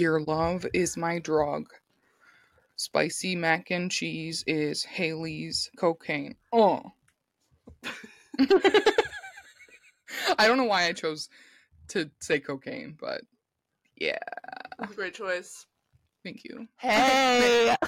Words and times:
Your 0.00 0.22
love 0.22 0.64
is 0.72 0.96
my 0.96 1.18
drug. 1.18 1.68
Spicy 2.76 3.36
mac 3.36 3.70
and 3.70 3.90
cheese 3.90 4.42
is 4.46 4.82
Haley's 4.82 5.70
cocaine. 5.76 6.36
Oh. 6.54 6.82
I 10.38 10.46
don't 10.46 10.56
know 10.56 10.64
why 10.64 10.84
I 10.86 10.94
chose 10.94 11.28
to 11.88 12.10
say 12.20 12.40
cocaine, 12.40 12.96
but 12.98 13.20
yeah, 13.96 14.16
That's 14.78 14.92
a 14.92 14.96
great 14.96 15.12
choice. 15.12 15.66
thank 16.24 16.44
you. 16.44 16.66
Hey. 16.78 17.76
I 17.82 17.86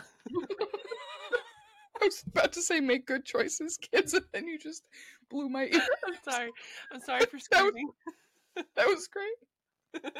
was 2.02 2.22
about 2.26 2.52
to 2.52 2.60
say 2.60 2.78
make 2.80 3.06
good 3.06 3.24
choices, 3.24 3.78
kids, 3.78 4.12
and 4.12 4.26
then 4.34 4.46
you 4.46 4.58
just 4.58 4.84
blew 5.30 5.48
my 5.48 5.62
ear. 5.72 5.80
I'm 6.06 6.14
sorry. 6.30 6.50
I'm 6.92 7.00
sorry 7.00 7.24
for 7.30 7.38
That 7.52 7.72
was- 7.72 8.64
That 8.76 8.86
was 8.86 9.08
great. 9.08 10.12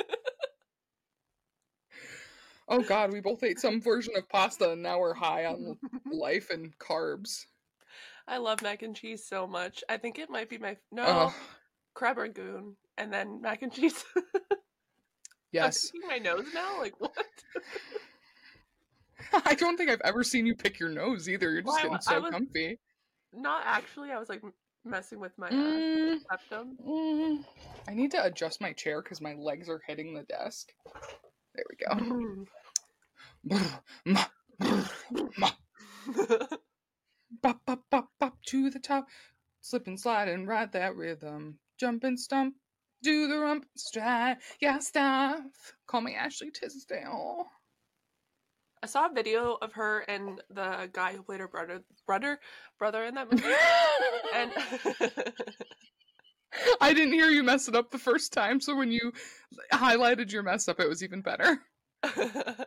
Oh 2.69 2.83
god, 2.83 3.13
we 3.13 3.21
both 3.21 3.43
ate 3.43 3.61
some 3.61 3.81
version 3.81 4.15
of 4.17 4.29
pasta 4.29 4.73
and 4.73 4.83
now 4.83 4.99
we're 4.99 5.15
high 5.15 5.47
on 5.47 5.79
life 6.13 6.51
and 6.51 6.77
carbs. 6.79 7.47
I 8.27 8.39
love 8.39 8.63
mac 8.63 8.83
and 8.83 8.97
cheese 8.97 9.25
so 9.25 9.47
much. 9.47 9.83
I 9.89 9.97
think 9.97 10.19
it 10.19 10.31
might 10.31 10.49
be 10.49 10.59
my 10.59 10.77
no 10.91 11.09
Ugh, 11.09 11.33
crab 11.95 12.19
rangoon 12.19 12.77
and 12.99 13.13
then 13.13 13.41
mac 13.41 13.63
and 13.63 13.73
cheese. 13.73 14.05
yes. 15.53 15.91
I'm 15.95 16.09
my 16.09 16.19
nose 16.19 16.47
now. 16.53 16.79
Like 16.79 17.01
what? 17.01 17.17
I 19.47 19.55
don't 19.55 19.77
think 19.77 19.91
I've 19.91 20.01
ever 20.03 20.25
seen 20.25 20.47
you 20.47 20.55
pick 20.55 20.79
your 20.79 20.89
nose 20.89 21.29
either. 21.29 21.51
You're 21.51 21.63
just 21.63 21.75
Well, 21.75 21.83
getting 21.83 22.01
so 22.01 22.23
comfy. 22.23 22.79
Not 23.33 23.63
actually. 23.67 24.11
I 24.11 24.19
was 24.19 24.29
like 24.29 24.43
messing 24.85 25.21
with 25.21 25.37
my 25.39 25.49
uh, 25.49 25.53
Mm, 25.55 26.19
septum. 26.31 26.77
mm. 26.87 27.45
I 27.89 27.95
need 27.95 28.11
to 28.13 28.25
adjust 28.25 28.61
my 28.61 28.73
chair 28.73 29.03
because 29.03 29.21
my 29.21 29.35
legs 29.35 29.69
are 29.69 29.81
hitting 29.87 30.15
the 30.15 30.23
desk. 30.25 30.73
There 31.55 31.65
we 31.69 31.77
go. 31.77 31.89
Mm. 32.05 32.47
Bop, 37.41 37.65
bop, 37.65 37.81
bop, 37.91 38.11
bop 38.21 38.37
to 38.47 38.71
the 38.71 38.79
top. 38.79 39.09
Slip 39.63 39.87
and 39.87 39.99
slide 39.99 40.29
and 40.29 40.47
ride 40.47 40.73
that 40.73 40.97
rhythm. 40.97 41.59
Jump 41.79 42.05
and 42.05 42.21
stump. 42.21 42.57
Do 43.03 43.27
the 43.27 43.39
rump 43.39 43.65
stride. 43.77 44.37
Yeah, 44.61 44.79
stuff. 44.79 45.41
Call 45.87 46.03
me 46.03 46.15
Ashley 46.15 46.51
Tisdale. 46.51 47.47
I 48.83 48.87
saw 48.87 49.07
a 49.07 49.13
video 49.13 49.57
of 49.63 49.73
her 49.75 50.01
and 50.01 50.43
the 50.51 50.91
guy 50.93 51.15
who 51.15 51.23
played 51.23 51.39
her 51.41 51.47
brother, 51.47 51.85
brother, 52.05 52.41
brother 52.79 53.05
in 53.05 53.15
that 53.15 53.31
movie, 53.31 53.45
and 54.35 54.53
I 56.83 56.93
didn't 56.93 57.15
hear 57.15 57.29
you 57.29 57.43
mess 57.43 57.69
it 57.69 57.77
up 57.77 57.91
the 57.91 57.99
first 57.99 58.33
time, 58.33 58.61
so 58.61 58.77
when 58.77 58.91
you 58.91 59.13
highlighted 59.73 60.33
your 60.33 60.43
mess 60.43 60.69
up, 60.69 60.81
it 60.81 60.89
was 60.89 61.03
even 61.03 61.23
better. 61.23 61.61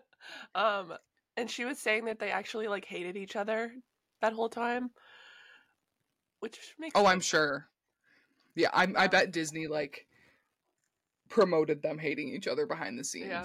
um, 0.55 0.94
and 1.38 1.52
she 1.52 1.66
was 1.66 1.80
saying 1.80 2.05
that 2.05 2.19
they 2.19 2.31
actually 2.31 2.67
like 2.67 2.86
hated 2.86 3.17
each 3.17 3.36
other 3.36 3.73
that 4.21 4.33
whole 4.33 4.49
time, 4.49 4.91
which 6.39 6.58
makes 6.80 6.93
Oh, 6.95 7.05
I'm 7.05 7.19
sure. 7.19 7.67
Yeah, 8.55 8.69
I, 8.73 8.88
I 8.95 9.08
bet 9.08 9.31
Disney 9.31 9.67
like 9.67 10.08
promoted 11.30 11.81
them 11.81 11.97
hating 11.97 12.30
each 12.30 12.47
other 12.47 12.66
behind 12.66 12.97
the 12.97 13.03
scenes. 13.03 13.27
Yeah. 13.27 13.43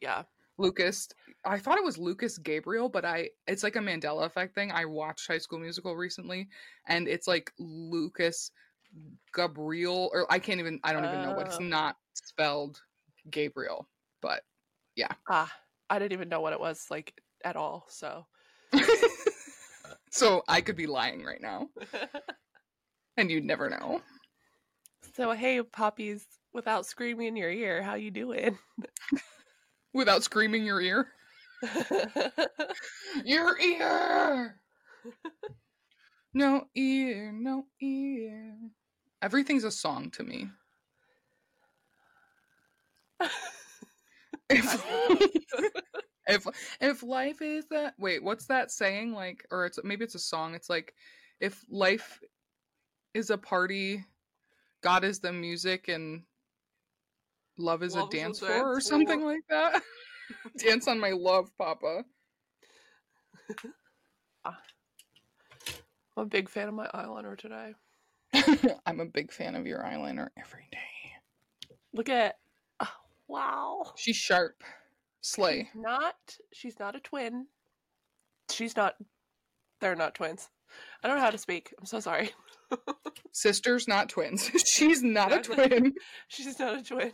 yeah. 0.00 0.22
Lucas, 0.58 1.08
I 1.44 1.58
thought 1.58 1.78
it 1.78 1.84
was 1.84 1.98
Lucas 1.98 2.38
Gabriel, 2.38 2.88
but 2.88 3.04
I 3.04 3.30
it's 3.46 3.62
like 3.62 3.76
a 3.76 3.80
Mandela 3.80 4.24
effect 4.24 4.54
thing. 4.54 4.70
I 4.70 4.84
watched 4.84 5.26
High 5.26 5.38
School 5.38 5.58
Musical 5.58 5.96
recently, 5.96 6.48
and 6.86 7.08
it's 7.08 7.26
like 7.26 7.52
Lucas 7.58 8.50
Gabriel, 9.34 10.10
or 10.12 10.30
I 10.30 10.38
can't 10.38 10.60
even 10.60 10.80
I 10.84 10.92
don't 10.92 11.04
even 11.04 11.22
know, 11.22 11.32
what 11.32 11.46
it's 11.46 11.60
Oh. 11.60 11.64
not 11.64 11.96
spelled 12.14 12.80
Gabriel. 13.30 13.88
But 14.20 14.42
yeah. 14.96 15.12
Ah, 15.28 15.52
I 15.90 15.98
didn't 15.98 16.12
even 16.12 16.28
know 16.28 16.40
what 16.40 16.52
it 16.52 16.60
was 16.60 16.86
like 16.90 17.14
at 17.44 17.56
all. 17.56 17.86
So 17.88 18.26
so 20.10 20.42
I 20.48 20.60
could 20.60 20.76
be 20.76 20.86
lying 20.86 21.24
right 21.24 21.40
now, 21.40 21.68
and 23.16 23.30
you'd 23.30 23.44
never 23.44 23.68
know. 23.70 24.00
so 25.14 25.32
hey, 25.32 25.62
poppies, 25.62 26.24
without 26.52 26.86
screaming 26.86 27.28
in 27.28 27.36
your 27.36 27.50
ear, 27.50 27.82
how 27.82 27.94
you 27.94 28.10
doing? 28.10 28.58
Without 29.94 30.22
screaming 30.24 30.64
your 30.64 30.80
ear. 30.80 31.08
Your 33.26 33.58
ear. 33.60 34.58
no 36.32 36.64
ear, 36.74 37.30
no 37.30 37.66
ear. 37.82 38.56
Everything's 39.22 39.64
a 39.64 39.70
song 39.70 40.10
to 40.10 40.24
me. 40.24 40.48
if, 44.50 44.84
if 46.26 46.46
if 46.80 47.02
life 47.04 47.40
is 47.40 47.66
that 47.70 47.94
wait, 47.98 48.22
what's 48.22 48.46
that 48.46 48.70
saying? 48.72 49.12
Like, 49.12 49.46
or 49.50 49.64
it's 49.64 49.78
maybe 49.84 50.04
it's 50.04 50.16
a 50.16 50.18
song. 50.20 50.54
It's 50.54 50.68
like, 50.68 50.94
if 51.40 51.64
life 51.70 52.20
is 53.14 53.30
a 53.30 53.38
party, 53.38 54.04
God 54.82 55.04
is 55.04 55.20
the 55.20 55.32
music, 55.32 55.86
and 55.88 56.22
love 57.56 57.82
is 57.84 57.94
Love 57.94 58.08
a 58.08 58.10
dance 58.10 58.40
dance 58.40 58.52
floor, 58.52 58.76
or 58.76 58.80
something 58.80 59.20
floor. 59.20 59.32
like 59.34 59.42
that. 59.48 59.82
dance 60.58 60.88
on 60.88 60.98
my 60.98 61.10
love, 61.10 61.50
Papa. 61.58 62.04
Ah. 64.44 64.58
I'm 66.16 66.24
a 66.24 66.26
big 66.26 66.48
fan 66.48 66.66
of 66.66 66.74
my 66.74 66.88
eyeliner 66.88 67.38
today. 67.38 67.74
I'm 68.86 69.00
a 69.00 69.06
big 69.06 69.32
fan 69.32 69.54
of 69.54 69.66
your 69.66 69.80
eyeliner 69.80 70.28
every 70.38 70.68
day. 70.70 70.78
Look 71.92 72.08
at, 72.08 72.38
oh, 72.80 72.88
wow. 73.28 73.92
She's 73.96 74.16
sharp. 74.16 74.62
Slay. 75.20 75.68
Not, 75.74 76.16
she's 76.52 76.78
not 76.80 76.96
a 76.96 77.00
twin. 77.00 77.46
She's 78.50 78.76
not, 78.76 78.96
they're 79.80 79.94
not 79.94 80.14
twins. 80.14 80.48
I 81.02 81.08
don't 81.08 81.16
know 81.16 81.22
how 81.22 81.30
to 81.30 81.38
speak. 81.38 81.74
I'm 81.78 81.86
so 81.86 82.00
sorry. 82.00 82.30
Sisters, 83.32 83.88
not 83.88 84.08
twins. 84.08 84.50
She's 84.64 85.02
not 85.02 85.32
a 85.32 85.40
twin. 85.40 85.94
She's 86.28 86.58
not 86.58 86.78
a 86.78 86.82
twin. 86.82 87.12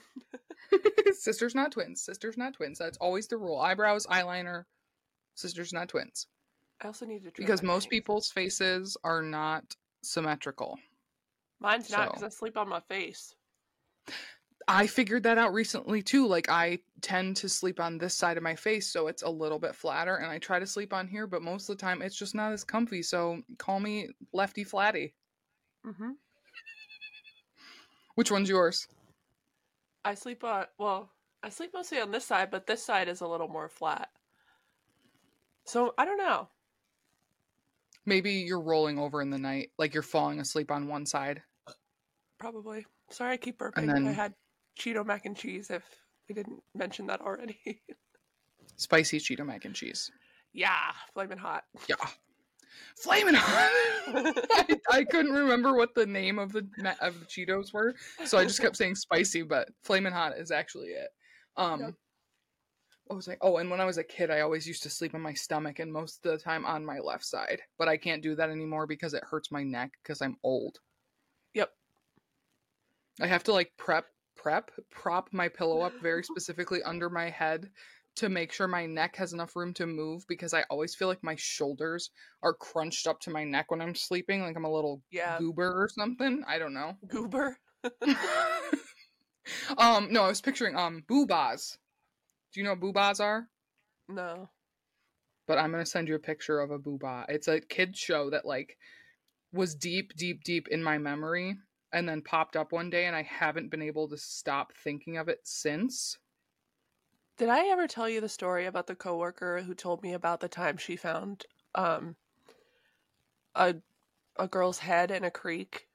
Sisters, 1.13 1.55
not 1.55 1.73
twins. 1.73 2.03
Sisters, 2.03 2.37
not 2.37 2.55
twins. 2.55 2.79
That's 2.79 2.99
always 2.99 3.27
the 3.27 3.37
rule. 3.37 3.59
Eyebrows, 3.59 4.07
eyeliner. 4.07 4.65
Sisters, 5.35 5.73
not 5.73 5.89
twins. 5.89 6.27
I 6.81 6.87
also 6.87 7.07
need 7.07 7.25
to 7.25 7.33
Because 7.37 7.63
most 7.63 7.91
people's 7.91 8.31
faces 8.31 8.97
are 9.03 9.23
not 9.23 9.65
symmetrical. 10.03 10.79
Mine's 11.61 11.91
not 11.91 12.09
because 12.09 12.21
so- 12.21 12.27
I 12.27 12.29
sleep 12.31 12.57
on 12.57 12.69
my 12.69 12.81
face. 12.81 13.35
I 14.71 14.87
figured 14.87 15.23
that 15.23 15.39
out 15.39 15.55
recently 15.55 16.03
too. 16.03 16.27
Like 16.27 16.51
I 16.51 16.79
tend 17.01 17.37
to 17.39 17.49
sleep 17.49 17.81
on 17.81 17.97
this 17.97 18.15
side 18.15 18.37
of 18.37 18.43
my 18.43 18.55
face 18.55 18.87
so 18.93 19.07
it's 19.09 19.23
a 19.23 19.31
little 19.31 19.59
bit 19.59 19.75
flatter 19.75 20.17
and 20.17 20.31
I 20.31 20.37
try 20.39 20.59
to 20.59 20.67
sleep 20.67 20.93
on 20.93 21.09
here, 21.09 21.27
but 21.27 21.41
most 21.41 21.71
of 21.71 21.77
the 21.79 21.81
time 21.81 22.03
it's 22.03 22.19
just 22.19 22.35
not 22.35 22.53
as 22.53 22.65
comfy. 22.65 23.03
So 23.03 23.41
call 23.57 23.81
me 23.81 24.11
lefty 24.35 24.65
flatty. 24.65 25.15
hmm 25.85 26.11
Which 28.15 28.31
one's 28.31 28.51
yours? 28.51 28.87
I 30.05 30.13
sleep 30.15 30.45
on, 30.45 30.67
well, 30.79 31.11
I 31.43 31.49
sleep 31.49 31.71
mostly 31.73 31.99
on 32.01 32.11
this 32.11 32.27
side, 32.27 32.51
but 32.51 32.67
this 32.67 32.85
side 32.85 33.09
is 33.09 33.23
a 33.23 33.27
little 33.27 33.49
more 33.49 33.71
flat. 33.71 34.11
So 35.65 35.95
I 35.97 36.05
don't 36.05 36.19
know. 36.19 36.49
Maybe 38.05 38.33
you're 38.33 38.61
rolling 38.61 38.99
over 38.99 39.23
in 39.23 39.31
the 39.31 39.39
night, 39.39 39.71
like 39.79 39.95
you're 39.95 40.03
falling 40.03 40.41
asleep 40.41 40.71
on 40.71 40.89
one 40.89 41.07
side. 41.07 41.43
Probably. 42.39 42.87
Sorry, 43.11 43.33
I 43.33 43.37
keep 43.37 43.59
burping. 43.59 43.87
Then- 43.93 44.07
I 44.09 44.13
had 44.13 44.35
Cheeto 44.79 45.05
mac 45.05 45.27
and 45.27 45.37
cheese. 45.37 45.71
If 45.71 45.83
we 46.29 46.35
didn't 46.35 46.63
mention 46.75 47.07
that 47.09 47.21
already. 47.21 47.59
Spicy 48.77 49.19
Cheeto 49.19 49.45
mac 49.45 49.65
and 49.65 49.75
cheese. 49.75 50.11
yeah, 50.53 50.93
flaming 51.13 51.39
hot. 51.39 51.65
Yeah. 51.89 51.97
Flaming 53.03 53.35
hot. 53.35 53.71
I, 54.53 54.77
I 54.91 55.05
couldn't 55.05 55.33
remember 55.33 55.75
what 55.75 55.95
the 55.95 56.07
name 56.07 56.39
of 56.39 56.53
the 56.53 56.69
of 57.01 57.19
the 57.19 57.27
Cheetos 57.27 57.73
were, 57.73 57.95
so 58.25 58.39
I 58.39 58.45
just 58.45 58.61
kept 58.61 58.77
saying 58.77 58.95
spicy, 58.95 59.43
but 59.43 59.69
flaming 59.83 60.13
hot 60.13 60.39
is 60.39 60.51
actually 60.53 60.89
it. 60.89 61.09
Um 61.57 61.81
Yep. 61.81 61.95
what 63.07 63.17
was 63.17 63.29
I? 63.29 63.37
Oh, 63.41 63.57
and 63.57 63.69
when 63.71 63.81
I 63.81 63.85
was 63.85 63.99
a 63.99 64.05
kid, 64.05 64.31
I 64.31 64.41
always 64.41 64.67
used 64.67 64.83
to 64.85 64.91
sleep 64.91 65.15
on 65.15 65.21
my 65.23 65.35
stomach 65.35 65.79
and 65.81 65.93
most 65.93 66.25
of 66.25 66.33
the 66.33 66.39
time 66.39 66.65
on 66.67 66.85
my 66.85 66.99
left 67.01 67.25
side. 67.25 67.61
But 67.79 67.89
I 67.89 67.97
can't 67.97 68.23
do 68.23 68.37
that 68.37 68.51
anymore 68.51 68.87
because 68.87 69.13
it 69.15 69.25
hurts 69.29 69.51
my 69.51 69.65
neck 69.65 69.91
because 70.03 70.21
I'm 70.23 70.37
old. 70.45 70.79
Yep. 71.55 71.71
I 73.21 73.27
have 73.27 73.45
to 73.45 73.53
like 73.53 73.73
prep 73.77 74.07
prep 74.37 74.71
prop 74.91 75.29
my 75.33 75.49
pillow 75.49 75.81
up 75.81 75.93
very 76.03 76.23
specifically 76.25 76.83
under 76.83 77.11
my 77.11 77.31
head 77.31 77.71
to 78.17 78.29
make 78.29 78.53
sure 78.53 78.67
my 78.67 78.85
neck 78.87 79.15
has 79.17 79.33
enough 79.33 79.55
room 79.55 79.73
to 79.75 79.87
move 79.87 80.25
because 80.29 80.53
I 80.53 80.65
always 80.71 80.95
feel 80.95 81.07
like 81.07 81.23
my 81.23 81.37
shoulders 81.37 82.11
are 82.43 82.53
crunched 82.55 83.07
up 83.07 83.21
to 83.21 83.31
my 83.31 83.45
neck 83.45 83.71
when 83.71 83.81
I'm 83.81 83.95
sleeping 83.95 84.43
like 84.43 84.57
I'm 84.57 84.65
a 84.65 84.73
little 84.73 85.03
Yeah. 85.11 85.39
goober 85.39 85.71
or 85.71 85.89
something. 85.89 86.43
I 86.47 86.59
don't 86.59 86.75
know. 86.75 86.97
Goober. 87.07 87.59
um 89.79 90.13
no, 90.13 90.25
I 90.25 90.29
was 90.29 90.41
picturing 90.41 90.77
um 90.77 91.05
boobas. 91.09 91.79
Do 92.53 92.61
you 92.61 92.65
know 92.65 92.75
what 92.75 92.81
boobas 92.81 93.21
are? 93.21 93.49
No. 94.09 94.49
But 95.47 95.59
I'm 95.59 95.71
going 95.71 95.85
to 95.85 95.91
send 95.91 96.09
you 96.09 96.15
a 96.15 96.19
picture 96.19 96.61
of 96.61 96.71
a 96.71 96.79
booba. 96.79 97.25
It's 97.29 97.49
a 97.49 97.61
kid 97.61 97.97
show 97.97 98.31
that 98.31 98.45
like 98.45 98.77
was 99.53 99.75
deep 99.75 100.13
deep 100.17 100.45
deep 100.45 100.69
in 100.69 100.83
my 100.83 100.99
memory 100.99 101.57
and 101.93 102.09
then 102.09 102.23
popped 102.23 102.57
up 102.57 102.73
one 102.73 102.91
day 102.91 103.07
and 103.07 103.17
I 103.17 103.23
haven't 103.23 103.71
been 103.71 103.83
able 103.83 104.09
to 104.09 104.17
stop 104.17 104.73
thinking 104.75 105.17
of 105.17 105.29
it 105.29 105.41
since. 105.45 106.19
Did 107.37 107.49
I 107.49 107.69
ever 107.69 107.87
tell 107.87 108.09
you 108.09 108.21
the 108.21 108.29
story 108.29 108.67
about 108.67 108.87
the 108.87 108.97
coworker 108.97 109.63
who 109.63 109.75
told 109.75 110.03
me 110.03 110.13
about 110.13 110.41
the 110.41 110.49
time 110.49 110.77
she 110.77 110.97
found 110.97 111.45
um 111.75 112.17
a 113.55 113.77
a 114.37 114.49
girl's 114.49 114.79
head 114.79 115.11
in 115.11 115.25
a 115.25 115.31
creek? 115.31 115.89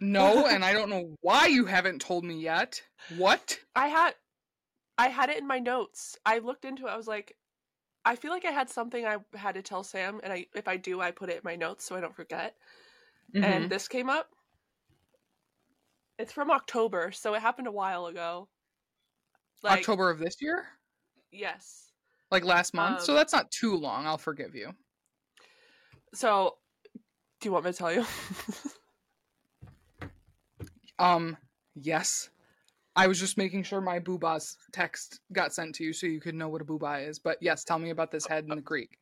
No, 0.00 0.46
and 0.50 0.64
I 0.64 0.72
don't 0.72 0.90
know 0.90 1.16
why 1.20 1.46
you 1.46 1.66
haven't 1.66 2.00
told 2.00 2.24
me 2.24 2.40
yet. 2.40 2.82
What? 3.16 3.58
I 3.74 3.88
had 3.88 4.14
I 4.96 5.08
had 5.08 5.28
it 5.28 5.38
in 5.38 5.46
my 5.46 5.58
notes. 5.58 6.16
I 6.24 6.38
looked 6.38 6.64
into 6.64 6.86
it. 6.86 6.90
I 6.90 6.96
was 6.96 7.08
like 7.08 7.36
I 8.04 8.16
feel 8.16 8.30
like 8.30 8.44
I 8.44 8.52
had 8.52 8.70
something 8.70 9.04
I 9.04 9.18
had 9.34 9.54
to 9.56 9.62
tell 9.62 9.82
Sam 9.82 10.20
and 10.22 10.32
I 10.32 10.46
if 10.54 10.68
I 10.68 10.76
do 10.76 11.00
I 11.00 11.10
put 11.10 11.30
it 11.30 11.36
in 11.36 11.42
my 11.44 11.56
notes 11.56 11.84
so 11.84 11.96
I 11.96 12.00
don't 12.00 12.14
forget. 12.14 12.56
Mhm. 13.34 13.44
And 13.44 13.70
this 13.70 13.88
came 13.88 14.08
up. 14.08 14.30
It's 16.18 16.32
from 16.32 16.50
October, 16.50 17.12
so 17.12 17.34
it 17.34 17.40
happened 17.40 17.68
a 17.68 17.72
while 17.72 18.06
ago. 18.06 18.48
Like 19.62 19.80
October 19.80 20.10
of 20.10 20.18
this 20.18 20.40
year? 20.40 20.66
yes. 21.30 21.92
Like 22.30 22.44
last 22.44 22.74
month? 22.74 23.02
so 23.02 23.12
Um, 23.12 23.16
that's 23.16 23.32
not 23.32 23.50
too 23.50 23.74
long. 23.76 24.06
I'll 24.06 24.18
forgive 24.18 24.54
you. 24.54 24.74
So 26.14 26.58
do 27.40 27.48
you 27.48 27.52
want 27.52 27.64
me 27.64 27.72
to 27.72 27.78
tell 27.78 27.92
you? 27.92 28.04
Um, 30.98 31.36
yes. 31.74 32.30
I 32.96 33.06
was 33.06 33.20
just 33.20 33.38
making 33.38 33.62
sure 33.62 33.80
my 33.80 34.00
booba's 34.00 34.56
text 34.72 35.20
got 35.32 35.54
sent 35.54 35.76
to 35.76 35.84
you 35.84 35.92
so 35.92 36.08
you 36.08 36.20
could 36.20 36.34
know 36.34 36.48
what 36.48 36.60
a 36.60 36.64
booba 36.64 37.06
is. 37.08 37.20
But 37.20 37.38
yes, 37.40 37.62
tell 37.62 37.78
me 37.78 37.90
about 37.90 38.10
this 38.10 38.26
head 38.26 38.42
in 38.44 38.50
the 38.50 38.60
Greek. 38.60 38.98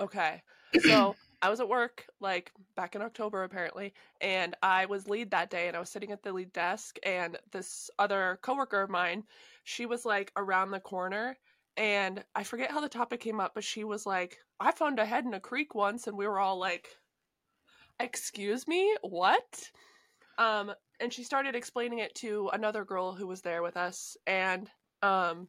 Okay. 0.00 0.42
So 0.82 1.14
I 1.44 1.50
was 1.50 1.60
at 1.60 1.68
work, 1.68 2.06
like 2.20 2.52
back 2.74 2.94
in 2.94 3.02
October 3.02 3.42
apparently, 3.42 3.92
and 4.22 4.56
I 4.62 4.86
was 4.86 5.06
lead 5.06 5.30
that 5.32 5.50
day 5.50 5.68
and 5.68 5.76
I 5.76 5.78
was 5.78 5.90
sitting 5.90 6.10
at 6.10 6.22
the 6.22 6.32
lead 6.32 6.54
desk 6.54 6.96
and 7.02 7.36
this 7.52 7.90
other 7.98 8.38
coworker 8.40 8.80
of 8.80 8.88
mine, 8.88 9.24
she 9.62 9.84
was 9.84 10.06
like 10.06 10.32
around 10.38 10.70
the 10.70 10.80
corner 10.80 11.36
and 11.76 12.24
I 12.34 12.44
forget 12.44 12.70
how 12.70 12.80
the 12.80 12.88
topic 12.88 13.20
came 13.20 13.40
up, 13.40 13.52
but 13.54 13.62
she 13.62 13.84
was 13.84 14.06
like, 14.06 14.38
I 14.58 14.72
found 14.72 14.98
a 14.98 15.04
head 15.04 15.26
in 15.26 15.34
a 15.34 15.40
creek 15.40 15.74
once 15.74 16.06
and 16.06 16.16
we 16.16 16.26
were 16.26 16.40
all 16.40 16.58
like, 16.58 16.88
Excuse 18.00 18.66
me? 18.66 18.96
What? 19.02 19.70
Um, 20.38 20.72
and 20.98 21.12
she 21.12 21.24
started 21.24 21.54
explaining 21.54 21.98
it 21.98 22.14
to 22.16 22.48
another 22.54 22.86
girl 22.86 23.12
who 23.12 23.26
was 23.26 23.42
there 23.42 23.62
with 23.62 23.76
us 23.76 24.16
and 24.26 24.70
um 25.02 25.48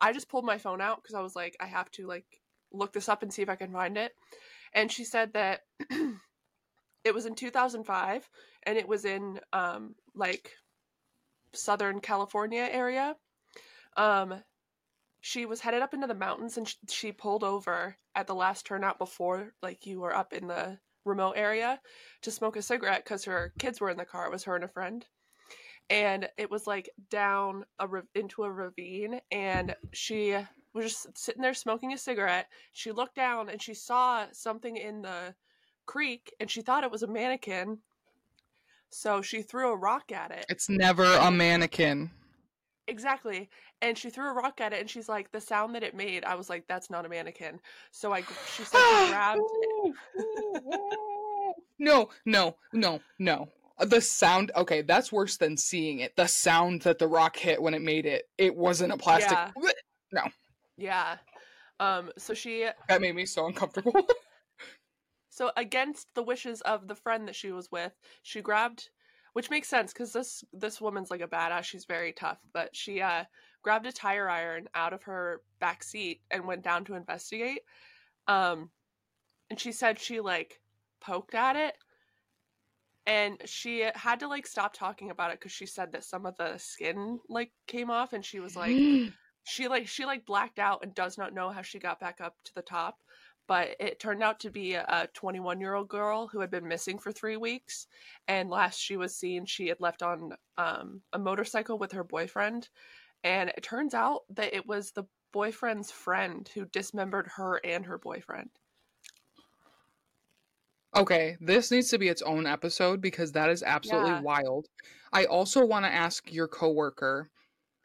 I 0.00 0.12
just 0.12 0.28
pulled 0.28 0.44
my 0.44 0.58
phone 0.58 0.80
out 0.80 1.00
because 1.00 1.14
I 1.14 1.20
was 1.20 1.36
like, 1.36 1.56
I 1.60 1.66
have 1.66 1.92
to 1.92 2.08
like 2.08 2.26
look 2.72 2.92
this 2.92 3.08
up 3.08 3.22
and 3.22 3.32
see 3.32 3.42
if 3.42 3.48
I 3.48 3.54
can 3.54 3.72
find 3.72 3.96
it. 3.96 4.16
And 4.74 4.90
she 4.90 5.04
said 5.04 5.32
that 5.34 5.60
it 7.04 7.14
was 7.14 7.26
in 7.26 7.34
2005 7.34 8.28
and 8.64 8.78
it 8.78 8.88
was 8.88 9.04
in 9.04 9.40
um 9.52 9.94
like 10.14 10.52
Southern 11.52 12.00
California 12.00 12.68
area. 12.70 13.16
Um 13.96 14.42
she 15.20 15.46
was 15.46 15.60
headed 15.60 15.82
up 15.82 15.94
into 15.94 16.06
the 16.06 16.14
mountains 16.14 16.56
and 16.56 16.68
sh- 16.68 16.76
she 16.88 17.12
pulled 17.12 17.44
over 17.44 17.96
at 18.14 18.26
the 18.26 18.34
last 18.34 18.66
turnout 18.66 18.98
before 18.98 19.54
like 19.62 19.86
you 19.86 20.00
were 20.00 20.14
up 20.14 20.32
in 20.32 20.48
the 20.48 20.78
remote 21.04 21.34
area 21.36 21.80
to 22.22 22.30
smoke 22.30 22.56
a 22.56 22.62
cigarette 22.62 23.04
cuz 23.04 23.24
her 23.24 23.52
kids 23.58 23.80
were 23.80 23.90
in 23.90 23.96
the 23.98 24.04
car. 24.04 24.26
It 24.26 24.32
was 24.32 24.44
her 24.44 24.56
and 24.56 24.64
a 24.64 24.68
friend. 24.68 25.06
And 25.90 26.30
it 26.38 26.50
was 26.50 26.66
like 26.66 26.88
down 27.10 27.64
a 27.78 27.88
into 28.14 28.44
a 28.44 28.50
ravine 28.50 29.20
and 29.30 29.76
she 29.92 30.36
was 30.74 30.86
just 30.86 31.18
sitting 31.18 31.42
there 31.42 31.54
smoking 31.54 31.92
a 31.92 31.98
cigarette. 31.98 32.48
She 32.72 32.92
looked 32.92 33.14
down 33.14 33.48
and 33.48 33.60
she 33.60 33.74
saw 33.74 34.26
something 34.32 34.76
in 34.76 35.02
the 35.02 35.34
creek 35.86 36.32
and 36.40 36.50
she 36.50 36.62
thought 36.62 36.84
it 36.84 36.90
was 36.90 37.02
a 37.02 37.06
mannequin. 37.06 37.78
So 38.90 39.22
she 39.22 39.42
threw 39.42 39.72
a 39.72 39.76
rock 39.76 40.12
at 40.12 40.30
it. 40.30 40.46
It's 40.48 40.68
never 40.68 41.04
a 41.04 41.30
mannequin. 41.30 42.10
Exactly. 42.88 43.48
And 43.80 43.96
she 43.96 44.10
threw 44.10 44.30
a 44.30 44.34
rock 44.34 44.60
at 44.60 44.72
it 44.72 44.80
and 44.80 44.90
she's 44.90 45.08
like, 45.08 45.30
the 45.32 45.40
sound 45.40 45.74
that 45.74 45.82
it 45.82 45.94
made, 45.94 46.24
I 46.24 46.34
was 46.34 46.50
like, 46.50 46.66
that's 46.68 46.90
not 46.90 47.06
a 47.06 47.08
mannequin. 47.08 47.60
So 47.90 48.12
I, 48.12 48.22
she 48.54 48.64
said 48.64 48.78
she 48.78 49.10
grabbed 49.10 49.40
it. 49.40 49.94
no, 51.78 52.10
no, 52.26 52.56
no, 52.72 53.00
no. 53.18 53.48
Uh, 53.78 53.86
the 53.86 54.00
sound, 54.00 54.52
okay, 54.56 54.82
that's 54.82 55.10
worse 55.10 55.36
than 55.36 55.56
seeing 55.56 56.00
it. 56.00 56.14
The 56.16 56.26
sound 56.26 56.82
that 56.82 56.98
the 56.98 57.08
rock 57.08 57.36
hit 57.36 57.62
when 57.62 57.74
it 57.74 57.82
made 57.82 58.04
it, 58.04 58.28
it 58.36 58.54
wasn't 58.54 58.92
a 58.92 58.96
plastic. 58.96 59.38
Yeah. 60.12 60.28
Yeah. 60.82 61.18
Um, 61.78 62.10
so 62.18 62.34
she, 62.34 62.66
That 62.88 63.00
made 63.00 63.14
me 63.14 63.24
so 63.24 63.46
uncomfortable. 63.46 63.92
so 65.30 65.52
against 65.56 66.08
the 66.14 66.24
wishes 66.24 66.60
of 66.62 66.88
the 66.88 66.96
friend 66.96 67.28
that 67.28 67.36
she 67.36 67.52
was 67.52 67.70
with, 67.70 67.92
she 68.22 68.42
grabbed, 68.42 68.90
which 69.32 69.48
makes 69.48 69.68
sense 69.68 69.92
because 69.92 70.12
this 70.12 70.42
this 70.52 70.80
woman's 70.80 71.08
like 71.08 71.20
a 71.20 71.28
badass. 71.28 71.62
She's 71.62 71.84
very 71.84 72.12
tough, 72.12 72.38
but 72.52 72.74
she 72.74 73.00
uh 73.00 73.24
grabbed 73.62 73.86
a 73.86 73.92
tire 73.92 74.28
iron 74.28 74.66
out 74.74 74.92
of 74.92 75.04
her 75.04 75.42
back 75.60 75.84
seat 75.84 76.20
and 76.32 76.46
went 76.48 76.64
down 76.64 76.84
to 76.86 76.94
investigate. 76.94 77.60
Um, 78.26 78.70
and 79.50 79.60
she 79.60 79.70
said 79.70 80.00
she 80.00 80.18
like 80.18 80.60
poked 81.00 81.36
at 81.36 81.54
it, 81.54 81.74
and 83.06 83.40
she 83.44 83.88
had 83.94 84.18
to 84.18 84.26
like 84.26 84.48
stop 84.48 84.74
talking 84.74 85.12
about 85.12 85.30
it 85.30 85.38
because 85.38 85.52
she 85.52 85.66
said 85.66 85.92
that 85.92 86.02
some 86.02 86.26
of 86.26 86.36
the 86.38 86.58
skin 86.58 87.20
like 87.28 87.52
came 87.68 87.88
off, 87.88 88.12
and 88.12 88.24
she 88.24 88.40
was 88.40 88.56
like 88.56 88.76
she 89.44 89.68
like 89.68 89.86
she 89.88 90.04
like 90.04 90.24
blacked 90.26 90.58
out 90.58 90.82
and 90.82 90.94
does 90.94 91.18
not 91.18 91.34
know 91.34 91.50
how 91.50 91.62
she 91.62 91.78
got 91.78 92.00
back 92.00 92.20
up 92.20 92.36
to 92.44 92.54
the 92.54 92.62
top 92.62 93.02
but 93.48 93.74
it 93.80 93.98
turned 93.98 94.22
out 94.22 94.38
to 94.40 94.50
be 94.50 94.74
a 94.74 95.08
21 95.14 95.60
year 95.60 95.74
old 95.74 95.88
girl 95.88 96.28
who 96.28 96.40
had 96.40 96.50
been 96.50 96.66
missing 96.68 96.98
for 96.98 97.12
three 97.12 97.36
weeks 97.36 97.86
and 98.28 98.50
last 98.50 98.78
she 98.78 98.96
was 98.96 99.16
seen 99.16 99.44
she 99.44 99.66
had 99.68 99.80
left 99.80 100.02
on 100.02 100.32
um, 100.58 101.02
a 101.12 101.18
motorcycle 101.18 101.78
with 101.78 101.92
her 101.92 102.04
boyfriend 102.04 102.68
and 103.24 103.50
it 103.50 103.62
turns 103.62 103.94
out 103.94 104.22
that 104.30 104.54
it 104.54 104.66
was 104.66 104.92
the 104.92 105.04
boyfriend's 105.32 105.90
friend 105.90 106.48
who 106.54 106.64
dismembered 106.66 107.28
her 107.36 107.60
and 107.64 107.86
her 107.86 107.98
boyfriend 107.98 108.50
Okay, 110.94 111.36
this 111.40 111.70
needs 111.70 111.88
to 111.90 111.98
be 111.98 112.08
its 112.08 112.22
own 112.22 112.46
episode 112.46 113.00
because 113.00 113.32
that 113.32 113.48
is 113.50 113.62
absolutely 113.62 114.12
Yeah. 114.12 114.22
wild. 114.22 114.68
I 115.12 115.24
also 115.24 115.64
want 115.64 115.84
to 115.86 115.92
ask 115.92 116.30
your 116.32 116.48
coworker 116.48 117.30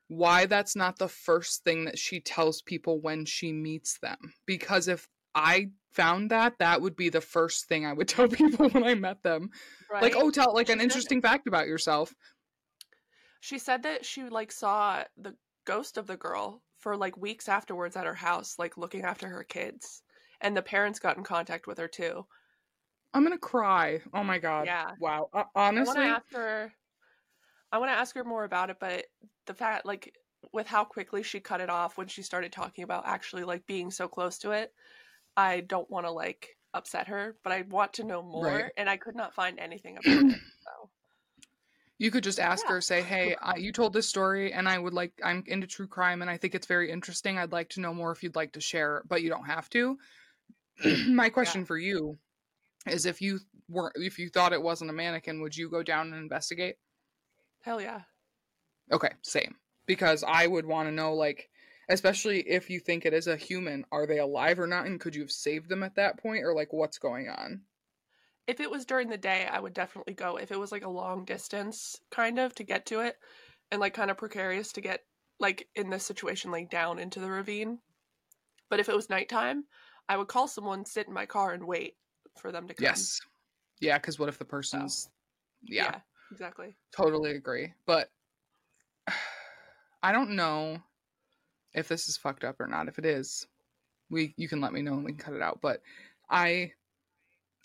why 0.08 0.46
that's 0.46 0.76
not 0.76 0.98
the 0.98 1.08
first 1.08 1.64
thing 1.64 1.86
that 1.86 2.00
she 2.00 2.20
tells 2.20 2.62
people 2.62 3.02
when 3.02 3.26
she 3.26 3.52
meets 3.52 4.00
them. 4.00 4.34
Because 4.46 4.88
if 4.88 5.08
I 5.36 5.68
found 5.92 6.32
that, 6.32 6.54
that 6.60 6.82
would 6.82 6.96
be 6.96 7.10
the 7.10 7.22
first 7.22 7.68
thing 7.68 7.86
I 7.86 7.94
would 7.94 8.08
tell 8.08 8.28
people 8.28 8.70
when 8.70 8.84
I 8.84 8.96
met 8.96 9.24
them. 9.24 9.50
right 9.92 10.02
Like, 10.02 10.16
oh, 10.16 10.32
tell 10.32 10.54
like 10.54 10.68
She 10.68 10.74
an 10.74 10.82
interesting 10.82 11.22
fact 11.22 11.48
about 11.48 11.68
yourself. 11.68 12.14
she 13.42 13.58
said 13.60 13.84
that 13.84 14.06
she 14.06 14.24
like 14.30 14.52
saw 14.52 15.04
the 15.18 15.36
ghost 15.66 15.98
of 15.98 16.08
the 16.08 16.18
girl 16.18 16.64
for 16.80 16.96
like 16.96 17.18
weeks 17.18 17.50
afterwards 17.50 17.96
at 17.96 18.06
her 18.06 18.14
house 18.14 18.58
like 18.58 18.78
looking 18.78 19.04
after 19.04 19.28
her 19.28 19.44
kids 19.44 20.02
and 20.42 20.56
the 20.56 20.62
parents 20.62 21.00
got 21.00 21.18
in 21.18 21.24
contact 21.24 21.68
with 21.68 21.78
her 21.78 21.88
too 21.88 22.26
I'm 23.14 23.24
gonna 23.24 23.38
cry. 23.38 24.02
Oh 24.14 24.24
my 24.24 24.38
god. 24.38 24.68
Yeah. 24.68 24.92
Wow. 25.00 25.30
Uh, 25.34 25.38
I 25.40 25.42
want 25.44 25.78
honestly, 25.78 25.96
to 25.96 26.02
ask 26.02 26.26
her. 26.34 26.74
I 27.72 27.78
want 27.80 27.90
to 27.90 27.96
ask 27.98 28.14
her 28.16 28.24
more 28.24 28.44
about 28.44 28.70
it, 28.70 28.78
but 28.80 29.06
the 29.48 29.54
fact, 29.56 29.86
like, 29.86 30.16
with 30.54 30.68
how 30.68 30.86
quickly 30.86 31.24
she 31.24 31.40
cut 31.40 31.62
it 31.62 31.70
off 31.70 31.98
when 31.98 32.08
she 32.08 32.22
started 32.24 32.52
talking 32.54 32.84
about 32.84 33.06
actually 33.08 33.44
like 33.44 33.66
being 33.68 33.92
so 33.92 34.08
close 34.08 34.38
to 34.40 34.52
it, 34.52 34.74
I 35.38 35.62
don't 35.62 35.90
want 35.90 36.06
to 36.06 36.12
like 36.12 36.58
upset 36.74 37.08
her, 37.10 37.38
but 37.44 37.54
I 37.54 37.64
want 37.64 37.94
to 37.96 38.04
know 38.06 38.22
more, 38.24 38.52
Right. 38.52 38.72
and 38.78 38.90
I 38.90 38.98
could 38.98 39.16
not 39.16 39.34
find 39.36 39.60
anything 39.60 39.98
about 39.98 40.26
it. 40.30 40.40
So 40.64 40.92
You 42.00 42.12
could 42.12 42.24
just 42.24 42.40
ask 42.40 42.66
Yeah. 42.66 42.74
her, 42.74 42.82
say, 42.82 43.02
"Hey, 43.02 43.36
uh, 43.36 43.56
you 43.56 43.72
told 43.72 43.94
this 43.94 44.08
story, 44.08 44.54
and 44.54 44.70
I 44.70 44.78
would 44.78 44.94
like. 44.94 45.14
I'm 45.24 45.44
into 45.48 45.66
true 45.68 45.88
crime, 45.88 46.22
and 46.22 46.30
I 46.30 46.38
think 46.38 46.54
it's 46.56 46.68
very 46.68 46.92
interesting. 46.92 47.38
I'd 47.40 47.52
like 47.52 47.70
to 47.70 47.82
know 47.82 47.94
more 47.94 48.12
if 48.12 48.22
you'd 48.24 48.36
like 48.36 48.54
to 48.54 48.62
share, 48.62 49.04
but 49.08 49.24
you 49.24 49.30
don't 49.30 49.46
have 49.46 49.70
to." 49.72 49.98
My 51.08 51.30
question 51.30 51.66
for 51.66 51.78
you 51.78 52.20
is: 52.88 53.06
If 53.06 53.22
you 53.22 53.40
were, 53.70 53.92
if 53.96 54.20
you 54.20 54.30
thought 54.30 54.54
it 54.54 54.62
wasn't 54.62 54.92
a 54.92 54.94
mannequin, 54.94 55.42
would 55.42 55.56
you 55.58 55.70
go 55.70 55.84
down 55.84 56.14
and 56.14 56.22
investigate? 56.22 56.78
hell 57.62 57.82
yeah, 57.82 58.04
Okay, 58.92 59.12
same. 59.22 59.56
Because 59.86 60.24
I 60.24 60.48
would 60.48 60.66
want 60.66 60.88
to 60.88 60.94
know, 60.94 61.14
like, 61.14 61.50
especially 61.90 62.40
if 62.42 62.70
you 62.70 62.80
think 62.80 63.06
it 63.06 63.14
is 63.14 63.28
a 63.28 63.38
human, 63.38 63.86
are 63.92 64.06
they 64.06 64.20
alive 64.20 64.60
or 64.60 64.68
not, 64.68 64.86
and 64.86 65.00
could 65.00 65.16
you 65.16 65.22
have 65.22 65.32
saved 65.32 65.70
them 65.70 65.84
at 65.84 65.96
that 65.96 66.18
point, 66.20 66.44
or 66.44 66.54
like, 66.54 66.74
what's 66.74 66.98
going 66.98 67.30
on? 67.30 67.62
if 68.48 68.62
it 68.62 68.72
was 68.72 68.86
during 68.86 69.10
the 69.10 69.18
day, 69.18 69.46
I 69.52 69.60
would 69.60 69.74
definitely 69.74 70.14
go. 70.14 70.38
If 70.38 70.52
it 70.52 70.60
was 70.60 70.72
like 70.72 70.86
a 70.86 70.90
long 70.90 71.26
distance, 71.26 72.00
kind 72.10 72.40
of 72.40 72.56
to 72.56 72.64
get 72.64 72.86
to 72.88 73.02
it, 73.02 73.18
and 73.72 73.82
like 73.82 73.94
kind 73.94 74.10
of 74.10 74.18
precarious 74.18 74.72
to 74.74 74.82
get 74.82 75.02
like 75.40 75.68
in 75.76 75.90
this 75.90 76.06
situation, 76.06 76.50
like 76.50 76.70
down 76.70 76.98
into 76.98 77.20
the 77.20 77.30
ravine. 77.30 77.80
But 78.70 78.80
if 78.80 78.90
it 78.90 78.96
was 78.96 79.10
nighttime, 79.10 79.66
I 80.10 80.18
would 80.18 80.30
call 80.30 80.48
someone, 80.48 80.86
sit 80.86 81.08
in 81.08 81.14
my 81.14 81.26
car, 81.26 81.54
and 81.54 81.68
wait 81.68 81.96
for 82.40 82.52
them 82.52 82.68
to 82.70 82.74
come. 82.74 82.86
Yes. 82.86 83.20
Yeah, 83.80 83.98
because 83.98 84.18
what 84.18 84.30
if 84.30 84.40
the 84.40 84.46
person's. 84.46 85.10
yeah. 85.64 86.00
exactly. 86.32 86.76
Totally 86.96 87.32
agree. 87.32 87.74
But 87.86 88.10
I 90.04 90.12
don't 90.12 90.32
know 90.32 90.82
if 91.74 91.88
this 91.88 92.08
is 92.08 92.18
fucked 92.18 92.44
up 92.44 92.60
or 92.60 92.68
not. 92.68 92.88
If 92.88 93.00
it 93.00 93.06
is, 93.06 93.46
we 94.10 94.34
you 94.38 94.48
can 94.48 94.62
let 94.62 94.74
me 94.74 94.82
know 94.82 94.94
and 94.94 95.04
we 95.06 95.12
can 95.12 95.20
cut 95.20 95.34
it 95.34 95.42
out. 95.42 95.60
But 95.62 95.82
I 96.30 96.72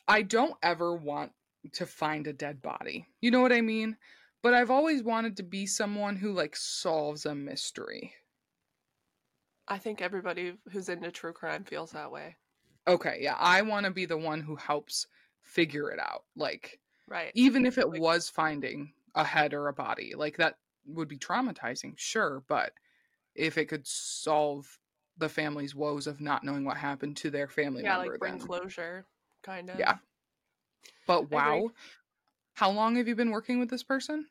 I 0.08 0.22
don't 0.22 0.54
ever 0.62 0.94
want 0.96 1.32
to 1.72 1.86
find 1.86 2.26
a 2.26 2.32
dead 2.32 2.60
body. 2.62 3.06
You 3.20 3.30
know 3.30 3.40
what 3.40 3.52
I 3.52 3.60
mean? 3.60 3.96
but 4.42 4.54
I've 4.54 4.72
always 4.72 5.04
wanted 5.04 5.36
to 5.36 5.44
be 5.44 5.66
someone 5.66 6.16
who 6.16 6.32
like 6.32 6.56
solves 6.56 7.26
a 7.26 7.32
mystery. 7.34 8.12
I 9.68 9.78
think 9.78 10.02
everybody 10.02 10.54
who's 10.72 10.88
into 10.88 11.12
true 11.12 11.32
crime 11.32 11.62
feels 11.62 11.92
that 11.92 12.10
way. 12.10 12.34
Okay, 12.88 13.18
yeah, 13.22 13.36
I 13.38 13.62
want 13.62 13.86
to 13.86 13.92
be 13.92 14.04
the 14.04 14.16
one 14.18 14.40
who 14.40 14.56
helps 14.56 15.06
figure 15.42 15.90
it 15.92 16.00
out. 16.00 16.24
Like 16.34 16.80
Right. 17.06 17.30
even 17.36 17.64
if 17.66 17.78
it 17.78 17.88
Like- 17.88 18.00
was 18.00 18.28
finding 18.28 18.92
a 19.14 19.22
head 19.22 19.54
or 19.54 19.68
a 19.68 19.72
body, 19.72 20.14
like 20.16 20.36
that 20.38 20.58
would 20.86 21.08
be 21.08 21.18
traumatizing, 21.18 21.94
sure, 21.96 22.42
but 22.48 22.72
if 23.34 23.56
it 23.58 23.66
could 23.66 23.86
solve 23.86 24.78
the 25.18 25.28
family's 25.28 25.74
woes 25.74 26.06
of 26.06 26.20
not 26.20 26.44
knowing 26.44 26.64
what 26.64 26.76
happened 26.76 27.16
to 27.18 27.30
their 27.30 27.48
family 27.48 27.82
Yeah, 27.82 27.96
member 27.96 28.12
like 28.12 28.20
bring 28.20 28.38
then. 28.38 28.46
closure, 28.46 29.06
kind 29.42 29.70
of. 29.70 29.78
Yeah. 29.78 29.96
But 31.06 31.30
wow. 31.30 31.70
How 32.54 32.70
long 32.70 32.96
have 32.96 33.08
you 33.08 33.14
been 33.14 33.30
working 33.30 33.58
with 33.58 33.70
this 33.70 33.82
person? 33.82 34.26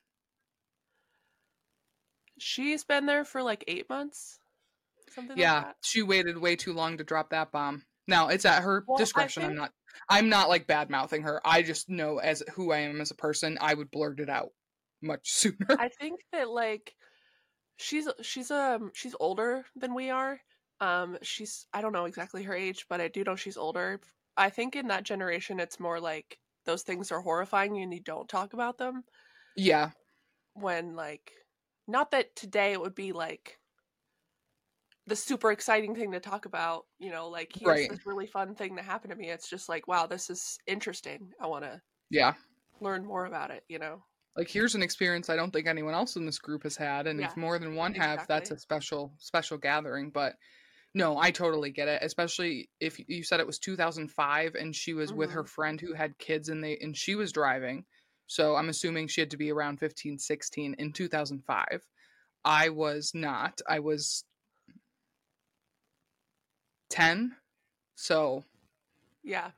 She's 2.37 2.83
been 2.83 3.05
there 3.05 3.25
for 3.25 3.43
like 3.43 3.63
eight 3.67 3.89
months. 3.89 4.39
Something 5.09 5.37
yeah, 5.37 5.55
like 5.55 5.65
that. 5.65 5.75
she 5.83 6.01
waited 6.01 6.37
way 6.37 6.55
too 6.55 6.73
long 6.73 6.97
to 6.97 7.03
drop 7.03 7.29
that 7.31 7.51
bomb. 7.51 7.83
Now 8.07 8.29
it's 8.29 8.45
at 8.45 8.63
her 8.63 8.83
Well, 8.87 8.97
discretion. 8.97 9.43
I'm 9.43 9.55
not. 9.55 9.71
I'm 10.09 10.29
not 10.29 10.49
like 10.49 10.67
bad 10.67 10.89
mouthing 10.89 11.23
her. 11.23 11.41
I 11.45 11.61
just 11.61 11.89
know 11.89 12.17
as 12.17 12.41
who 12.53 12.71
I 12.71 12.79
am 12.79 13.01
as 13.01 13.11
a 13.11 13.15
person. 13.15 13.57
I 13.61 13.73
would 13.73 13.91
blurt 13.91 14.19
it 14.19 14.29
out 14.29 14.51
much 15.01 15.31
sooner. 15.31 15.67
I 15.77 15.89
think 15.89 16.21
that 16.31 16.49
like 16.49 16.95
she's 17.77 18.09
she's 18.21 18.51
um 18.51 18.91
she's 18.95 19.15
older 19.19 19.65
than 19.75 19.93
we 19.95 20.09
are. 20.11 20.41
Um 20.81 21.17
she's 21.23 21.67
I 21.73 21.81
don't 21.81 21.93
know 21.93 22.05
exactly 22.05 22.43
her 22.43 22.53
age, 22.55 22.87
but 22.89 23.01
I 23.01 23.09
do 23.09 23.23
know 23.23 23.35
she's 23.37 23.57
older. 23.57 24.01
I 24.37 24.49
think 24.51 24.75
in 24.75 24.87
that 24.89 25.03
generation 25.05 25.59
it's 25.61 25.79
more 25.81 25.99
like 26.01 26.39
those 26.65 26.83
things 26.83 27.11
are 27.11 27.21
horrifying 27.21 27.77
and 27.81 27.93
you 27.93 28.01
don't 28.01 28.29
talk 28.29 28.53
about 28.53 28.77
them 28.79 29.05
yeah, 29.55 29.91
when 30.53 30.95
like 30.95 31.31
not 31.87 32.11
that 32.11 32.35
today 32.35 32.73
it 32.73 32.79
would 32.81 32.95
be 32.95 33.11
like 33.11 33.59
the 35.07 35.15
super 35.15 35.51
exciting 35.51 35.95
thing 35.95 36.11
to 36.11 36.19
talk 36.19 36.45
about, 36.45 36.85
you 36.99 37.09
know, 37.11 37.29
like 37.29 37.51
here's 37.53 37.85
Right. 37.85 37.89
this 37.89 38.05
really 38.05 38.27
fun 38.27 38.55
thing 38.55 38.75
that 38.75 38.85
happened 38.85 39.11
to 39.11 39.15
me. 39.17 39.29
It's 39.29 39.49
just 39.49 39.67
like, 39.69 39.87
wow, 39.87 40.05
this 40.07 40.29
is 40.29 40.57
interesting. 40.67 41.31
I 41.39 41.47
want 41.47 41.65
to 41.65 41.81
yeah. 42.09 42.35
learn 42.81 43.05
more 43.05 43.25
about 43.25 43.51
it, 43.51 43.63
you 43.69 43.79
know. 43.79 44.03
Like 44.35 44.49
here's 44.49 44.75
an 44.75 44.83
experience 44.83 45.29
I 45.29 45.35
don't 45.35 45.51
think 45.51 45.67
anyone 45.67 45.93
else 45.93 46.15
in 46.15 46.25
this 46.25 46.39
group 46.39 46.63
has 46.63 46.77
had, 46.77 47.05
and 47.07 47.19
if 47.19 47.35
more 47.35 47.59
than 47.59 47.75
one 47.75 47.93
have, 47.95 48.25
that's 48.27 48.51
a 48.51 48.57
special 48.57 49.13
special 49.17 49.57
gathering. 49.57 50.09
But 50.09 50.35
no, 50.93 51.17
I 51.17 51.31
totally 51.31 51.69
get 51.71 51.87
it. 51.89 52.01
Especially 52.01 52.69
if 52.79 52.97
you 53.07 53.23
said 53.23 53.39
it 53.39 53.47
was 53.47 53.59
2005 53.59 54.55
and 54.55 54.75
she 54.75 54.93
was 54.93 55.11
with 55.13 55.31
her 55.31 55.43
Mhm. 55.43 55.49
friend 55.49 55.81
who 55.81 55.93
had 55.93 56.17
kids 56.17 56.49
and 56.49 56.63
they 56.63 56.77
and 56.77 56.95
she 56.95 57.15
was 57.15 57.31
driving. 57.31 57.85
So 58.27 58.55
I'm 58.55 58.69
assuming 58.69 59.07
she 59.07 59.19
had 59.21 59.31
to 59.31 59.37
be 59.37 59.51
around 59.51 59.79
15, 59.79 60.17
16 60.17 60.75
in 60.75 60.93
2005. 60.93 61.85
I 62.45 62.69
was 62.69 63.11
not. 63.13 63.61
I 63.67 63.79
was 63.79 64.23
10. 66.89 67.35
So 67.95 68.45
Yeah. 69.23 69.51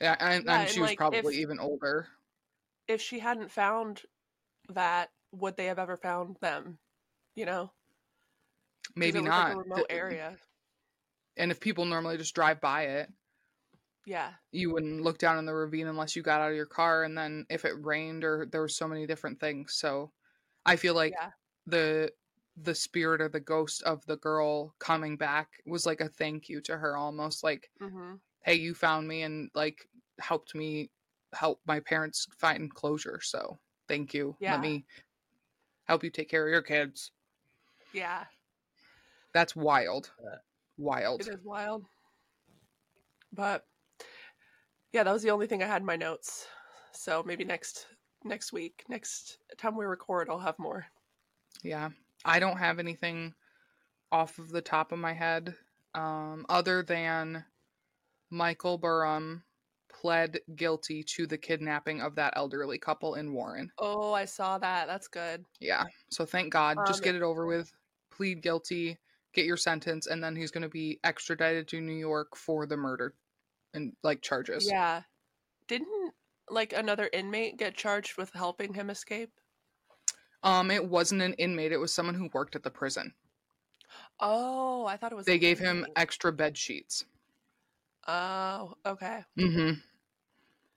yeah, 0.00 0.16
and, 0.20 0.44
Yeah, 0.44 0.60
and 0.60 0.70
she 0.70 0.80
was 0.80 0.90
like, 0.90 0.98
probably 0.98 1.34
if- 1.36 1.40
even 1.40 1.58
older. 1.58 2.08
If 2.88 3.00
she 3.00 3.18
hadn't 3.20 3.50
found 3.50 4.02
that, 4.68 5.10
would 5.32 5.56
they 5.56 5.66
have 5.66 5.78
ever 5.78 5.96
found 5.96 6.36
them? 6.40 6.78
You 7.36 7.46
know, 7.46 7.72
Maybe 8.96 9.22
not. 9.22 9.48
Like 9.48 9.56
a 9.56 9.58
remote 9.58 9.86
Th- 9.90 10.00
area. 10.00 10.38
And 11.36 11.50
if 11.50 11.60
people 11.60 11.84
normally 11.84 12.18
just 12.18 12.34
drive 12.34 12.60
by 12.60 12.82
it, 12.84 13.10
Yeah, 14.04 14.32
you 14.50 14.72
wouldn't 14.72 15.02
look 15.02 15.18
down 15.18 15.38
in 15.38 15.46
the 15.46 15.54
ravine 15.54 15.86
unless 15.86 16.14
you 16.14 16.22
got 16.22 16.40
out 16.40 16.50
of 16.50 16.56
your 16.56 16.66
car 16.66 17.04
and 17.04 17.16
then 17.16 17.46
if 17.48 17.64
it 17.64 17.84
rained 17.84 18.22
or 18.24 18.46
there 18.46 18.60
were 18.60 18.68
so 18.68 18.86
many 18.86 19.06
different 19.06 19.40
things 19.40 19.74
so 19.74 20.12
i 20.66 20.76
feel 20.76 20.94
like 20.94 21.12
yeah, 21.12 21.30
the 21.66 22.12
the 22.56 22.74
spirit 22.74 23.20
or 23.20 23.28
the 23.28 23.40
ghost 23.40 23.82
of 23.84 24.04
the 24.06 24.16
girl 24.18 24.74
coming 24.78 25.16
back 25.16 25.62
was 25.66 25.86
like 25.86 26.00
a 26.00 26.08
thank 26.08 26.48
you 26.48 26.60
to 26.60 26.76
her 26.76 26.96
almost 26.96 27.42
like 27.42 27.70
hmm 27.80 28.14
hey 28.42 28.54
you 28.54 28.74
found 28.74 29.08
me 29.08 29.22
and 29.22 29.50
like 29.54 29.88
helped 30.20 30.54
me 30.54 30.90
help 31.34 31.60
my 31.66 31.80
parents 31.80 32.26
find 32.38 32.72
closure 32.74 33.20
so 33.22 33.58
thank 33.88 34.14
you 34.14 34.36
Yeah. 34.40 34.52
let 34.52 34.60
me 34.60 34.84
help 35.84 36.04
you 36.04 36.10
take 36.10 36.28
care 36.28 36.46
of 36.46 36.50
your 36.52 36.62
kids 36.62 37.10
yeah. 37.92 38.24
that's 39.32 39.54
wild 39.56 40.10
wild 40.78 41.20
It 41.20 41.28
is 41.28 41.44
wild, 41.44 41.84
but 43.32 43.66
yeah, 44.92 45.02
that 45.02 45.12
was 45.12 45.22
the 45.22 45.30
only 45.30 45.46
thing 45.46 45.62
I 45.62 45.66
had 45.66 45.82
in 45.82 45.86
my 45.86 45.96
notes. 45.96 46.46
So 46.92 47.22
maybe 47.24 47.44
next 47.44 47.86
next 48.24 48.52
week, 48.52 48.84
next 48.88 49.38
time 49.56 49.76
we 49.76 49.84
record, 49.84 50.28
I'll 50.28 50.38
have 50.38 50.58
more. 50.58 50.86
Yeah. 51.62 51.90
I 52.24 52.38
don't 52.38 52.58
have 52.58 52.78
anything 52.78 53.34
off 54.10 54.38
of 54.38 54.50
the 54.50 54.60
top 54.60 54.92
of 54.92 54.98
my 54.98 55.12
head 55.12 55.54
um, 55.94 56.46
other 56.48 56.82
than 56.82 57.44
Michael 58.30 58.78
Burham 58.78 59.42
pled 60.02 60.40
guilty 60.56 61.04
to 61.04 61.28
the 61.28 61.38
kidnapping 61.38 62.00
of 62.00 62.16
that 62.16 62.32
elderly 62.34 62.76
couple 62.76 63.14
in 63.14 63.32
Warren. 63.32 63.70
Oh, 63.78 64.12
I 64.12 64.24
saw 64.24 64.58
that. 64.58 64.88
That's 64.88 65.06
good. 65.06 65.44
Yeah. 65.60 65.84
So 66.10 66.26
thank 66.26 66.52
God. 66.52 66.76
Just 66.88 67.00
Um, 67.00 67.04
get 67.04 67.14
it 67.14 67.22
over 67.22 67.46
with. 67.46 67.72
Plead 68.10 68.42
guilty, 68.42 68.98
get 69.32 69.46
your 69.46 69.56
sentence, 69.56 70.08
and 70.08 70.22
then 70.22 70.34
he's 70.34 70.50
going 70.50 70.64
to 70.64 70.68
be 70.68 70.98
extradited 71.04 71.68
to 71.68 71.80
New 71.80 71.94
York 71.94 72.36
for 72.36 72.66
the 72.66 72.76
murder 72.76 73.14
and 73.74 73.92
like 74.02 74.22
charges. 74.22 74.68
Yeah. 74.68 75.02
Didn't 75.68 76.12
like 76.50 76.72
another 76.72 77.08
inmate 77.12 77.56
get 77.56 77.76
charged 77.76 78.18
with 78.18 78.32
helping 78.32 78.74
him 78.74 78.90
escape? 78.90 79.30
Um, 80.42 80.72
it 80.72 80.84
wasn't 80.84 81.22
an 81.22 81.34
inmate, 81.34 81.70
it 81.70 81.76
was 81.76 81.94
someone 81.94 82.16
who 82.16 82.28
worked 82.32 82.56
at 82.56 82.64
the 82.64 82.70
prison. 82.70 83.14
Oh, 84.18 84.84
I 84.84 84.96
thought 84.96 85.12
it 85.12 85.14
was. 85.14 85.26
They 85.26 85.38
gave 85.38 85.60
him 85.60 85.86
extra 85.94 86.32
bed 86.32 86.58
sheets. 86.58 87.04
Oh, 88.08 88.74
okay. 88.84 89.20
Mm-hmm. 89.38 89.78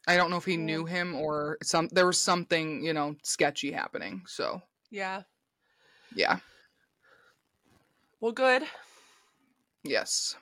I 0.07 0.17
don't 0.17 0.29
know 0.29 0.37
if 0.37 0.45
he 0.45 0.57
knew 0.57 0.85
him 0.85 1.15
or 1.15 1.57
some 1.63 1.87
there 1.91 2.05
was 2.05 2.19
something, 2.19 2.83
you 2.83 2.93
know, 2.93 3.15
sketchy 3.23 3.71
happening. 3.71 4.23
So 4.27 4.61
Yeah. 4.91 5.23
yeah. 6.13 6.39
Well, 8.19 8.31
good. 8.31 8.63
Yes. 9.83 10.35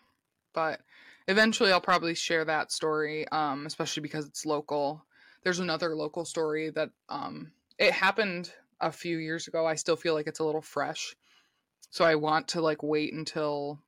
But 0.54 0.82
eventually 1.28 1.72
I'll 1.72 1.82
probably 1.82 2.16
share 2.16 2.46
that 2.46 2.72
story, 2.72 3.28
um, 3.30 3.66
especially 3.66 4.02
because 4.02 4.28
it's 4.28 4.46
local. 4.46 5.06
There's 5.44 5.60
another 5.60 5.96
local 5.96 6.26
story 6.26 6.70
that 6.72 6.90
um 7.10 7.52
it 7.78 7.92
happened 7.92 8.54
a 8.80 8.92
few 8.92 9.18
years 9.18 9.48
ago. 9.48 9.66
I 9.66 9.76
still 9.76 9.96
feel 9.96 10.14
like 10.14 10.28
it's 10.28 10.40
a 10.40 10.46
little 10.46 10.62
fresh. 10.62 11.16
So 11.90 12.06
I 12.06 12.16
want 12.16 12.50
to 12.50 12.62
like 12.62 12.84
wait 12.84 13.14
until 13.14 13.80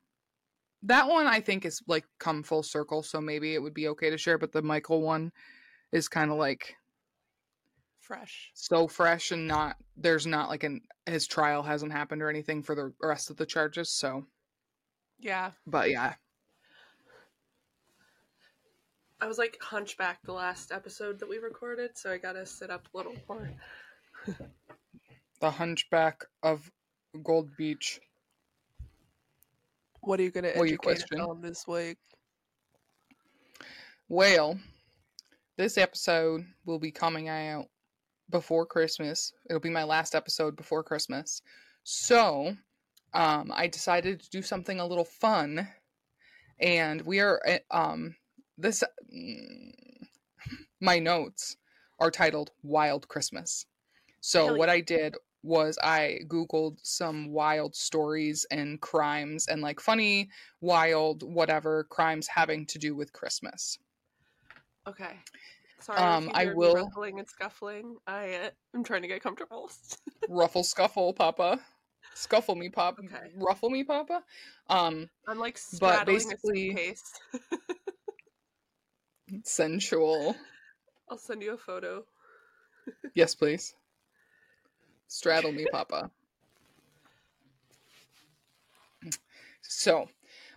that 0.83 1.07
one 1.07 1.27
I 1.27 1.39
think 1.39 1.65
is 1.65 1.81
like 1.87 2.05
come 2.19 2.43
full 2.43 2.63
circle, 2.63 3.03
so 3.03 3.19
maybe 3.19 3.53
it 3.55 3.61
would 3.61 3.73
be 3.73 3.87
okay 3.89 4.09
to 4.09 4.17
share, 4.17 4.37
but 4.37 4.51
the 4.51 4.61
Michael 4.61 5.01
one 5.01 5.31
is 5.95 6.09
kind 6.09 6.29
of 6.29 6.37
like 6.37 6.75
Fresh. 8.01 8.51
so 8.53 8.85
fresh 8.87 9.31
and 9.31 9.47
not 9.47 9.77
there's 9.95 10.27
not 10.27 10.49
like 10.49 10.63
an 10.63 10.81
his 11.05 11.25
trial 11.25 11.63
hasn't 11.63 11.91
happened 11.91 12.21
or 12.21 12.29
anything 12.29 12.61
for 12.61 12.75
the 12.75 12.93
rest 13.01 13.29
of 13.29 13.37
the 13.37 13.45
charges, 13.45 13.89
so 13.89 14.25
Yeah. 15.19 15.51
but 15.65 15.89
yeah. 15.89 16.15
I 19.21 19.27
was 19.27 19.37
like 19.37 19.57
hunchback 19.61 20.19
the 20.23 20.33
last 20.33 20.71
episode 20.73 21.17
that 21.19 21.29
we 21.29 21.37
recorded, 21.37 21.97
so 21.97 22.11
I 22.11 22.17
gotta 22.17 22.45
sit 22.45 22.69
up 22.69 22.87
a 22.93 22.97
little 22.97 23.15
more. 23.29 23.49
The 25.39 25.49
Hunchback 25.51 26.25
of 26.43 26.69
Gold 27.23 27.49
Beach. 27.57 27.99
What 30.01 30.19
are 30.19 30.23
you 30.23 30.31
gonna 30.31 30.51
What 30.55 30.63
are 30.63 30.71
you 30.71 30.77
educate 30.85 31.19
on 31.19 31.41
this 31.41 31.65
week? 31.67 31.97
Well, 34.09 34.59
this 35.57 35.77
episode 35.77 36.45
will 36.65 36.79
be 36.79 36.91
coming 36.91 37.29
out 37.29 37.67
before 38.29 38.65
Christmas. 38.65 39.33
It'll 39.49 39.59
be 39.59 39.69
my 39.69 39.83
last 39.83 40.15
episode 40.15 40.55
before 40.55 40.83
Christmas. 40.83 41.41
So, 41.83 42.55
um, 43.13 43.51
I 43.53 43.67
decided 43.67 44.21
to 44.21 44.29
do 44.29 44.41
something 44.41 44.79
a 44.79 44.85
little 44.85 45.05
fun, 45.05 45.67
and 46.59 47.01
we 47.01 47.19
are 47.19 47.39
uh, 47.47 47.59
um 47.71 48.15
this 48.57 48.83
my 50.81 50.99
notes 50.99 51.57
are 51.99 52.11
titled 52.11 52.51
Wild 52.63 53.07
Christmas. 53.07 53.65
So 54.21 54.47
Hell 54.47 54.57
what 54.57 54.69
yeah. 54.69 54.75
I 54.75 54.81
did 54.81 55.15
was 55.43 55.77
I 55.81 56.19
googled 56.27 56.79
some 56.81 57.31
wild 57.31 57.75
stories 57.75 58.45
and 58.49 58.81
crimes 58.81 59.47
and 59.47 59.61
like 59.61 59.79
funny, 59.79 60.29
wild, 60.59 61.21
whatever 61.23 61.83
crimes 61.85 62.27
having 62.27 62.65
to 62.67 62.79
do 62.79 62.95
with 62.95 63.13
Christmas. 63.13 63.77
Okay. 64.87 65.19
Sorry 65.79 65.99
Um, 65.99 66.31
I 66.33 66.53
will- 66.53 66.75
ruffling 66.75 67.19
and 67.19 67.27
scuffling. 67.27 67.97
I 68.07 68.33
uh, 68.35 68.49
am 68.73 68.83
trying 68.83 69.01
to 69.01 69.07
get 69.07 69.21
comfortable. 69.21 69.69
Ruffle 70.29 70.63
scuffle, 70.63 71.13
Papa. 71.13 71.59
Scuffle 72.13 72.55
me, 72.55 72.69
Papa. 72.69 73.01
Okay. 73.03 73.31
Ruffle 73.35 73.69
me, 73.69 73.83
Papa. 73.83 74.23
Um, 74.69 75.09
I'm 75.27 75.37
like 75.39 75.55
But 75.55 75.59
straddling 76.05 76.15
basically- 76.17 76.95
sensual. 79.43 80.35
I'll 81.09 81.17
send 81.17 81.41
you 81.43 81.53
a 81.53 81.57
photo. 81.57 82.05
Yes, 83.13 83.35
please. 83.35 83.75
Straddle 85.07 85.51
me, 85.51 85.65
Papa. 85.71 86.09
So, 89.61 90.07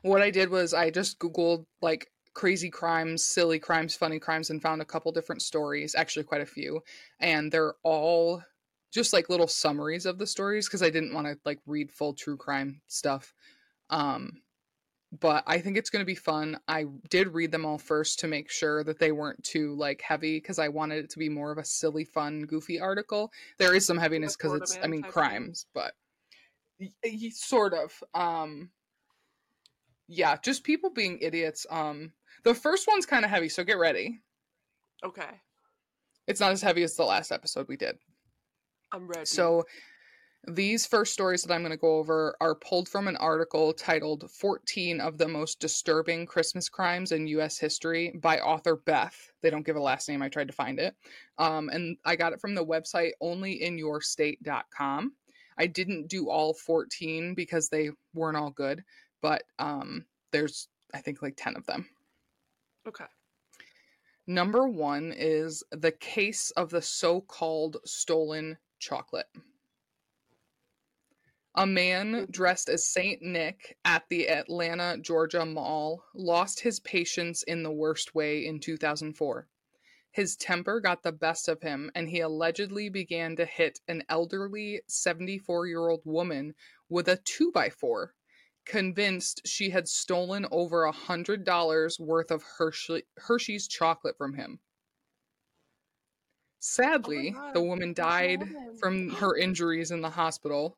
what 0.02 0.22
I 0.22 0.30
did 0.30 0.50
was 0.50 0.74
I 0.74 0.90
just 0.90 1.18
Googled 1.18 1.64
like 1.80 2.10
crazy 2.38 2.70
crimes, 2.70 3.24
silly 3.24 3.58
crimes, 3.58 3.96
funny 3.96 4.20
crimes, 4.20 4.50
and 4.50 4.62
found 4.62 4.80
a 4.80 4.84
couple 4.84 5.10
different 5.10 5.42
stories, 5.42 5.96
actually, 5.96 6.22
quite 6.22 6.40
a 6.40 6.46
few. 6.46 6.80
And 7.18 7.50
they're 7.50 7.74
all 7.82 8.44
just 8.92 9.12
like 9.12 9.28
little 9.28 9.48
summaries 9.48 10.06
of 10.06 10.18
the 10.18 10.26
stories 10.26 10.68
because 10.68 10.80
I 10.80 10.88
didn't 10.88 11.12
want 11.12 11.26
to 11.26 11.36
like 11.44 11.58
read 11.66 11.90
full 11.90 12.14
true 12.14 12.36
crime 12.36 12.80
stuff. 12.86 13.34
Um, 13.90 14.42
but 15.20 15.42
I 15.48 15.58
think 15.58 15.76
it's 15.76 15.90
going 15.90 16.02
to 16.02 16.06
be 16.06 16.14
fun. 16.14 16.60
I 16.68 16.84
did 17.10 17.34
read 17.34 17.50
them 17.50 17.66
all 17.66 17.76
first 17.76 18.20
to 18.20 18.28
make 18.28 18.52
sure 18.52 18.84
that 18.84 19.00
they 19.00 19.10
weren't 19.10 19.42
too 19.42 19.74
like 19.74 20.00
heavy 20.00 20.36
because 20.36 20.60
I 20.60 20.68
wanted 20.68 21.04
it 21.04 21.10
to 21.10 21.18
be 21.18 21.28
more 21.28 21.50
of 21.50 21.58
a 21.58 21.64
silly, 21.64 22.04
fun, 22.04 22.42
goofy 22.42 22.78
article. 22.78 23.32
There 23.58 23.74
is 23.74 23.84
some 23.84 23.98
heaviness 23.98 24.36
because 24.36 24.52
it's, 24.52 24.78
I 24.80 24.86
mean, 24.86 25.02
crimes, 25.02 25.66
but 25.74 25.92
sort 27.32 27.74
of. 27.74 28.00
Um, 28.14 28.70
yeah, 30.08 30.36
just 30.42 30.64
people 30.64 30.90
being 30.90 31.18
idiots. 31.20 31.66
Um, 31.70 32.12
the 32.44 32.54
first 32.54 32.88
one's 32.88 33.06
kind 33.06 33.24
of 33.24 33.30
heavy, 33.30 33.48
so 33.48 33.62
get 33.62 33.78
ready. 33.78 34.20
Okay. 35.04 35.40
It's 36.26 36.40
not 36.40 36.52
as 36.52 36.62
heavy 36.62 36.82
as 36.82 36.96
the 36.96 37.04
last 37.04 37.30
episode 37.30 37.68
we 37.68 37.76
did. 37.76 37.96
I'm 38.92 39.06
ready. 39.06 39.26
So, 39.26 39.64
these 40.46 40.86
first 40.86 41.12
stories 41.12 41.42
that 41.42 41.52
I'm 41.52 41.62
going 41.62 41.72
to 41.72 41.76
go 41.76 41.98
over 41.98 42.36
are 42.40 42.54
pulled 42.54 42.88
from 42.88 43.08
an 43.08 43.16
article 43.16 43.72
titled 43.72 44.30
14 44.30 45.00
of 45.00 45.18
the 45.18 45.28
Most 45.28 45.60
Disturbing 45.60 46.26
Christmas 46.26 46.68
Crimes 46.68 47.12
in 47.12 47.26
U.S. 47.26 47.58
History 47.58 48.14
by 48.22 48.38
author 48.38 48.76
Beth. 48.76 49.16
They 49.42 49.50
don't 49.50 49.66
give 49.66 49.76
a 49.76 49.80
last 49.80 50.08
name. 50.08 50.22
I 50.22 50.28
tried 50.28 50.46
to 50.46 50.54
find 50.54 50.78
it. 50.78 50.94
Um, 51.38 51.68
and 51.70 51.96
I 52.04 52.16
got 52.16 52.32
it 52.32 52.40
from 52.40 52.54
the 52.54 52.64
website 52.64 53.10
onlyinyourstate.com. 53.22 55.12
I 55.58 55.66
didn't 55.66 56.08
do 56.08 56.30
all 56.30 56.54
14 56.54 57.34
because 57.34 57.68
they 57.68 57.90
weren't 58.14 58.36
all 58.36 58.50
good, 58.50 58.84
but 59.20 59.42
um, 59.58 60.06
there's, 60.32 60.68
I 60.94 60.98
think, 60.98 61.22
like 61.22 61.34
10 61.36 61.56
of 61.56 61.66
them. 61.66 61.88
Okay. 62.86 63.04
Number 64.26 64.68
one 64.68 65.14
is 65.16 65.64
the 65.70 65.92
case 65.92 66.50
of 66.50 66.70
the 66.70 66.82
so 66.82 67.20
called 67.20 67.78
stolen 67.84 68.58
chocolate. 68.78 69.28
A 71.54 71.66
man 71.66 72.28
dressed 72.30 72.68
as 72.68 72.86
St. 72.86 73.20
Nick 73.20 73.76
at 73.84 74.04
the 74.08 74.28
Atlanta, 74.28 74.98
Georgia 74.98 75.44
Mall 75.44 76.04
lost 76.14 76.60
his 76.60 76.78
patience 76.78 77.42
in 77.42 77.62
the 77.62 77.72
worst 77.72 78.14
way 78.14 78.46
in 78.46 78.60
2004. 78.60 79.48
His 80.10 80.36
temper 80.36 80.80
got 80.80 81.02
the 81.02 81.12
best 81.12 81.48
of 81.48 81.62
him, 81.62 81.90
and 81.94 82.08
he 82.08 82.20
allegedly 82.20 82.88
began 82.90 83.36
to 83.36 83.44
hit 83.44 83.80
an 83.88 84.04
elderly 84.08 84.82
74 84.88 85.66
year 85.66 85.88
old 85.88 86.02
woman 86.04 86.54
with 86.88 87.08
a 87.08 87.16
2x4, 87.16 88.10
convinced 88.68 89.40
she 89.46 89.70
had 89.70 89.88
stolen 89.88 90.46
over 90.52 90.84
a 90.84 90.92
$100 90.92 92.00
worth 92.00 92.30
of 92.30 92.42
Hershey, 92.42 93.02
Hershey's 93.16 93.66
chocolate 93.66 94.16
from 94.16 94.34
him. 94.34 94.60
Oh 94.60 94.64
Sadly, 96.60 97.30
God, 97.30 97.54
the 97.54 97.62
woman 97.62 97.94
died 97.94 98.44
from 98.78 99.10
her 99.10 99.36
injuries 99.36 99.90
in 99.90 100.02
the 100.02 100.10
hospital, 100.10 100.76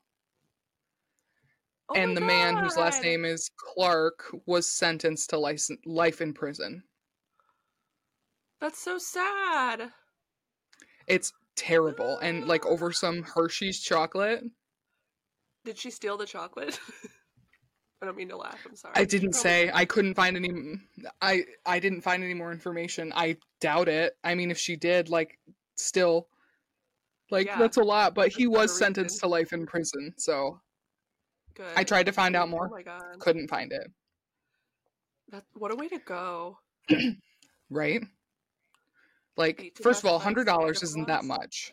Oh 1.89 1.95
and 1.95 2.17
the 2.17 2.21
man 2.21 2.57
whose 2.57 2.77
last 2.77 3.03
name 3.03 3.25
is 3.25 3.51
Clark 3.57 4.25
was 4.47 4.69
sentenced 4.69 5.31
to 5.31 5.57
life 5.85 6.21
in 6.21 6.33
prison. 6.33 6.85
That's 8.61 8.79
so 8.79 8.99
sad. 8.99 9.91
It's 11.09 11.33
terrible. 11.57 12.21
And 12.21 12.47
like 12.47 12.65
over 12.67 12.93
some 12.93 13.25
Hershey's 13.25 13.81
chocolate. 13.81 14.45
Did 15.65 15.79
she 15.79 15.91
steal 15.91 16.17
the 16.17 16.27
chocolate? 16.27 16.79
I 18.03 18.07
don't 18.07 18.17
mean 18.17 18.29
to 18.31 18.37
laugh. 18.37 18.59
I'm 18.67 18.75
sorry. 18.77 18.95
I 18.97 19.05
didn't 19.05 19.33
probably- 19.33 19.43
say 19.51 19.71
I 19.75 19.85
couldn't 19.85 20.15
find 20.15 20.37
any 20.37 20.51
I 21.21 21.45
I 21.67 21.79
didn't 21.81 22.01
find 22.01 22.23
any 22.25 22.35
more 22.35 22.51
information. 22.53 23.13
I 23.15 23.37
doubt 23.61 23.89
it. 23.89 24.17
I 24.25 24.35
mean 24.35 24.51
if 24.51 24.59
she 24.59 24.77
did 24.77 25.09
like 25.11 25.39
still 25.77 26.29
like 27.31 27.47
Yeah, 27.47 27.59
that's 27.59 27.77
a 27.77 27.83
lot, 27.83 28.15
but 28.15 28.23
that's 28.25 28.37
he 28.37 28.47
was 28.47 28.77
sentenced 28.77 29.17
reason. 29.17 29.29
to 29.29 29.33
life 29.33 29.53
in 29.53 29.67
prison. 29.67 30.15
So 30.17 30.61
Good. 31.55 31.73
I 31.77 31.85
tried 31.85 32.07
to 32.07 32.13
find 32.13 32.35
out 32.37 32.49
Oh 32.49 32.51
more. 32.51 32.69
my 32.71 32.83
god. 32.83 33.03
Couldn't 33.19 33.49
find 33.49 33.71
it. 33.73 33.91
That, 35.29 35.45
what 35.53 35.71
a 35.71 35.77
way 35.77 35.89
to 35.89 35.99
go. 35.99 36.59
Right? 37.73 38.03
Like 39.37 39.79
first 39.81 40.03
of 40.03 40.11
all, 40.11 40.19
hundred 40.19 40.45
dollars 40.47 40.83
isn't 40.83 41.07
that 41.07 41.25
much. 41.25 41.73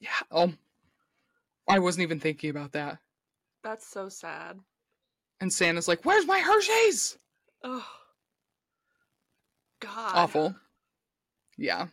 Yeah. 0.00 0.08
Oh 0.30 0.52
I 1.68 1.78
wasn't 1.78 2.02
even 2.02 2.18
thinking 2.20 2.50
about 2.50 2.72
that. 2.72 2.98
That's 3.62 3.86
so 3.86 4.08
sad. 4.08 4.58
And 5.40 5.52
Santa's 5.52 5.88
like, 5.88 6.04
Where's 6.04 6.26
my 6.26 6.40
Hershey's? 6.40 7.16
Oh. 7.64 7.86
God. 9.80 10.12
Awful. 10.14 10.54
Yeah. 11.56 11.86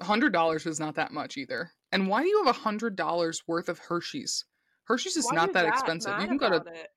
A 0.00 0.04
hundred 0.04 0.32
dollars 0.32 0.66
is 0.66 0.80
not 0.80 0.94
that 0.94 1.12
much 1.12 1.36
either. 1.36 1.70
And 1.92 2.08
why 2.08 2.22
do 2.22 2.28
you 2.28 2.42
have 2.44 2.54
a 2.54 2.58
hundred 2.58 2.96
dollars 2.96 3.42
worth 3.46 3.68
of 3.68 3.78
Hershey's? 3.78 4.44
Hershey's 4.84 5.16
is 5.16 5.26
Why 5.26 5.36
not 5.36 5.48
you 5.48 5.52
that 5.54 5.66
expensive. 5.66 6.14
You 6.20 6.26
can 6.26 6.38
go 6.38 6.50
to 6.50 6.56
it? 6.56 6.88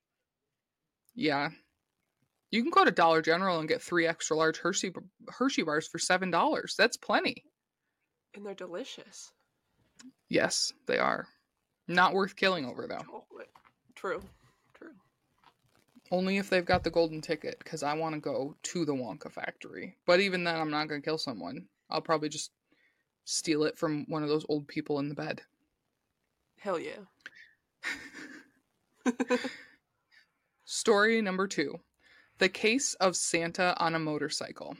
yeah. 1.15 1.50
You 2.52 2.62
can 2.62 2.72
go 2.72 2.86
to 2.86 2.91
Dollar 2.91 3.22
General 3.22 3.60
and 3.60 3.67
get 3.67 3.82
three 3.82 4.06
extra 4.08 4.38
large 4.38 4.58
Hershey 4.60 4.93
Hershey 5.28 5.63
bars 5.63 5.88
for 5.88 6.00
seven 6.00 6.32
dollars. 6.32 6.76
That's 6.78 6.98
plenty. 6.98 7.43
And 8.36 8.46
they're 8.46 8.54
delicious. 8.54 9.32
Yes, 10.30 10.72
they 10.88 11.00
are. 11.00 11.28
Not 11.88 12.13
worth 12.13 12.36
killing 12.36 12.65
over 12.65 12.88
though. 12.88 13.26
True. 13.96 14.22
Only 16.13 16.38
if 16.38 16.47
they've 16.47 16.63
got 16.63 16.84
the 16.84 16.91
golden 16.91 17.21
ticket, 17.21 17.58
because 17.58 17.82
I 17.82 17.95
want 17.95 18.13
to 18.13 18.21
go 18.21 18.56
to 18.62 18.86
the 18.86 18.93
Wonka 18.93 19.32
factory. 19.32 19.97
But 20.06 20.19
even 20.19 20.43
then, 20.43 20.56
I'm 20.56 20.69
not 20.69 20.88
going 20.88 21.02
to 21.02 21.06
kill 21.06 21.17
someone. 21.17 21.65
I'll 21.89 22.02
probably 22.02 22.30
just 22.30 22.52
steal 23.26 23.63
it 23.63 23.80
from 23.80 24.06
one 24.08 24.21
of 24.21 24.30
those 24.30 24.45
old 24.47 24.67
people 24.67 24.99
in 24.99 25.10
the 25.10 25.15
bed. 25.15 25.41
Hell 26.60 26.78
yeah. 26.78 26.99
Story 30.65 31.19
number 31.19 31.47
two 31.47 31.80
The 32.38 32.47
Case 32.47 32.93
of 32.99 33.15
Santa 33.15 33.73
on 33.80 33.95
a 33.95 33.99
Motorcycle. 33.99 34.78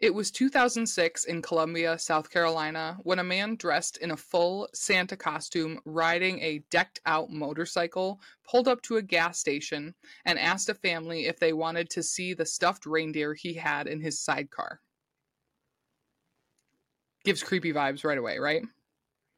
It 0.00 0.14
was 0.14 0.30
2006 0.30 1.26
in 1.26 1.42
Columbia, 1.42 1.98
South 1.98 2.30
Carolina, 2.30 2.96
when 3.02 3.18
a 3.18 3.24
man 3.24 3.56
dressed 3.56 3.98
in 3.98 4.12
a 4.12 4.16
full 4.16 4.66
Santa 4.72 5.14
costume 5.14 5.78
riding 5.84 6.40
a 6.40 6.60
decked 6.70 7.00
out 7.04 7.30
motorcycle 7.30 8.18
pulled 8.48 8.66
up 8.66 8.80
to 8.82 8.96
a 8.96 9.02
gas 9.02 9.38
station 9.38 9.94
and 10.24 10.38
asked 10.38 10.70
a 10.70 10.74
family 10.74 11.26
if 11.26 11.38
they 11.38 11.52
wanted 11.52 11.90
to 11.90 12.02
see 12.02 12.32
the 12.32 12.46
stuffed 12.46 12.86
reindeer 12.86 13.34
he 13.34 13.52
had 13.52 13.86
in 13.86 14.00
his 14.00 14.18
sidecar. 14.18 14.80
Gives 17.22 17.42
creepy 17.42 17.74
vibes 17.74 18.02
right 18.02 18.16
away, 18.16 18.38
right? 18.38 18.62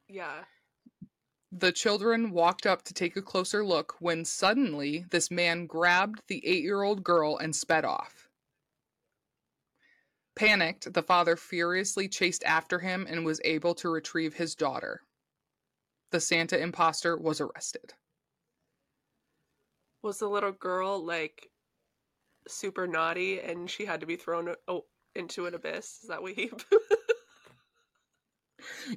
Yeah. 0.07 0.45
The 1.51 1.73
children 1.73 2.31
walked 2.31 2.65
up 2.65 2.83
to 2.83 2.93
take 2.93 3.17
a 3.17 3.21
closer 3.21 3.65
look 3.65 3.95
when 3.99 4.23
suddenly 4.23 5.03
this 5.11 5.29
man 5.29 5.65
grabbed 5.65 6.21
the 6.27 6.41
eight 6.47 6.63
year 6.63 6.83
old 6.83 7.03
girl 7.03 7.37
and 7.37 7.53
sped 7.53 7.83
off. 7.83 8.22
Panicked, 10.35 10.93
the 10.93 11.03
father 11.03 11.35
furiously 11.35 12.07
chased 12.07 12.43
after 12.43 12.79
him 12.79 13.05
and 13.09 13.25
was 13.25 13.41
able 13.43 13.75
to 13.75 13.89
retrieve 13.89 14.33
his 14.33 14.55
daughter. 14.55 15.01
The 16.11 16.19
Santa 16.19 16.59
imposter 16.59 17.17
was 17.17 17.39
arrested. 17.39 17.93
Was 20.01 20.19
the 20.19 20.27
little 20.27 20.51
girl 20.51 21.03
like 21.03 21.49
super 22.47 22.87
naughty 22.87 23.39
and 23.39 23.69
she 23.69 23.85
had 23.85 24.01
to 24.01 24.05
be 24.05 24.15
thrown 24.15 24.53
oh, 24.67 24.85
into 25.15 25.45
an 25.45 25.53
abyss? 25.53 25.99
Is 26.03 26.09
that 26.09 26.21
what 26.21 26.33
he? 26.33 26.51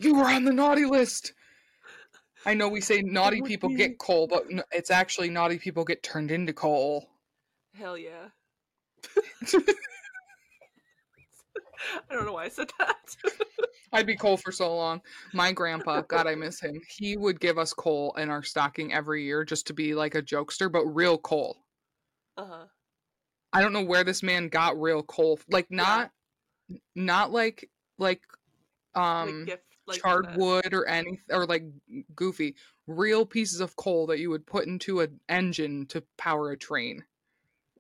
You 0.01 0.15
were 0.15 0.25
on 0.25 0.45
the 0.45 0.53
naughty 0.53 0.85
list! 0.85 1.33
I 2.45 2.55
know 2.55 2.69
we 2.69 2.81
say 2.81 3.03
naughty 3.03 3.43
people 3.43 3.71
get 3.71 3.99
coal, 3.99 4.29
but 4.29 4.45
it's 4.71 4.91
actually 4.91 5.31
naughty 5.31 5.59
people 5.59 5.85
get 5.85 6.03
turned 6.03 6.31
into 6.31 6.53
coal. 6.53 7.09
Hell 7.75 7.99
yeah. 7.99 8.29
I 12.11 12.15
don't 12.15 12.27
know 12.27 12.33
why 12.33 12.45
I 12.45 12.49
said 12.49 12.71
that. 12.79 13.17
I'd 13.93 14.07
be 14.07 14.17
coal 14.17 14.37
for 14.37 14.53
so 14.53 14.75
long. 14.75 15.01
My 15.33 15.53
grandpa, 15.53 16.03
God, 16.03 16.27
I 16.27 16.35
miss 16.35 16.61
him. 16.61 16.81
He 16.89 17.17
would 17.17 17.41
give 17.41 17.59
us 17.59 17.73
coal 17.73 18.15
in 18.19 18.31
our 18.31 18.43
stocking 18.43 18.93
every 18.93 19.25
year 19.25 19.45
just 19.45 19.69
to 19.69 19.75
be 19.75 19.95
like 19.95 20.15
a 20.15 20.23
jokester, 20.23 20.71
but 20.71 20.85
real 20.87 21.19
coal. 21.19 21.59
uh 22.37 22.47
huh. 22.47 22.65
I 23.53 23.63
don't 23.63 23.73
know 23.73 23.85
where 23.85 24.05
this 24.05 24.23
man 24.23 24.49
got 24.49 24.79
real 24.81 25.03
coal. 25.03 25.39
Like 25.49 25.71
not 25.71 26.11
not 26.95 27.31
like 27.33 27.71
like 27.99 28.21
um 28.95 29.39
like 29.39 29.47
gift, 29.47 29.63
like 29.87 30.03
charred 30.03 30.27
that. 30.27 30.37
wood 30.37 30.75
or 30.75 30.87
any 30.87 31.21
or 31.31 31.47
like 31.47 31.65
goofy. 32.15 32.57
Real 32.87 33.25
pieces 33.25 33.61
of 33.61 33.75
coal 33.77 34.09
that 34.09 34.19
you 34.19 34.31
would 34.31 34.47
put 34.47 34.67
into 34.67 35.01
an 35.01 35.21
engine 35.29 35.87
to 35.87 36.05
power 36.19 36.51
a 36.51 36.57
train. 36.59 37.05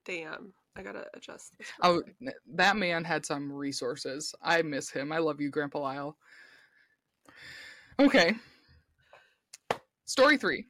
Damn, 0.04 0.54
I 0.76 0.82
gotta 0.82 1.06
adjust. 1.14 1.54
Oh, 1.82 1.94
real 1.94 2.02
quick. 2.02 2.16
n- 2.22 2.32
that 2.54 2.76
man 2.76 3.04
had 3.04 3.24
some 3.24 3.50
resources. 3.52 4.34
I 4.42 4.62
miss 4.62 4.90
him. 4.90 5.10
I 5.12 5.18
love 5.18 5.40
you, 5.40 5.50
Grandpa 5.50 5.80
Lyle. 5.80 6.16
Okay. 7.98 8.34
Story 10.04 10.36
three 10.36 10.66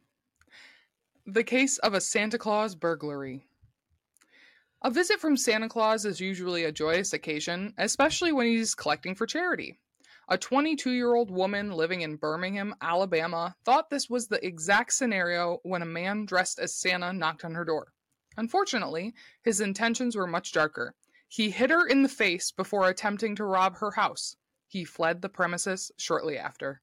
The 1.27 1.45
case 1.45 1.79
of 1.79 1.95
a 1.95 2.01
Santa 2.01 2.39
Claus 2.39 2.75
burglary. 2.75 3.47
A 4.83 4.91
visit 4.91 5.19
from 5.19 5.37
Santa 5.37 5.69
Claus 5.69 6.05
is 6.05 6.21
usually 6.21 6.65
a 6.65 6.73
joyous 6.73 7.13
occasion, 7.13 7.75
especially 7.79 8.31
when 8.31 8.47
he's 8.47 8.75
collecting 8.75 9.15
for 9.15 9.27
charity. 9.27 9.81
A 10.29 10.39
22 10.39 10.91
year 10.93 11.15
old 11.15 11.31
woman 11.31 11.71
living 11.73 12.03
in 12.03 12.17
Birmingham, 12.17 12.75
Alabama, 12.81 13.57
thought 13.65 13.91
this 13.91 14.09
was 14.09 14.29
the 14.29 14.45
exact 14.47 14.93
scenario 14.93 15.59
when 15.63 15.83
a 15.83 15.87
man 15.87 16.27
dressed 16.27 16.59
as 16.59 16.75
Santa 16.75 17.13
knocked 17.13 17.45
on 17.45 17.55
her 17.55 17.65
door. 17.65 17.93
Unfortunately, 18.37 19.15
his 19.43 19.61
intentions 19.61 20.17
were 20.17 20.27
much 20.27 20.53
darker. 20.53 20.95
He 21.29 21.51
hit 21.51 21.71
her 21.71 21.87
in 21.87 22.03
the 22.03 22.09
face 22.09 22.51
before 22.51 22.89
attempting 22.89 23.37
to 23.37 23.45
rob 23.45 23.79
her 23.79 23.93
house. 23.93 24.37
He 24.69 24.85
fled 24.85 25.23
the 25.23 25.29
premises 25.29 25.91
shortly 25.97 26.39
after. 26.39 26.81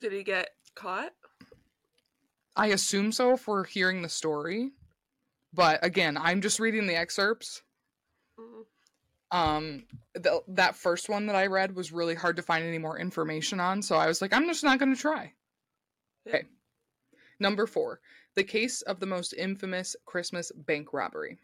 Did 0.00 0.12
he 0.12 0.22
get 0.22 0.50
caught? 0.74 1.12
I 2.56 2.68
assume 2.68 3.12
so 3.12 3.34
if 3.34 3.46
we're 3.46 3.64
hearing 3.64 4.02
the 4.02 4.08
story. 4.08 4.70
But 5.52 5.84
again, 5.84 6.16
I'm 6.16 6.40
just 6.40 6.60
reading 6.60 6.86
the 6.86 6.96
excerpts. 6.96 7.62
Mm. 8.38 8.64
Um, 9.30 9.84
the, 10.14 10.42
that 10.48 10.76
first 10.76 11.08
one 11.08 11.26
that 11.26 11.36
I 11.36 11.46
read 11.46 11.74
was 11.74 11.92
really 11.92 12.14
hard 12.14 12.36
to 12.36 12.42
find 12.42 12.64
any 12.64 12.78
more 12.78 12.98
information 12.98 13.60
on, 13.60 13.82
so 13.82 13.96
I 13.96 14.06
was 14.06 14.22
like, 14.22 14.32
I'm 14.32 14.46
just 14.46 14.64
not 14.64 14.78
going 14.78 14.94
to 14.94 15.00
try. 15.00 15.32
Yeah. 16.24 16.36
Okay. 16.36 16.44
Number 17.40 17.66
four, 17.66 18.00
the 18.34 18.44
case 18.44 18.82
of 18.82 19.00
the 19.00 19.06
most 19.06 19.32
infamous 19.32 19.96
Christmas 20.04 20.52
bank 20.52 20.92
robbery. 20.92 21.38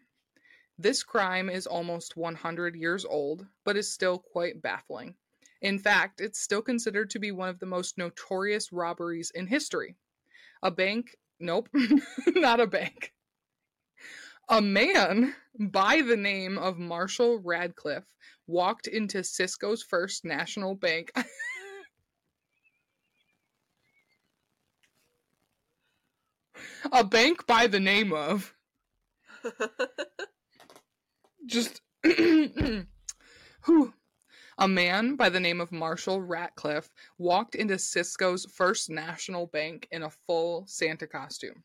This 0.77 1.03
crime 1.03 1.49
is 1.49 1.67
almost 1.67 2.17
100 2.17 2.75
years 2.75 3.05
old, 3.05 3.45
but 3.63 3.77
is 3.77 3.91
still 3.91 4.17
quite 4.17 4.61
baffling. 4.61 5.15
In 5.61 5.79
fact, 5.79 6.19
it's 6.19 6.39
still 6.39 6.61
considered 6.61 7.09
to 7.11 7.19
be 7.19 7.31
one 7.31 7.49
of 7.49 7.59
the 7.59 7.65
most 7.65 7.97
notorious 7.97 8.71
robberies 8.73 9.31
in 9.33 9.47
history. 9.47 9.95
A 10.61 10.69
bank, 10.69 11.15
nope, 11.39 11.69
not 12.27 12.59
a 12.59 12.67
bank. 12.67 13.13
A 14.49 14.61
man 14.61 15.33
by 15.57 16.01
the 16.01 16.17
name 16.17 16.57
of 16.57 16.77
Marshall 16.77 17.39
Radcliffe 17.39 18.05
walked 18.45 18.87
into 18.87 19.23
Cisco's 19.23 19.81
First 19.81 20.25
National 20.25 20.75
Bank. 20.75 21.11
a 26.91 27.03
bank 27.03 27.45
by 27.47 27.67
the 27.67 27.79
name 27.79 28.13
of 28.13 28.53
just 31.45 31.81
who 32.03 33.93
a 34.57 34.67
man 34.67 35.17
by 35.17 35.29
the 35.29 35.39
name 35.39 35.59
of 35.59 35.71
Marshall 35.71 36.21
Ratcliffe 36.21 36.93
walked 37.17 37.55
into 37.55 37.77
Cisco's 37.77 38.45
First 38.45 38.89
National 38.89 39.47
Bank 39.47 39.87
in 39.91 40.03
a 40.03 40.09
full 40.09 40.65
Santa 40.65 41.07
costume. 41.07 41.63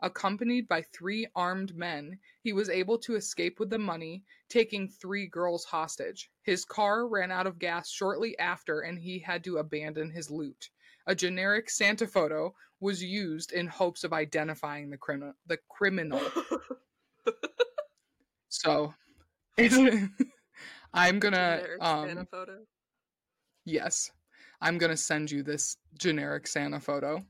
Accompanied 0.00 0.66
by 0.66 0.82
three 0.82 1.28
armed 1.36 1.76
men, 1.76 2.18
he 2.40 2.52
was 2.52 2.68
able 2.68 2.98
to 2.98 3.14
escape 3.14 3.60
with 3.60 3.70
the 3.70 3.78
money, 3.78 4.24
taking 4.48 4.88
three 4.88 5.28
girls 5.28 5.64
hostage. 5.64 6.28
His 6.42 6.64
car 6.64 7.06
ran 7.06 7.30
out 7.30 7.46
of 7.46 7.60
gas 7.60 7.88
shortly 7.88 8.36
after, 8.40 8.80
and 8.80 8.98
he 8.98 9.20
had 9.20 9.44
to 9.44 9.58
abandon 9.58 10.10
his 10.10 10.28
loot. 10.28 10.70
A 11.06 11.14
generic 11.14 11.70
Santa 11.70 12.06
photo 12.06 12.54
was 12.80 13.02
used 13.02 13.52
in 13.52 13.66
hopes 13.66 14.04
of 14.04 14.12
identifying 14.12 14.90
the, 14.90 14.96
criminal. 14.96 15.34
the 15.46 15.58
criminal. 15.68 16.20
So, 18.54 18.92
I'm 19.58 21.18
gonna 21.18 21.56
Generic 21.62 21.82
um, 21.82 22.06
Santa 22.06 22.26
photo. 22.26 22.58
Yes. 23.64 24.10
I'm 24.62 24.78
going 24.78 24.90
to 24.90 24.96
send 24.96 25.30
you 25.30 25.42
this 25.42 25.76
generic 25.98 26.46
Santa 26.46 26.78
photo. 26.78 27.24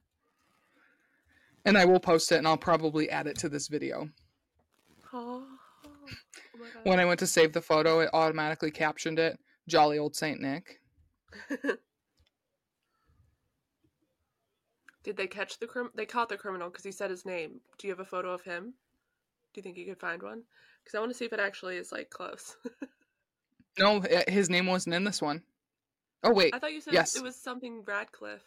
And 1.64 1.78
I 1.78 1.84
will 1.84 2.00
post 2.00 2.30
it 2.32 2.36
and 2.36 2.46
I'll 2.46 2.58
probably 2.58 3.08
add 3.08 3.26
it 3.26 3.38
to 3.38 3.48
this 3.48 3.68
video. 3.68 4.08
Oh, 5.12 5.44
oh. 5.84 5.90
When 6.82 7.00
I 7.00 7.04
went 7.04 7.20
to 7.20 7.26
save 7.26 7.52
the 7.52 7.62
photo, 7.62 8.00
it 8.00 8.10
automatically 8.12 8.70
captioned 8.70 9.18
it 9.18 9.38
Jolly 9.68 9.98
Old 9.98 10.14
Saint 10.14 10.40
Nick. 10.40 10.80
Did 15.02 15.16
they 15.16 15.26
catch 15.26 15.58
the 15.58 15.66
crim? 15.66 15.90
They 15.94 16.06
caught 16.06 16.28
the 16.28 16.36
criminal 16.36 16.68
because 16.70 16.84
he 16.84 16.92
said 16.92 17.10
his 17.10 17.26
name. 17.26 17.60
Do 17.78 17.86
you 17.86 17.92
have 17.92 18.00
a 18.00 18.04
photo 18.04 18.32
of 18.32 18.42
him? 18.42 18.74
Do 19.52 19.58
you 19.58 19.62
think 19.62 19.76
you 19.76 19.84
could 19.86 19.98
find 20.00 20.22
one? 20.22 20.42
Because 20.82 20.96
I 20.96 21.00
want 21.00 21.10
to 21.12 21.16
see 21.18 21.24
if 21.24 21.32
it 21.32 21.40
actually 21.40 21.76
is 21.76 21.92
like 21.92 22.10
close. 22.10 22.56
No, 23.78 24.02
his 24.28 24.50
name 24.50 24.66
wasn't 24.66 24.94
in 24.94 25.02
this 25.04 25.22
one. 25.22 25.42
Oh, 26.22 26.30
wait. 26.30 26.54
I 26.54 26.58
thought 26.58 26.74
you 26.74 26.82
said 26.82 26.92
Yes. 26.92 27.16
it 27.16 27.22
was 27.22 27.34
something 27.36 27.82
Radcliffe. 27.86 28.44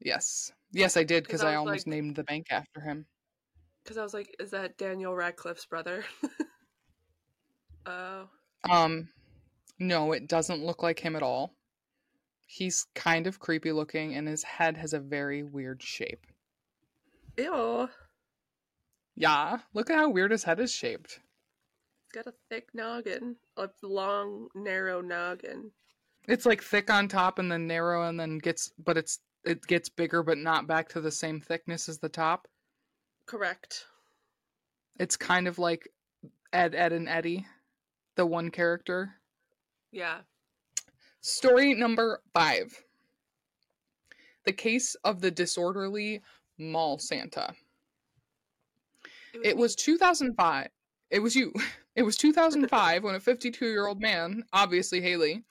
Yes. 0.00 0.50
Yes, 0.72 0.96
I 0.96 1.04
did 1.04 1.24
because 1.24 1.44
I 1.44 1.52
I, 1.52 1.56
almost 1.56 1.86
like- 1.86 1.94
named 1.94 2.16
the 2.16 2.24
bank 2.24 2.46
after 2.50 2.80
him. 2.80 3.04
Because 3.84 3.98
I 3.98 4.02
was 4.02 4.14
like, 4.14 4.34
is 4.40 4.50
that 4.52 4.78
Daniel 4.78 5.14
Radcliffe's 5.14 5.66
brother? 5.66 6.02
Oh, 7.86 8.28
Um, 8.70 9.08
no, 9.78 10.12
it 10.12 10.28
doesn't 10.28 10.64
look 10.64 10.82
like 10.82 10.98
him 10.98 11.14
at 11.14 11.22
all. 11.22 11.52
He's 12.46 12.86
kind 12.94 13.26
of 13.26 13.40
creepy 13.40 13.72
looking 13.72 14.14
and 14.14 14.28
his 14.28 14.42
head 14.44 14.76
has 14.76 14.92
a 14.92 15.00
very 15.00 15.42
weird 15.42 15.82
shape. 15.82 16.26
ew! 17.36 17.88
Yeah, 19.14 19.58
look 19.74 19.90
at 19.90 19.96
how 19.96 20.10
weird 20.10 20.30
his 20.30 20.44
head 20.44 20.60
is 20.60 20.72
shaped. 20.72 21.20
He's 22.04 22.22
got 22.22 22.26
a 22.32 22.34
thick 22.48 22.68
noggin, 22.74 23.36
a 23.56 23.68
long, 23.82 24.48
narrow 24.54 25.00
noggin. 25.00 25.70
It's 26.28 26.46
like 26.46 26.62
thick 26.62 26.90
on 26.90 27.08
top 27.08 27.38
and 27.38 27.50
then 27.50 27.66
narrow 27.66 28.08
and 28.08 28.18
then 28.18 28.38
gets 28.38 28.72
but 28.78 28.96
it's 28.96 29.20
it 29.44 29.62
gets 29.66 29.88
bigger 29.88 30.22
but 30.22 30.38
not 30.38 30.66
back 30.66 30.88
to 30.90 31.00
the 31.00 31.10
same 31.10 31.40
thickness 31.40 31.88
as 31.88 31.98
the 31.98 32.08
top. 32.08 32.48
Correct. 33.26 33.86
It's 34.98 35.16
kind 35.16 35.46
of 35.48 35.58
like 35.58 35.88
Ed 36.52 36.74
Edd 36.74 36.92
n 36.92 37.08
Eddy, 37.08 37.46
the 38.16 38.26
one 38.26 38.50
character. 38.50 39.14
Yeah. 39.92 40.18
Story 41.26 41.74
number 41.74 42.22
5. 42.34 42.84
The 44.44 44.52
case 44.52 44.94
of 45.02 45.20
the 45.20 45.32
disorderly 45.32 46.22
mall 46.56 47.00
Santa. 47.00 47.52
It 49.42 49.56
was 49.56 49.74
2005. 49.74 50.68
It 51.10 51.18
was 51.18 51.34
you. 51.34 51.52
It 51.96 52.02
was 52.02 52.18
2005 52.18 53.04
when 53.04 53.14
a 53.14 53.20
52 53.20 53.66
year 53.66 53.86
old 53.86 54.02
man, 54.02 54.44
obviously 54.52 55.00
Haley, 55.00 55.42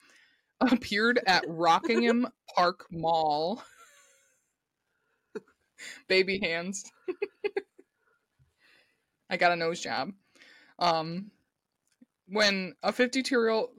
appeared 0.60 1.18
at 1.26 1.44
Rockingham 1.48 2.28
Park 2.54 2.86
Mall. 2.90 3.64
Baby 6.06 6.38
hands. 6.38 6.84
I 9.28 9.36
got 9.36 9.50
a 9.50 9.56
nose 9.56 9.80
job. 9.80 10.12
Um, 10.78 11.32
when 12.28 12.74
a 12.84 12.92
52 12.92 13.34
year 13.34 13.48
old. 13.48 13.70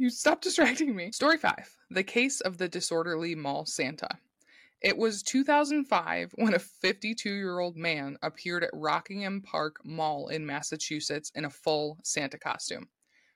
You 0.00 0.10
stop 0.10 0.40
distracting 0.40 0.94
me. 0.94 1.10
Story 1.10 1.38
5 1.38 1.76
The 1.90 2.04
Case 2.04 2.40
of 2.40 2.56
the 2.56 2.68
Disorderly 2.68 3.34
Mall 3.34 3.66
Santa. 3.66 4.08
It 4.80 4.96
was 4.96 5.24
2005 5.24 6.32
when 6.36 6.54
a 6.54 6.58
52 6.60 7.28
year 7.28 7.58
old 7.58 7.76
man 7.76 8.16
appeared 8.22 8.62
at 8.62 8.70
Rockingham 8.72 9.42
Park 9.42 9.84
Mall 9.84 10.28
in 10.28 10.46
Massachusetts 10.46 11.32
in 11.34 11.46
a 11.46 11.50
full 11.50 11.98
Santa 12.04 12.38
costume. 12.38 12.88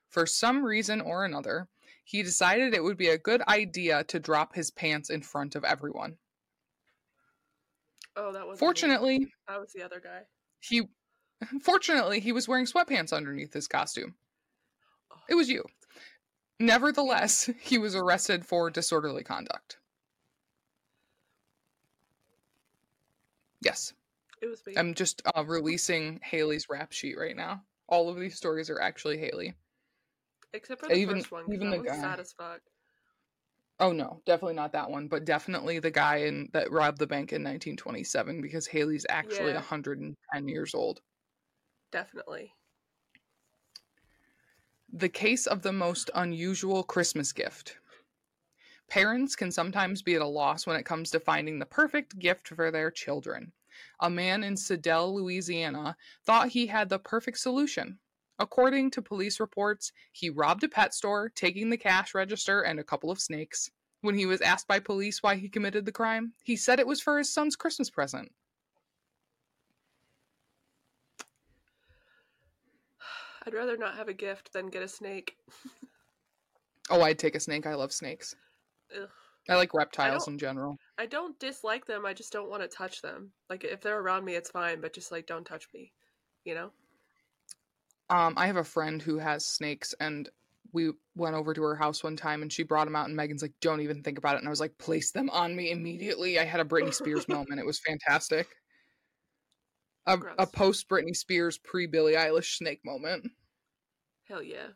For 0.07 0.25
some 0.25 0.63
reason 0.63 1.01
or 1.01 1.25
another, 1.25 1.67
he 2.05 2.23
decided 2.23 2.73
it 2.73 2.83
would 2.83 2.97
be 2.97 3.09
a 3.09 3.17
good 3.17 3.41
idea 3.49 4.05
to 4.05 4.19
drop 4.19 4.55
his 4.55 4.71
pants 4.71 5.09
in 5.09 5.21
front 5.21 5.55
of 5.55 5.65
everyone. 5.65 6.15
Oh, 8.15 8.31
that 8.31 8.47
was. 8.47 8.57
Fortunately, 8.57 9.27
that 9.49 9.59
was 9.59 9.73
the 9.73 9.83
other 9.83 9.99
guy. 10.01 10.21
he 10.61 10.83
fortunately 11.61 12.21
he 12.21 12.31
was 12.31 12.47
wearing 12.47 12.65
sweatpants 12.65 13.11
underneath 13.11 13.51
his 13.51 13.67
costume. 13.67 14.15
It 15.27 15.35
was 15.35 15.49
you. 15.49 15.65
Nevertheless, 16.63 17.49
he 17.59 17.77
was 17.77 17.93
arrested 17.93 18.45
for 18.45 18.69
disorderly 18.69 19.23
conduct. 19.23 19.77
Yes, 23.61 23.93
It 24.41 24.47
was 24.47 24.65
me. 24.65 24.73
I'm 24.77 24.93
just 24.93 25.21
uh, 25.35 25.43
releasing 25.45 26.19
Haley's 26.23 26.67
rap 26.69 26.91
sheet 26.91 27.17
right 27.17 27.35
now. 27.35 27.63
All 27.87 28.09
of 28.09 28.17
these 28.17 28.35
stories 28.35 28.69
are 28.69 28.79
actually 28.79 29.17
Haley. 29.17 29.53
Except 30.53 30.81
for 30.81 30.87
the 30.87 30.95
even- 30.95 31.17
first 31.19 31.31
one. 31.31 31.45
even 31.53 31.69
the 31.69 31.79
guy. 31.79 31.95
sad 31.95 32.19
as 32.19 32.31
fuck. 32.33 32.61
Oh 33.79 33.91
no, 33.91 34.21
definitely 34.25 34.53
not 34.55 34.71
that 34.73 34.89
one, 34.89 35.07
but 35.07 35.25
definitely 35.25 35.79
the 35.79 35.91
guy 35.91 36.17
in 36.17 36.47
that 36.53 36.71
robbed 36.71 36.99
the 36.99 37.07
bank 37.07 37.33
in 37.33 37.41
1927 37.41 38.39
because 38.39 38.67
Haley's 38.67 39.05
actually 39.09 39.47
Yeah. 39.49 39.55
110 39.55 40.47
years 40.47 40.73
old. 40.75 41.01
Definitely. 41.91 42.53
The 44.95 45.09
case 45.09 45.47
of 45.47 45.63
the 45.63 45.73
most 45.73 46.11
unusual 46.13 46.83
Christmas 46.83 47.31
gift. 47.31 47.77
Parents 48.87 49.35
can 49.35 49.51
sometimes 49.51 50.03
be 50.03 50.13
at 50.13 50.21
a 50.21 50.27
loss 50.27 50.67
when 50.67 50.75
it 50.75 50.85
comes 50.85 51.09
to 51.09 51.19
finding 51.19 51.57
the 51.57 51.65
perfect 51.65 52.19
gift 52.19 52.49
for 52.49 52.69
their 52.69 52.91
children. 52.91 53.53
A 54.01 54.09
man 54.11 54.43
in 54.43 54.55
Slidell, 54.55 55.15
Louisiana, 55.15 55.97
thought 56.23 56.49
he 56.49 56.67
had 56.67 56.89
the 56.89 56.99
perfect 56.99 57.39
solution. 57.39 57.97
According 58.37 58.91
to 58.91 59.01
police 59.01 59.39
reports, 59.39 59.91
he 60.11 60.29
robbed 60.29 60.63
a 60.63 60.69
pet 60.69 60.93
store, 60.93 61.29
taking 61.29 61.71
the 61.71 61.77
cash 61.77 62.13
register 62.13 62.61
and 62.61 62.79
a 62.79 62.83
couple 62.83 63.09
of 63.09 63.19
snakes. 63.19 63.71
when 64.01 64.13
he 64.13 64.27
was 64.27 64.41
asked 64.41 64.67
by 64.67 64.79
police 64.79 65.23
why 65.23 65.37
he 65.37 65.49
committed 65.49 65.85
the 65.85 65.91
crime. 65.91 66.33
He 66.43 66.55
said 66.55 66.79
it 66.79 66.85
was 66.85 67.01
for 67.01 67.17
his 67.17 67.33
son's 67.33 67.55
Christmas 67.55 67.89
present. 67.89 68.31
I'd 73.45 73.53
rather 73.53 73.77
not 73.77 73.95
have 73.95 74.07
a 74.07 74.13
gift 74.13 74.53
than 74.53 74.67
get 74.67 74.83
a 74.83 74.87
snake. 74.87 75.37
Oh, 76.89 77.01
I'd 77.01 77.19
take 77.19 77.35
a 77.35 77.39
snake. 77.39 77.65
I 77.65 77.75
love 77.75 77.91
snakes. 77.91 78.35
Ugh. 78.95 79.09
I 79.49 79.55
like 79.55 79.73
reptiles 79.73 80.25
don't- 80.25 80.35
in 80.35 80.39
general. 80.39 80.77
I 80.97 81.05
don't 81.05 81.37
dislike 81.39 81.85
them. 81.85 82.05
I 82.05 82.13
just 82.13 82.31
don't 82.31 82.49
want 82.49 82.61
to 82.61 82.67
touch 82.67 83.01
them. 83.01 83.31
Like 83.49 83.63
if 83.63 83.81
they're 83.81 83.99
around 83.99 84.23
me, 84.25 84.35
it's 84.35 84.51
fine, 84.51 84.79
but 84.79 84.93
just 84.93 85.11
like 85.11 85.25
don't 85.25 85.45
touch 85.45 85.67
me. 85.73 85.91
You 86.45 86.55
know? 86.55 86.71
Um, 88.09 88.33
I 88.37 88.47
have 88.47 88.57
a 88.57 88.63
friend 88.63 89.01
who 89.01 89.17
has 89.17 89.45
snakes, 89.45 89.93
and 89.99 90.29
we 90.71 90.91
went 91.15 91.35
over 91.35 91.53
to 91.53 91.63
her 91.63 91.75
house 91.75 92.03
one 92.03 92.15
time, 92.15 92.41
and 92.41 92.51
she 92.51 92.63
brought 92.63 92.85
them 92.85 92.95
out, 92.95 93.07
and 93.07 93.15
Megan's 93.15 93.41
like, 93.41 93.53
"Don't 93.61 93.81
even 93.81 94.03
think 94.03 94.17
about 94.17 94.35
it." 94.35 94.39
And 94.39 94.47
I 94.47 94.49
was 94.49 94.59
like, 94.59 94.77
"Place 94.77 95.11
them 95.11 95.29
on 95.29 95.55
me 95.55 95.71
immediately." 95.71 96.37
I 96.37 96.43
had 96.43 96.59
a 96.59 96.65
Britney 96.65 96.93
Spears 96.93 97.27
moment. 97.29 97.59
It 97.59 97.65
was 97.65 97.79
fantastic. 97.79 98.47
A, 100.05 100.17
a 100.37 100.47
post 100.47 100.89
Britney 100.89 101.15
Spears, 101.15 101.57
pre 101.57 101.85
Billie 101.87 102.13
Eilish 102.13 102.57
snake 102.57 102.81
moment. 102.83 103.31
Hell 104.27 104.43
yeah. 104.43 104.67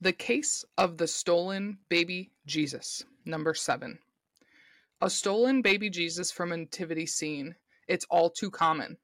The 0.00 0.12
case 0.12 0.64
of 0.76 0.98
the 0.98 1.06
stolen 1.06 1.78
baby 1.88 2.30
Jesus, 2.46 3.04
number 3.24 3.54
seven. 3.54 3.98
A 5.00 5.08
stolen 5.08 5.62
baby 5.62 5.88
Jesus 5.90 6.30
from 6.30 6.52
a 6.52 6.56
nativity 6.56 7.06
scene. 7.06 7.54
It's 7.88 8.06
all 8.10 8.30
too 8.30 8.50
common. 8.50 8.98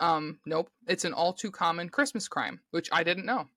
Um, 0.00 0.40
nope, 0.44 0.70
it's 0.86 1.04
an 1.04 1.14
all 1.14 1.32
too 1.32 1.50
common 1.50 1.88
Christmas 1.88 2.28
crime, 2.28 2.60
which 2.70 2.88
I 2.92 3.04
didn't 3.04 3.26
know. 3.26 3.48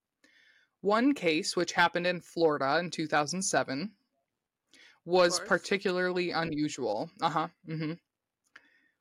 One 0.81 1.13
case, 1.13 1.55
which 1.55 1.73
happened 1.73 2.05
in 2.05 2.21
Florida 2.21 2.77
in 2.79 2.91
2007, 2.91 3.91
was 5.05 5.39
particularly 5.39 6.31
unusual. 6.31 7.09
Uh 7.21 7.29
huh. 7.29 7.47
hmm 7.65 7.93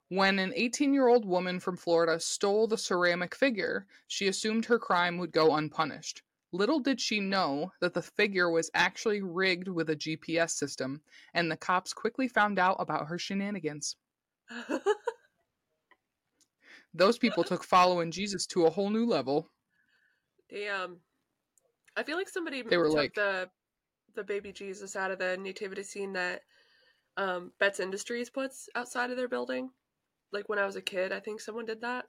When 0.09 0.39
an 0.39 0.53
18 0.55 0.95
year 0.95 1.09
old 1.09 1.25
woman 1.25 1.59
from 1.59 1.77
Florida 1.77 2.21
stole 2.21 2.67
the 2.69 2.79
ceramic 2.79 3.35
figure, 3.35 3.87
she 4.07 4.29
assumed 4.29 4.65
her 4.67 4.79
crime 4.79 5.19
would 5.19 5.33
go 5.33 5.55
unpunished. 5.57 6.23
Little 6.53 6.79
did 6.79 7.01
she 7.01 7.19
know 7.21 7.73
that 7.81 7.93
the 7.93 8.03
figure 8.03 8.49
was 8.51 8.71
actually 8.75 9.21
rigged 9.21 9.67
with 9.69 9.91
a 9.91 9.97
GPS 9.97 10.51
system, 10.53 11.03
and 11.35 11.51
the 11.51 11.57
cops 11.57 11.93
quickly 11.93 12.29
found 12.29 12.59
out 12.59 12.77
about 12.79 13.09
her 13.09 13.19
shenanigans. 13.19 13.97
Those 16.95 17.19
people 17.19 17.45
took 17.45 17.63
following 17.65 18.11
Jesus 18.11 18.47
to 18.49 18.65
a 18.67 18.71
whole 18.71 18.91
new 18.91 19.07
level. 19.07 19.51
Damn. 20.49 21.01
I 21.97 22.03
feel 22.05 22.17
like 22.17 22.29
somebody 22.29 22.63
They 22.63 22.77
were 22.77 22.87
took 22.87 22.95
like- 22.95 23.15
the 23.15 23.51
the 24.15 24.25
baby 24.25 24.51
Jesus 24.51 24.97
out 24.97 25.11
of 25.11 25.19
the 25.19 25.37
nativity 25.37 25.83
scene 25.83 26.13
that 26.15 26.43
um 27.19 27.53
Betts 27.59 27.81
Industries 27.81 28.31
puts 28.31 28.69
outside 28.75 29.11
of 29.11 29.17
their 29.19 29.29
building. 29.29 29.71
Like 30.33 30.49
when 30.49 30.59
I 30.59 30.67
was 30.67 30.77
a 30.77 30.83
kid, 30.83 31.13
I 31.13 31.21
think 31.21 31.41
someone 31.41 31.67
did 31.67 31.81
that. 31.83 32.07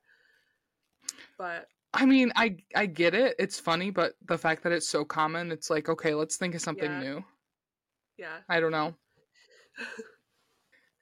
But 1.37 1.67
I 1.93 2.05
mean, 2.05 2.31
I 2.35 2.57
I 2.75 2.85
get 2.85 3.13
it. 3.13 3.35
It's 3.39 3.59
funny, 3.59 3.91
but 3.91 4.15
the 4.27 4.37
fact 4.37 4.63
that 4.63 4.71
it's 4.71 4.87
so 4.89 5.05
common, 5.05 5.51
it's 5.51 5.69
like, 5.69 5.89
okay, 5.89 6.13
let's 6.13 6.35
think 6.37 6.55
of 6.55 6.61
something 6.61 6.89
Yeah. 6.91 6.99
new. 6.99 7.23
yeah. 8.17 8.37
I 8.49 8.59
don't 8.59 8.71
know. 8.71 8.95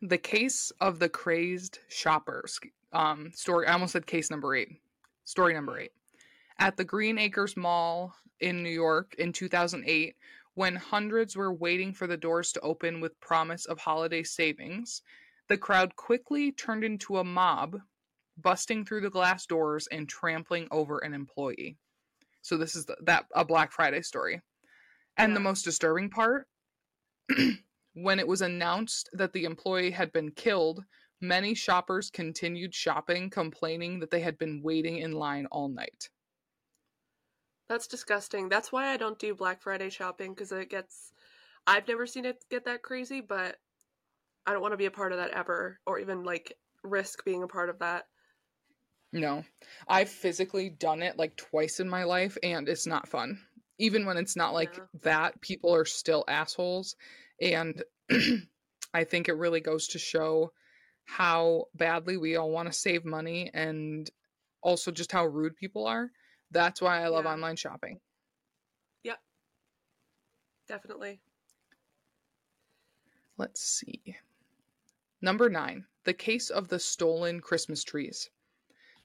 The 0.01 0.17
case 0.17 0.71
of 0.81 0.99
the 0.99 1.09
crazed 1.09 1.79
shoppers. 1.87 2.59
Um, 2.93 3.31
story. 3.33 3.65
I 3.65 3.73
almost 3.73 3.93
said 3.93 4.05
case 4.05 4.29
number 4.29 4.53
eight. 4.53 4.69
Story 5.23 5.53
number 5.53 5.79
eight. 5.79 5.93
At 6.59 6.77
the 6.77 6.83
Green 6.83 7.17
Acres 7.17 7.57
Mall 7.57 8.13
in 8.39 8.61
New 8.61 8.69
York 8.69 9.15
in 9.17 9.31
2008, 9.33 10.15
when 10.53 10.75
hundreds 10.75 11.35
were 11.35 11.53
waiting 11.53 11.91
for 11.93 12.07
the 12.07 12.17
doors 12.17 12.51
to 12.51 12.59
open 12.61 13.01
with 13.01 13.19
promise 13.19 13.65
of 13.65 13.79
holiday 13.79 14.21
savings, 14.21 15.01
the 15.47 15.57
crowd 15.57 15.95
quickly 15.95 16.51
turned 16.51 16.83
into 16.83 17.17
a 17.17 17.23
mob, 17.23 17.77
busting 18.37 18.85
through 18.85 19.01
the 19.01 19.09
glass 19.09 19.45
doors 19.45 19.87
and 19.91 20.09
trampling 20.09 20.67
over 20.71 20.99
an 20.99 21.13
employee. 21.13 21.77
So 22.41 22.57
this 22.57 22.75
is 22.75 22.85
the, 22.85 22.95
that 23.03 23.25
a 23.33 23.45
Black 23.45 23.71
Friday 23.71 24.01
story. 24.01 24.41
And 25.17 25.35
the 25.35 25.39
most 25.39 25.63
disturbing 25.63 26.09
part 26.09 26.47
when 27.93 28.19
it 28.19 28.27
was 28.27 28.41
announced 28.41 29.09
that 29.13 29.31
the 29.33 29.45
employee 29.45 29.91
had 29.91 30.11
been 30.11 30.31
killed, 30.31 30.83
many 31.21 31.53
shoppers 31.53 32.09
continued 32.09 32.75
shopping, 32.75 33.29
complaining 33.29 33.99
that 33.99 34.11
they 34.11 34.19
had 34.19 34.37
been 34.37 34.61
waiting 34.61 34.97
in 34.97 35.13
line 35.13 35.45
all 35.51 35.69
night. 35.69 36.09
That's 37.69 37.87
disgusting. 37.87 38.49
That's 38.49 38.71
why 38.71 38.89
I 38.89 38.97
don't 38.97 39.17
do 39.17 39.33
Black 39.33 39.61
Friday 39.61 39.89
shopping 39.89 40.33
because 40.33 40.51
it 40.51 40.69
gets. 40.69 41.13
I've 41.65 41.87
never 41.87 42.05
seen 42.05 42.25
it 42.25 42.43
get 42.51 42.65
that 42.65 42.83
crazy, 42.83 43.21
but 43.21 43.55
I 44.47 44.53
don't 44.53 44.61
want 44.61 44.73
to 44.73 44.77
be 44.77 44.85
a 44.85 44.91
part 44.91 45.11
of 45.11 45.17
that 45.17 45.31
ever, 45.31 45.79
or 45.85 45.99
even 45.99 46.23
like 46.23 46.53
risk 46.83 47.25
being 47.25 47.43
a 47.43 47.47
part 47.47 47.69
of 47.69 47.79
that. 47.79 48.05
No, 49.11 49.43
I've 49.87 50.09
physically 50.09 50.69
done 50.69 51.01
it 51.01 51.17
like 51.17 51.35
twice 51.37 51.79
in 51.79 51.87
my 51.89 52.03
life, 52.03 52.37
and 52.43 52.67
it's 52.67 52.85
not 52.85 53.07
fun. 53.07 53.39
Even 53.79 54.05
when 54.05 54.17
it's 54.17 54.35
not 54.35 54.53
like 54.53 54.73
Yeah. 54.77 54.85
that, 55.01 55.41
people 55.41 55.73
are 55.73 55.85
still 55.85 56.23
assholes. 56.27 56.95
And 57.41 57.83
I 58.93 59.03
think 59.03 59.27
it 59.27 59.33
really 59.33 59.61
goes 59.61 59.87
to 59.89 59.99
show 59.99 60.51
how 61.05 61.65
badly 61.75 62.17
we 62.17 62.35
all 62.35 62.51
want 62.51 62.67
to 62.67 62.73
save 62.77 63.05
money 63.05 63.51
and 63.53 64.09
also 64.61 64.91
just 64.91 65.11
how 65.11 65.25
rude 65.25 65.55
people 65.55 65.85
are. 65.87 66.09
That's 66.51 66.81
why 66.81 67.01
I 67.01 67.07
love 67.07 67.25
Yeah. 67.25 67.33
online 67.33 67.55
shopping. 67.55 67.99
Yep. 69.03 69.19
Definitely. 70.67 71.21
Let's 73.37 73.61
see. 73.61 74.15
Number 75.25 75.49
nine, 75.49 75.87
the 76.03 76.13
case 76.13 76.51
of 76.51 76.67
the 76.67 76.77
stolen 76.77 77.39
Christmas 77.39 77.83
trees. 77.83 78.29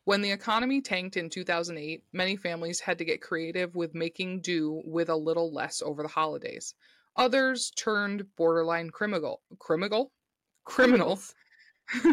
When 0.04 0.20
the 0.20 0.32
economy 0.32 0.82
tanked 0.82 1.16
in 1.16 1.30
2008, 1.30 2.04
many 2.12 2.36
families 2.36 2.78
had 2.78 2.98
to 2.98 3.06
get 3.06 3.22
creative 3.22 3.74
with 3.74 3.94
making 3.94 4.42
do 4.42 4.82
with 4.84 5.08
a 5.08 5.16
little 5.16 5.50
less 5.50 5.80
over 5.80 6.02
the 6.02 6.10
holidays. 6.10 6.74
Others 7.16 7.70
turned 7.70 8.26
borderline 8.36 8.90
criminal. 8.90 9.40
Criminal? 9.58 10.12
Criminal. 10.64 11.18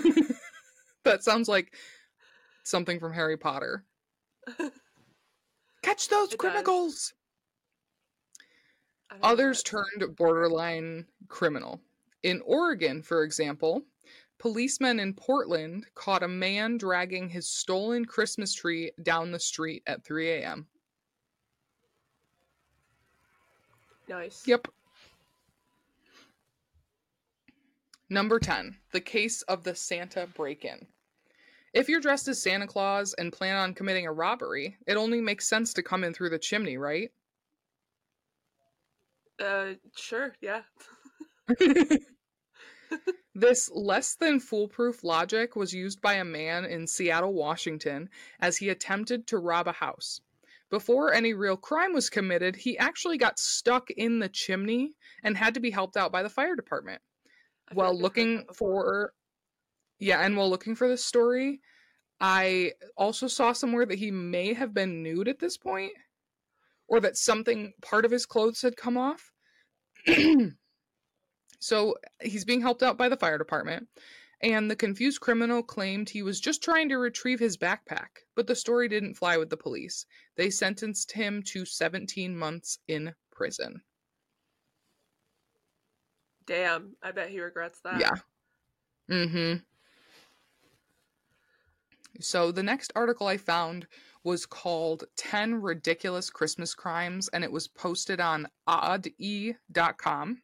that 1.04 1.26
sounds 1.26 1.50
like 1.50 1.76
something 2.64 3.02
from 3.02 3.12
Harry 3.12 3.36
Potter. 3.36 3.84
Catch 5.82 6.08
those 6.08 6.32
It 6.32 6.40
criminals! 6.40 7.14
I 9.10 9.16
don't 9.16 9.22
know 9.22 9.28
Others 9.28 9.64
turned 9.64 10.16
borderline 10.16 11.08
criminal. 11.28 11.82
In 12.24 12.42
Oregon, 12.46 13.02
for 13.02 13.24
example, 13.24 13.84
policemen 14.40 15.00
in 15.00 15.14
Portland 15.14 15.86
caught 15.96 16.24
a 16.24 16.28
man 16.28 16.78
dragging 16.78 17.30
his 17.30 17.48
stolen 17.48 18.06
Christmas 18.06 18.54
tree 18.54 18.92
down 19.04 19.32
the 19.32 19.40
street 19.40 19.84
at 19.88 20.04
3 20.04 20.30
a.m. 20.32 20.68
Nice. 24.08 24.48
Yep. 24.48 24.68
Number 28.10 28.40
10, 28.40 28.78
the 28.94 29.02
case 29.02 29.42
of 29.44 29.64
the 29.64 29.76
Santa 29.76 30.28
break 30.28 30.64
in. 30.64 30.88
If 31.74 31.90
you're 31.90 32.00
dressed 32.00 32.30
as 32.30 32.42
Santa 32.42 32.66
Claus 32.66 33.14
and 33.16 33.34
plan 33.34 33.58
on 33.58 33.74
committing 33.74 34.08
a 34.08 34.14
robbery, 34.14 34.78
it 34.88 34.96
only 34.96 35.20
makes 35.20 35.48
sense 35.48 35.74
to 35.74 35.84
come 35.84 36.06
in 36.06 36.14
through 36.14 36.30
the 36.30 36.40
chimney, 36.40 36.78
right? 36.78 37.12
Uh, 39.44 39.74
sure. 39.96 40.34
Yeah. 40.42 40.62
This 43.38 43.70
less 43.72 44.16
than 44.16 44.40
foolproof 44.40 45.04
logic 45.04 45.56
was 45.56 45.72
used 45.72 46.02
by 46.02 46.14
a 46.16 46.26
man 46.26 46.66
in 46.66 46.88
Seattle, 46.88 47.36
Washington, 47.36 48.10
as 48.40 48.58
he 48.58 48.70
attempted 48.70 49.28
to 49.28 49.38
rob 49.38 49.68
a 49.68 49.74
house. 49.74 50.22
Before 50.72 51.14
any 51.14 51.36
real 51.36 51.56
crime 51.56 51.94
was 51.94 52.10
committed, 52.10 52.56
he 52.56 52.80
actually 52.80 53.20
got 53.20 53.38
stuck 53.38 53.92
in 53.92 54.18
the 54.18 54.28
chimney 54.28 54.96
and 55.22 55.38
had 55.38 55.54
to 55.54 55.60
be 55.60 55.70
helped 55.70 55.96
out 55.96 56.12
by 56.12 56.24
the 56.24 56.32
fire 56.32 56.56
department. 56.56 57.00
While 57.74 57.94
like 57.94 58.02
looking 58.02 58.46
for 58.56 59.14
Yeah, 60.00 60.20
and 60.22 60.36
while 60.36 60.50
looking 60.50 60.74
for 60.74 60.88
this 60.88 61.06
story, 61.06 61.62
I 62.20 62.74
also 62.98 63.28
saw 63.28 63.54
somewhere 63.54 63.86
that 63.86 64.00
he 64.00 64.10
may 64.10 64.54
have 64.54 64.74
been 64.74 65.04
nude 65.04 65.28
at 65.28 65.38
this 65.38 65.58
point 65.58 65.94
or 66.88 67.00
that 67.02 67.18
something 67.18 67.74
part 67.84 68.04
of 68.04 68.10
his 68.10 68.26
clothes 68.26 68.64
had 68.64 68.76
come 68.78 68.98
off. 68.98 69.32
so 71.60 71.96
he's 72.22 72.46
being 72.46 72.62
helped 72.62 72.84
out 72.84 72.98
by 72.98 73.10
the 73.10 73.18
fire 73.18 73.38
department, 73.38 73.88
and 74.42 74.70
the 74.70 74.76
confused 74.76 75.20
criminal 75.20 75.64
claimed 75.64 76.10
he 76.10 76.22
was 76.22 76.40
just 76.40 76.64
trying 76.64 76.90
to 76.90 76.98
retrieve 76.98 77.40
his 77.40 77.58
backpack, 77.58 78.08
but 78.36 78.46
the 78.46 78.56
story 78.56 78.88
didn't 78.88 79.16
fly 79.16 79.38
with 79.38 79.50
the 79.50 79.58
police. 79.58 80.06
They 80.36 80.50
sentenced 80.50 81.12
him 81.12 81.42
to 81.48 81.66
17 81.66 82.38
months 82.38 82.80
in 82.88 83.14
prison. 83.32 83.82
Damn. 86.46 86.96
I 87.04 87.12
bet 87.12 87.30
he 87.30 87.40
regrets 87.40 87.80
that. 87.84 88.00
Yeah. 88.00 88.16
Mm-hmm. 89.10 89.58
So 92.20 92.52
the 92.52 92.64
next 92.64 92.92
article 92.96 93.28
I 93.28 93.38
found 93.38 93.88
was 94.24 94.46
called 94.46 95.04
10 95.18 95.62
Ridiculous 95.62 96.30
Christmas 96.30 96.74
Crimes 96.74 97.30
and 97.30 97.44
it 97.44 97.52
was 97.52 97.68
posted 97.68 98.20
on 98.20 98.48
oddee.com. 98.68 100.42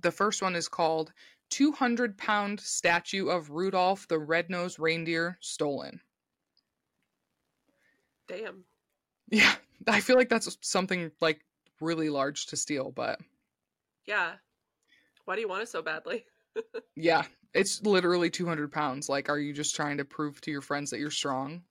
The 0.00 0.10
first 0.10 0.42
one 0.42 0.56
is 0.56 0.68
called 0.68 1.12
200 1.50 2.16
pound 2.18 2.60
statue 2.60 3.28
of 3.28 3.50
Rudolph 3.50 4.08
the 4.08 4.18
Red-Nosed 4.18 4.78
Reindeer 4.78 5.38
stolen. 5.40 6.00
Damn. 8.26 8.64
Yeah, 9.30 9.54
I 9.86 10.00
feel 10.00 10.16
like 10.16 10.28
that's 10.28 10.56
something 10.62 11.10
like 11.20 11.40
really 11.80 12.10
large 12.10 12.46
to 12.46 12.56
steal, 12.56 12.90
but 12.90 13.20
Yeah. 14.06 14.32
Why 15.24 15.34
do 15.36 15.40
you 15.40 15.48
want 15.48 15.62
it 15.62 15.68
so 15.68 15.80
badly? 15.80 16.26
yeah, 16.96 17.24
it's 17.54 17.82
literally 17.82 18.30
200 18.30 18.70
pounds. 18.70 19.08
Like, 19.08 19.28
are 19.28 19.38
you 19.38 19.52
just 19.52 19.74
trying 19.74 19.98
to 19.98 20.04
prove 20.04 20.40
to 20.42 20.50
your 20.50 20.60
friends 20.60 20.90
that 20.90 20.98
you're 20.98 21.10
strong? 21.10 21.62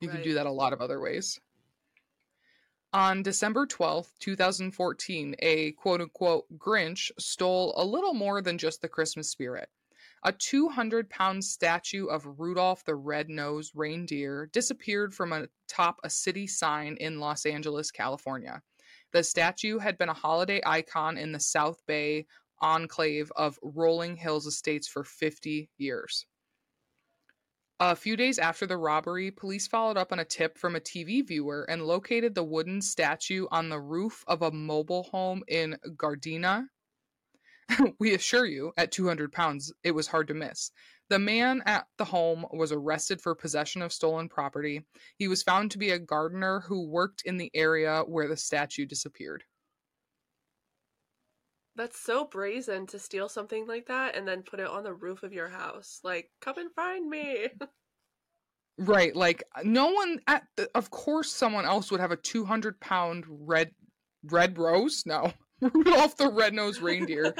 You 0.00 0.08
can 0.08 0.22
do 0.22 0.34
that 0.34 0.46
a 0.46 0.50
lot 0.50 0.72
of 0.72 0.80
other 0.80 1.00
ways. 1.00 1.38
On 2.94 3.22
December 3.22 3.66
12th, 3.66 4.12
2014, 4.18 5.34
a 5.38 5.72
quote 5.72 6.02
unquote 6.02 6.44
Grinch 6.58 7.10
stole 7.18 7.72
a 7.74 7.82
little 7.82 8.12
more 8.12 8.42
than 8.42 8.58
just 8.58 8.82
the 8.82 8.88
Christmas 8.88 9.30
spirit. 9.30 9.70
A 10.24 10.32
200 10.32 11.08
pound 11.08 11.42
statue 11.42 12.04
of 12.08 12.38
Rudolph 12.38 12.84
the 12.84 12.94
Red-Nosed 12.94 13.72
Reindeer 13.74 14.50
disappeared 14.52 15.14
from 15.14 15.32
atop 15.32 16.00
a 16.04 16.10
city 16.10 16.46
sign 16.46 16.98
in 17.00 17.18
Los 17.18 17.46
Angeles, 17.46 17.90
California. 17.90 18.62
The 19.12 19.24
statue 19.24 19.78
had 19.78 19.96
been 19.96 20.10
a 20.10 20.14
holiday 20.14 20.60
icon 20.66 21.16
in 21.16 21.32
the 21.32 21.40
South 21.40 21.80
Bay 21.86 22.26
enclave 22.60 23.32
of 23.36 23.58
Rolling 23.62 24.16
Hills 24.18 24.46
Estates 24.46 24.86
for 24.86 25.02
50 25.02 25.70
years. 25.78 26.26
A 27.80 27.96
few 27.96 28.16
days 28.16 28.38
after 28.38 28.66
the 28.66 28.76
robbery, 28.76 29.30
police 29.30 29.66
followed 29.66 29.96
up 29.96 30.12
on 30.12 30.18
a 30.18 30.24
tip 30.24 30.56
from 30.56 30.76
a 30.76 30.80
TV 30.80 31.26
viewer 31.26 31.64
and 31.68 31.86
located 31.86 32.34
the 32.34 32.44
wooden 32.44 32.80
statue 32.80 33.46
on 33.50 33.68
the 33.68 33.80
roof 33.80 34.24
of 34.28 34.42
a 34.42 34.52
mobile 34.52 35.04
home 35.04 35.42
in 35.48 35.76
Gardena. 35.96 36.68
we 37.98 38.14
assure 38.14 38.46
you, 38.46 38.72
at 38.76 38.92
200 38.92 39.32
pounds, 39.32 39.72
it 39.82 39.92
was 39.92 40.06
hard 40.06 40.28
to 40.28 40.34
miss. 40.34 40.70
The 41.08 41.18
man 41.18 41.62
at 41.66 41.86
the 41.98 42.04
home 42.04 42.46
was 42.52 42.72
arrested 42.72 43.20
for 43.20 43.34
possession 43.34 43.82
of 43.82 43.92
stolen 43.92 44.28
property. 44.28 44.82
He 45.16 45.28
was 45.28 45.42
found 45.42 45.70
to 45.72 45.78
be 45.78 45.90
a 45.90 45.98
gardener 45.98 46.60
who 46.60 46.88
worked 46.88 47.22
in 47.24 47.36
the 47.36 47.50
area 47.54 48.02
where 48.06 48.28
the 48.28 48.36
statue 48.36 48.86
disappeared. 48.86 49.44
That's 51.74 51.98
so 51.98 52.26
brazen 52.26 52.86
to 52.88 52.98
steal 52.98 53.28
something 53.28 53.66
like 53.66 53.86
that 53.86 54.14
and 54.14 54.28
then 54.28 54.42
put 54.42 54.60
it 54.60 54.66
on 54.66 54.84
the 54.84 54.92
roof 54.92 55.22
of 55.22 55.32
your 55.32 55.48
house. 55.48 56.00
Like, 56.04 56.30
come 56.40 56.58
and 56.58 56.70
find 56.74 57.08
me. 57.08 57.48
Right, 58.78 59.14
like 59.14 59.44
no 59.64 59.90
one 59.90 60.18
at 60.26 60.44
the, 60.56 60.68
of 60.74 60.90
course 60.90 61.30
someone 61.30 61.66
else 61.66 61.90
would 61.90 62.00
have 62.00 62.10
a 62.10 62.16
200 62.16 62.80
pound 62.80 63.24
red 63.28 63.70
red 64.24 64.58
rose? 64.58 65.04
No. 65.04 65.30
Rudolph 65.60 66.16
the 66.16 66.30
red-nosed 66.30 66.80
reindeer. 66.80 67.34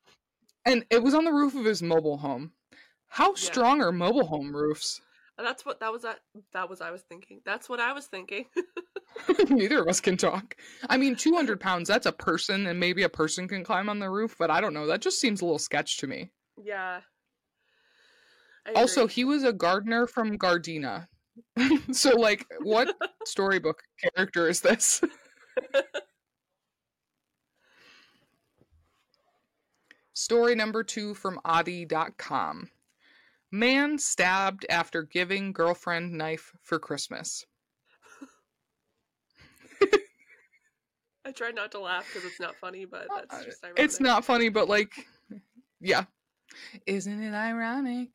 and 0.64 0.84
it 0.90 1.02
was 1.02 1.14
on 1.14 1.24
the 1.24 1.32
roof 1.32 1.54
of 1.54 1.66
his 1.66 1.82
mobile 1.82 2.16
home. 2.16 2.52
How 3.06 3.34
strong 3.34 3.82
are 3.82 3.92
mobile 3.92 4.26
home 4.26 4.56
roofs? 4.56 5.02
That's 5.38 5.64
what 5.64 5.80
that 5.80 5.92
was. 5.92 6.02
That 6.02 6.20
that 6.52 6.68
was 6.68 6.80
I 6.80 6.90
was 6.90 7.02
thinking. 7.02 7.40
That's 7.44 7.68
what 7.68 7.80
I 7.80 7.92
was 7.92 8.06
thinking. 8.06 8.44
Neither 9.50 9.80
of 9.82 9.88
us 9.88 10.00
can 10.00 10.16
talk. 10.16 10.56
I 10.88 10.96
mean, 10.96 11.16
200 11.16 11.60
pounds, 11.60 11.88
that's 11.88 12.06
a 12.06 12.12
person, 12.12 12.66
and 12.66 12.78
maybe 12.80 13.02
a 13.02 13.08
person 13.08 13.48
can 13.48 13.64
climb 13.64 13.88
on 13.88 13.98
the 13.98 14.10
roof, 14.10 14.36
but 14.38 14.50
I 14.50 14.60
don't 14.60 14.74
know. 14.74 14.86
That 14.86 15.00
just 15.00 15.20
seems 15.20 15.40
a 15.40 15.44
little 15.44 15.58
sketch 15.58 15.98
to 15.98 16.06
me. 16.06 16.30
yeah. 16.62 17.00
Also, 18.76 19.08
he 19.08 19.24
was 19.24 19.42
a 19.42 19.52
gardener 19.52 20.06
from 20.06 20.38
Gardena. 20.38 21.08
so, 21.92 22.10
like, 22.16 22.46
what 22.60 22.94
storybook 23.24 23.82
character 24.00 24.48
is 24.48 24.60
this? 24.60 25.00
Story 30.14 30.54
number 30.54 30.84
two 30.84 31.14
from 31.14 31.40
oddee.com. 31.44 32.70
Man 33.52 33.98
stabbed 33.98 34.64
after 34.70 35.02
giving 35.02 35.52
girlfriend 35.52 36.12
knife 36.12 36.52
for 36.62 36.78
Christmas. 36.78 37.44
I 41.24 41.30
tried 41.32 41.54
not 41.54 41.70
to 41.72 41.78
laugh 41.78 42.08
because 42.12 42.28
it's 42.28 42.40
not 42.40 42.56
funny, 42.56 42.84
but 42.86 43.06
that's 43.14 43.44
just 43.44 43.62
ironic. 43.62 43.78
Uh, 43.78 43.82
It's 43.82 44.00
not 44.00 44.24
funny, 44.24 44.48
but 44.48 44.68
like, 44.68 45.06
yeah. 45.80 46.04
Isn't 46.86 47.22
it 47.22 47.34
ironic? 47.34 48.08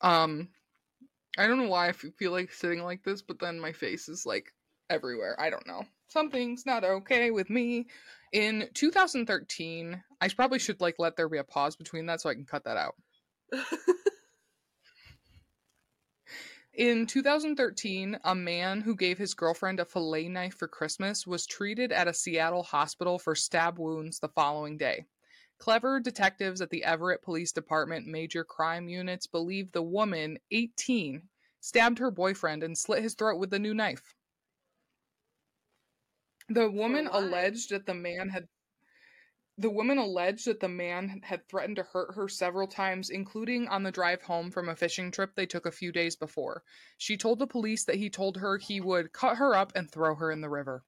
Um, 0.00 0.48
I 1.38 1.46
don't 1.46 1.58
know 1.58 1.68
why 1.68 1.88
I 1.88 1.92
feel 1.92 2.32
like 2.32 2.52
sitting 2.52 2.82
like 2.82 3.02
this, 3.04 3.22
but 3.22 3.38
then 3.38 3.60
my 3.60 3.72
face 3.72 4.08
is 4.08 4.26
like 4.26 4.52
everywhere. 4.90 5.36
I 5.38 5.50
don't 5.50 5.66
know. 5.66 5.84
Something's 6.14 6.64
not 6.64 6.84
okay 6.84 7.32
with 7.32 7.50
me. 7.50 7.88
In 8.32 8.68
2013, 8.72 10.00
I 10.20 10.28
probably 10.28 10.60
should 10.60 10.80
like 10.80 10.94
let 11.00 11.16
there 11.16 11.28
be 11.28 11.38
a 11.38 11.44
pause 11.44 11.74
between 11.74 12.06
that 12.06 12.20
so 12.20 12.30
I 12.30 12.34
can 12.34 12.44
cut 12.44 12.62
that 12.62 12.76
out. 12.76 12.94
In 16.74 17.08
2013, 17.08 18.16
a 18.22 18.32
man 18.32 18.80
who 18.80 18.94
gave 18.94 19.18
his 19.18 19.34
girlfriend 19.34 19.80
a 19.80 19.84
fillet 19.84 20.28
knife 20.28 20.54
for 20.54 20.68
Christmas 20.68 21.26
was 21.26 21.46
treated 21.46 21.90
at 21.90 22.06
a 22.06 22.14
Seattle 22.14 22.62
hospital 22.62 23.18
for 23.18 23.34
stab 23.34 23.80
wounds 23.80 24.20
the 24.20 24.28
following 24.28 24.76
day. 24.76 25.06
Clever 25.58 25.98
detectives 25.98 26.60
at 26.60 26.70
the 26.70 26.84
Everett 26.84 27.22
Police 27.22 27.50
Department 27.50 28.06
major 28.06 28.44
crime 28.44 28.88
units 28.88 29.26
believe 29.26 29.72
the 29.72 29.82
woman, 29.82 30.38
18, 30.52 31.22
stabbed 31.60 31.98
her 31.98 32.12
boyfriend 32.12 32.62
and 32.62 32.78
slit 32.78 33.02
his 33.02 33.14
throat 33.14 33.40
with 33.40 33.50
the 33.50 33.58
new 33.58 33.74
knife. 33.74 34.14
The 36.48 36.70
woman 36.70 37.06
alleged 37.06 37.70
that 37.70 37.86
the 37.86 37.94
man 37.94 38.28
had 38.28 38.48
the 39.56 39.70
woman 39.70 39.98
alleged 39.98 40.46
that 40.46 40.58
the 40.60 40.68
man 40.68 41.20
had 41.22 41.48
threatened 41.48 41.76
to 41.76 41.84
hurt 41.84 42.14
her 42.16 42.28
several 42.28 42.66
times, 42.66 43.08
including 43.08 43.68
on 43.68 43.84
the 43.84 43.92
drive 43.92 44.22
home 44.22 44.50
from 44.50 44.68
a 44.68 44.74
fishing 44.74 45.12
trip 45.12 45.34
they 45.34 45.46
took 45.46 45.64
a 45.64 45.70
few 45.72 45.92
days 45.92 46.16
before. 46.16 46.64
She 46.98 47.16
told 47.16 47.38
the 47.38 47.46
police 47.46 47.84
that 47.84 47.96
he 47.96 48.10
told 48.10 48.36
her 48.38 48.58
he 48.58 48.80
would 48.80 49.12
cut 49.12 49.36
her 49.36 49.54
up 49.54 49.72
and 49.76 49.88
throw 49.90 50.16
her 50.16 50.30
in 50.32 50.40
the 50.40 50.50
river. 50.50 50.84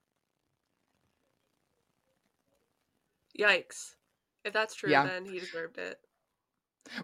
Yikes! 3.38 3.95
If 4.45 4.53
that's 4.53 4.75
true, 4.75 4.90
Yeah. 4.90 5.05
then 5.05 5.25
he 5.25 5.38
deserved 5.38 5.79
it. 5.79 6.01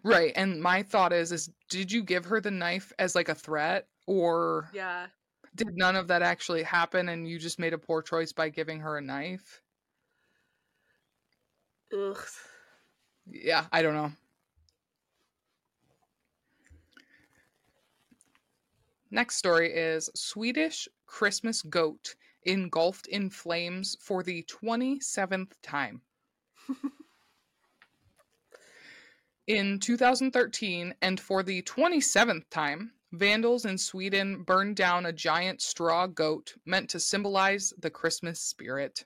Right, 0.02 0.32
and 0.36 0.60
my 0.60 0.82
thought 0.82 1.12
is 1.12 1.32
is 1.32 1.50
did 1.68 1.90
you 1.92 2.02
give 2.02 2.24
her 2.26 2.40
the 2.40 2.50
knife 2.50 2.92
as 2.98 3.14
like 3.14 3.28
a 3.28 3.34
threat 3.34 3.88
or 4.06 4.68
Yeah. 4.72 5.08
Did 5.54 5.76
none 5.76 5.96
of 5.96 6.08
that 6.08 6.22
actually 6.22 6.62
happen 6.62 7.08
and 7.08 7.28
you 7.28 7.38
just 7.38 7.58
made 7.58 7.74
a 7.74 7.78
poor 7.78 8.02
choice 8.02 8.32
by 8.32 8.48
giving 8.48 8.80
her 8.80 8.96
a 8.96 9.02
knife? 9.02 9.62
Ugh. 11.92 12.26
Yeah, 13.26 13.66
I 13.70 13.82
don't 13.82 13.94
know. 13.94 14.12
Next 19.10 19.36
story 19.36 19.70
is 19.72 20.08
Swedish 20.14 20.88
Christmas 21.06 21.60
goat 21.62 22.14
engulfed 22.44 23.06
in 23.06 23.28
flames 23.28 23.94
for 24.00 24.22
the 24.22 24.42
27th 24.44 25.52
time. 25.62 26.00
in 29.46 29.78
2013, 29.78 30.94
and 31.02 31.20
for 31.20 31.42
the 31.42 31.62
27th 31.62 32.48
time, 32.50 32.92
vandals 33.12 33.66
in 33.66 33.78
Sweden 33.78 34.42
burned 34.42 34.76
down 34.76 35.06
a 35.06 35.12
giant 35.12 35.60
straw 35.60 36.06
goat 36.06 36.54
meant 36.64 36.88
to 36.90 37.00
symbolize 37.00 37.72
the 37.78 37.90
Christmas 37.90 38.40
spirit. 38.40 39.04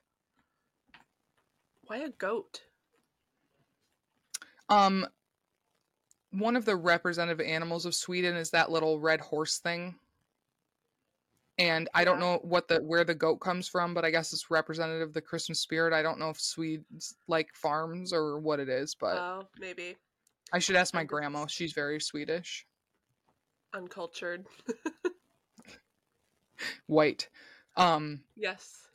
Why 1.87 1.99
a 1.99 2.09
goat? 2.11 2.63
Um, 4.69 5.07
one 6.31 6.57
of 6.57 6.65
the 6.65 6.77
representative 6.77 7.45
animals 7.45 7.87
of 7.87 7.95
Sweden 7.95 8.37
is 8.37 8.51
that 8.51 8.71
little 8.71 8.99
red 9.01 9.21
horse 9.21 9.59
thing. 9.59 9.95
And 11.59 11.89
I 11.95 12.05
don't 12.05 12.21
know 12.21 12.39
what 12.43 12.69
the 12.69 12.81
where 12.83 13.05
the 13.05 13.15
goat 13.15 13.37
comes 13.37 13.67
from, 13.67 13.95
but 13.95 14.05
I 14.05 14.11
guess 14.11 14.33
it's 14.35 14.51
representative 14.51 15.09
of 15.09 15.15
the 15.15 15.23
Christmas 15.23 15.59
spirit. 15.59 15.95
I 15.95 16.03
don't 16.03 16.19
know 16.19 16.29
if 16.29 16.39
Swedes 16.39 17.15
like 17.29 17.55
farms 17.55 18.13
or 18.13 18.39
what 18.39 18.61
it 18.61 18.69
is, 18.69 18.95
but 18.95 19.17
Oh, 19.17 19.47
maybe 19.59 19.97
I 20.53 20.59
should 20.59 20.77
ask 20.77 20.93
my 20.93 21.05
grandma. 21.05 21.47
She's 21.47 21.73
very 21.73 21.99
Swedish. 21.99 22.67
Uncultured. 23.77 24.47
White. 26.87 27.29
Um, 27.77 28.21
yes. 28.37 28.89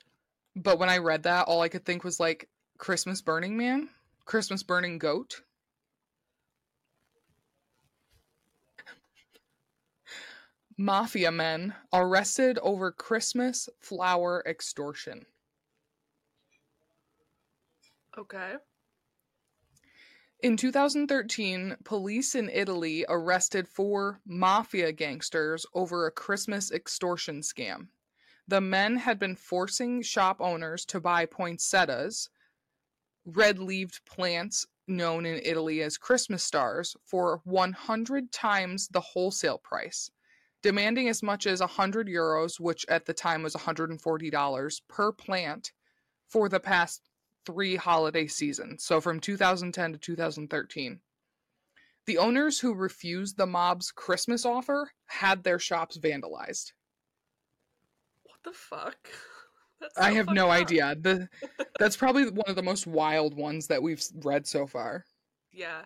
but 0.55 0.79
when 0.79 0.89
I 0.89 0.97
read 0.97 1.23
that, 1.23 1.47
all 1.47 1.61
I 1.61 1.69
could 1.69 1.85
think 1.85 2.03
was 2.03 2.19
like 2.19 2.49
Christmas 2.79 3.21
burning 3.21 3.55
man, 3.55 3.89
Christmas 4.25 4.63
burning 4.63 4.97
goat. 4.97 5.41
Mafia 10.77 11.31
men 11.31 11.75
arrested 11.93 12.57
over 12.63 12.91
Christmas 12.91 13.69
flower 13.79 14.41
extortion. 14.47 15.27
Okay. 18.17 18.55
In 20.41 20.57
2013, 20.57 21.77
police 21.83 22.33
in 22.33 22.49
Italy 22.49 23.05
arrested 23.07 23.67
four 23.67 24.21
mafia 24.25 24.91
gangsters 24.91 25.67
over 25.75 26.07
a 26.07 26.11
Christmas 26.11 26.71
extortion 26.71 27.41
scam. 27.41 27.89
The 28.47 28.59
men 28.59 28.97
had 28.97 29.19
been 29.19 29.35
forcing 29.35 30.01
shop 30.01 30.37
owners 30.39 30.83
to 30.85 30.99
buy 30.99 31.27
poinsettias, 31.27 32.31
red 33.23 33.59
leaved 33.59 34.03
plants 34.03 34.65
known 34.87 35.27
in 35.27 35.39
Italy 35.43 35.83
as 35.83 35.99
Christmas 35.99 36.43
stars, 36.43 36.95
for 37.05 37.41
100 37.43 38.31
times 38.31 38.87
the 38.87 38.99
wholesale 38.99 39.59
price, 39.59 40.09
demanding 40.63 41.07
as 41.07 41.21
much 41.21 41.45
as 41.45 41.59
100 41.59 42.07
euros, 42.07 42.59
which 42.59 42.83
at 42.89 43.05
the 43.05 43.13
time 43.13 43.43
was 43.43 43.53
$140 43.53 44.81
per 44.87 45.11
plant 45.11 45.71
for 46.27 46.49
the 46.49 46.59
past 46.59 47.10
three 47.45 47.75
holiday 47.75 48.27
seasons. 48.27 48.83
So 48.83 49.01
from 49.01 49.19
2010 49.19 49.93
to 49.93 49.97
2013. 49.97 50.99
The 52.07 52.17
owners 52.17 52.59
who 52.59 52.73
refused 52.73 53.37
the 53.37 53.45
mob's 53.45 53.91
Christmas 53.91 54.45
offer 54.45 54.91
had 55.05 55.43
their 55.43 55.59
shops 55.59 55.97
vandalized. 55.97 56.73
What 58.23 58.39
the 58.43 58.53
fuck? 58.53 58.97
That's 59.79 59.97
I 59.97 60.11
have 60.11 60.29
no 60.29 60.47
up. 60.47 60.61
idea. 60.61 60.95
The 60.99 61.27
that's 61.79 61.97
probably 61.97 62.29
one 62.29 62.47
of 62.47 62.55
the 62.55 62.61
most 62.61 62.85
wild 62.85 63.35
ones 63.35 63.65
that 63.67 63.81
we've 63.81 64.03
read 64.23 64.45
so 64.45 64.67
far. 64.67 65.05
Yeah. 65.51 65.81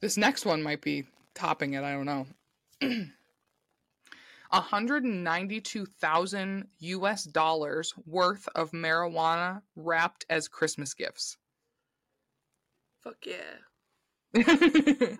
This 0.00 0.16
next 0.16 0.46
one 0.46 0.62
might 0.62 0.80
be 0.80 1.04
topping 1.34 1.74
it. 1.74 1.84
I 1.84 1.92
don't 1.92 2.06
know. 2.06 2.26
192,000 4.50 6.68
US 6.78 7.24
dollars 7.24 7.94
worth 8.04 8.46
of 8.54 8.72
marijuana 8.72 9.62
wrapped 9.74 10.26
as 10.28 10.48
Christmas 10.48 10.92
gifts. 10.94 11.38
Fuck 13.02 13.26
yeah. 13.26 13.56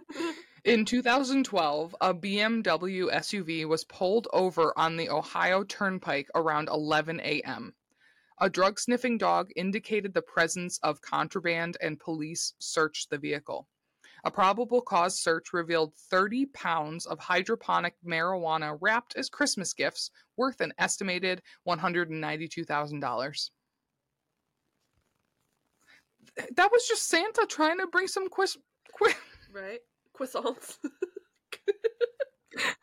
In 0.65 0.85
2012, 0.85 1.97
a 2.01 2.13
BMW 2.13 3.09
SUV 3.13 3.65
was 3.67 3.85
pulled 3.85 4.27
over 4.33 4.77
on 4.77 4.97
the 4.97 5.11
Ohio 5.11 5.63
Turnpike 5.63 6.29
around 6.35 6.69
11 6.69 7.21
a.m. 7.21 7.73
A 8.41 8.51
drug 8.51 8.81
sniffing 8.81 9.17
dog 9.17 9.51
indicated 9.55 10.13
the 10.13 10.23
presence 10.23 10.81
of 10.83 11.01
contraband 11.01 11.77
and 11.81 12.01
police 12.01 12.53
searched 12.59 13.11
the 13.11 13.19
vehicle. 13.19 13.69
A 14.27 14.31
probable 14.31 14.83
cause 14.83 15.17
search 15.21 15.53
revealed 15.53 15.95
30 16.11 16.47
pounds 16.47 17.07
of 17.07 17.21
hydroponic 17.21 17.95
marijuana 18.05 18.77
wrapped 18.81 19.15
as 19.17 19.29
Christmas 19.29 19.73
gifts 19.73 20.11
worth 20.37 20.61
an 20.61 20.73
estimated 20.79 21.43
$192,000. 21.69 23.51
That 26.57 26.73
was 26.73 26.89
just 26.89 27.09
Santa 27.09 27.47
trying 27.49 27.79
to 27.79 27.87
bring 27.87 28.09
some 28.09 28.29
quis- 28.29 28.59
qui- 28.93 29.13
right? 29.53 29.79
Croissants. 30.13 30.79
I 32.59 32.75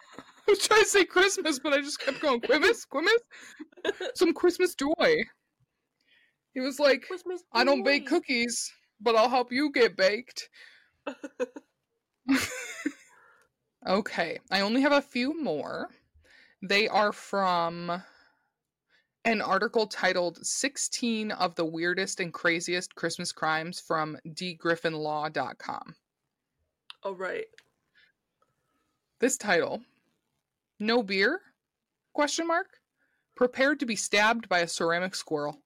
was 0.48 0.60
trying 0.60 0.84
to 0.84 0.88
say 0.88 1.04
Christmas, 1.04 1.60
but 1.60 1.74
I 1.74 1.82
just 1.82 2.00
kept 2.00 2.22
going 2.22 2.40
Quimus, 2.40 2.88
Quimus, 2.88 3.20
some 4.16 4.34
Christmas 4.34 4.76
joy. 4.76 5.26
He 6.54 6.62
was 6.62 6.80
like, 6.80 7.02
Christmas. 7.02 7.44
"I 7.52 7.66
don't 7.66 7.84
bake 7.84 8.08
cookies, 8.08 8.72
but 9.02 9.18
I'll 9.18 9.30
help 9.30 9.52
you 9.52 9.72
get 9.74 9.98
baked." 9.98 10.50
Okay, 13.88 14.40
I 14.52 14.62
only 14.62 14.82
have 14.82 14.92
a 14.92 15.02
few 15.02 15.42
more. 15.42 15.90
They 16.62 16.88
are 16.88 17.12
from 17.12 18.02
an 19.26 19.42
article 19.42 19.88
titled 19.88 20.46
16 20.46 21.32
of 21.32 21.56
the 21.56 21.66
weirdest 21.66 22.20
and 22.20 22.34
craziest 22.34 22.96
Christmas 22.96 23.32
crimes 23.32 23.80
from 23.80 24.18
dgriffinlaw.com. 24.28 25.96
Oh 27.04 27.14
right. 27.14 27.46
This 29.20 29.38
title, 29.38 29.82
No 30.80 31.04
Beer? 31.04 31.40
Question 32.14 32.48
mark. 32.48 32.68
Prepared 33.36 33.80
to 33.80 33.86
be 33.86 33.96
stabbed 33.96 34.48
by 34.48 34.60
a 34.60 34.68
ceramic 34.68 35.16
squirrel. 35.16 35.58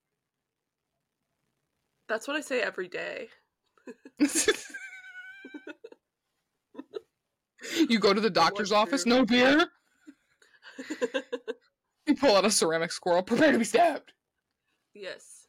That's 2.08 2.28
what 2.28 2.38
I 2.38 2.42
say 2.42 2.62
every 2.62 2.88
day. 2.88 3.28
you 7.89 7.99
go 7.99 8.13
to 8.13 8.22
the 8.22 8.30
doctor's 8.43 8.72
office, 8.72 9.05
no 9.05 9.26
beer. 9.26 9.68
You 12.07 12.15
pull 12.15 12.38
out 12.38 12.45
a 12.45 12.51
ceramic 12.51 12.93
squirrel, 12.93 13.22
prepare 13.22 13.51
to 13.51 13.57
be 13.57 13.65
stabbed. 13.65 14.13
yes. 14.93 15.45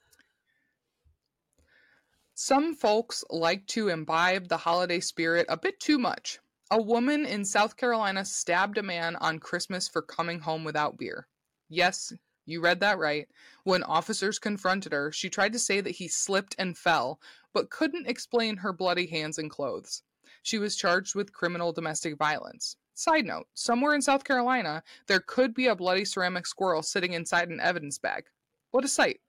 Some 2.34 2.74
folks 2.74 3.22
like 3.30 3.64
to 3.68 3.88
imbibe 3.88 4.48
the 4.48 4.56
holiday 4.56 4.98
spirit 4.98 5.46
a 5.48 5.56
bit 5.56 5.78
too 5.78 5.98
much. 5.98 6.40
A 6.72 6.82
woman 6.82 7.24
in 7.24 7.44
South 7.44 7.76
Carolina 7.76 8.24
stabbed 8.24 8.76
a 8.76 8.82
man 8.82 9.14
on 9.16 9.38
Christmas 9.38 9.86
for 9.86 10.02
coming 10.02 10.40
home 10.40 10.64
without 10.64 10.98
beer. 10.98 11.28
Yes, 11.68 12.12
you 12.44 12.60
read 12.60 12.80
that 12.80 12.98
right. 12.98 13.28
When 13.62 13.84
officers 13.84 14.40
confronted 14.40 14.92
her, 14.92 15.12
she 15.12 15.30
tried 15.30 15.52
to 15.52 15.58
say 15.60 15.80
that 15.80 15.90
he 15.92 16.08
slipped 16.08 16.56
and 16.58 16.76
fell, 16.76 17.20
but 17.54 17.70
couldn't 17.70 18.08
explain 18.08 18.56
her 18.56 18.72
bloody 18.72 19.06
hands 19.06 19.38
and 19.38 19.48
clothes. 19.50 20.02
She 20.42 20.58
was 20.58 20.76
charged 20.76 21.14
with 21.14 21.32
criminal 21.32 21.72
domestic 21.72 22.16
violence. 22.16 22.76
Side 22.94 23.26
note 23.26 23.46
somewhere 23.54 23.94
in 23.94 24.02
South 24.02 24.24
Carolina, 24.24 24.82
there 25.06 25.20
could 25.20 25.54
be 25.54 25.66
a 25.68 25.76
bloody 25.76 26.04
ceramic 26.04 26.46
squirrel 26.46 26.82
sitting 26.82 27.12
inside 27.12 27.48
an 27.48 27.60
evidence 27.60 27.98
bag. 27.98 28.24
What 28.70 28.84
a 28.84 28.88
sight. 28.88 29.20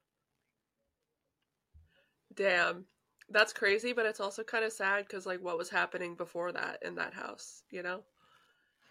Damn. 2.36 2.86
That's 3.32 3.54
crazy, 3.54 3.94
but 3.94 4.06
it's 4.08 4.20
also 4.20 4.44
kind 4.44 4.66
of 4.66 4.72
sad 4.74 5.06
because 5.08 5.26
like 5.26 5.40
what 5.42 5.58
was 5.58 5.70
happening 5.70 6.16
before 6.16 6.52
that 6.52 6.80
in 6.84 6.96
that 6.96 7.14
house, 7.14 7.62
you 7.70 7.84
know? 7.84 8.04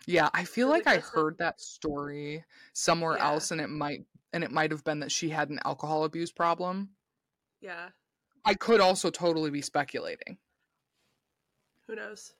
Yeah, 0.07 0.29
I 0.33 0.45
feel 0.45 0.69
like 0.69 0.87
I 0.87 0.99
heard 0.99 1.37
that 1.39 1.61
story 1.61 2.45
somewhere 2.73 3.17
Yeah. 3.17 3.27
else 3.33 3.51
and 3.51 3.61
it 3.61 3.69
might 3.69 4.05
and 4.33 4.45
it 4.45 4.53
might 4.53 4.71
have 4.71 4.85
been 4.85 5.01
that 5.01 5.11
she 5.11 5.29
had 5.29 5.51
an 5.51 5.59
alcohol 5.65 6.05
abuse 6.05 6.31
problem. 6.31 6.91
Yeah. 7.61 7.89
I 8.45 8.55
could 8.55 8.81
also 8.81 9.11
totally 9.11 9.51
be 9.51 9.63
speculating. 9.63 10.39
Who 11.89 11.97
knows? 11.97 12.35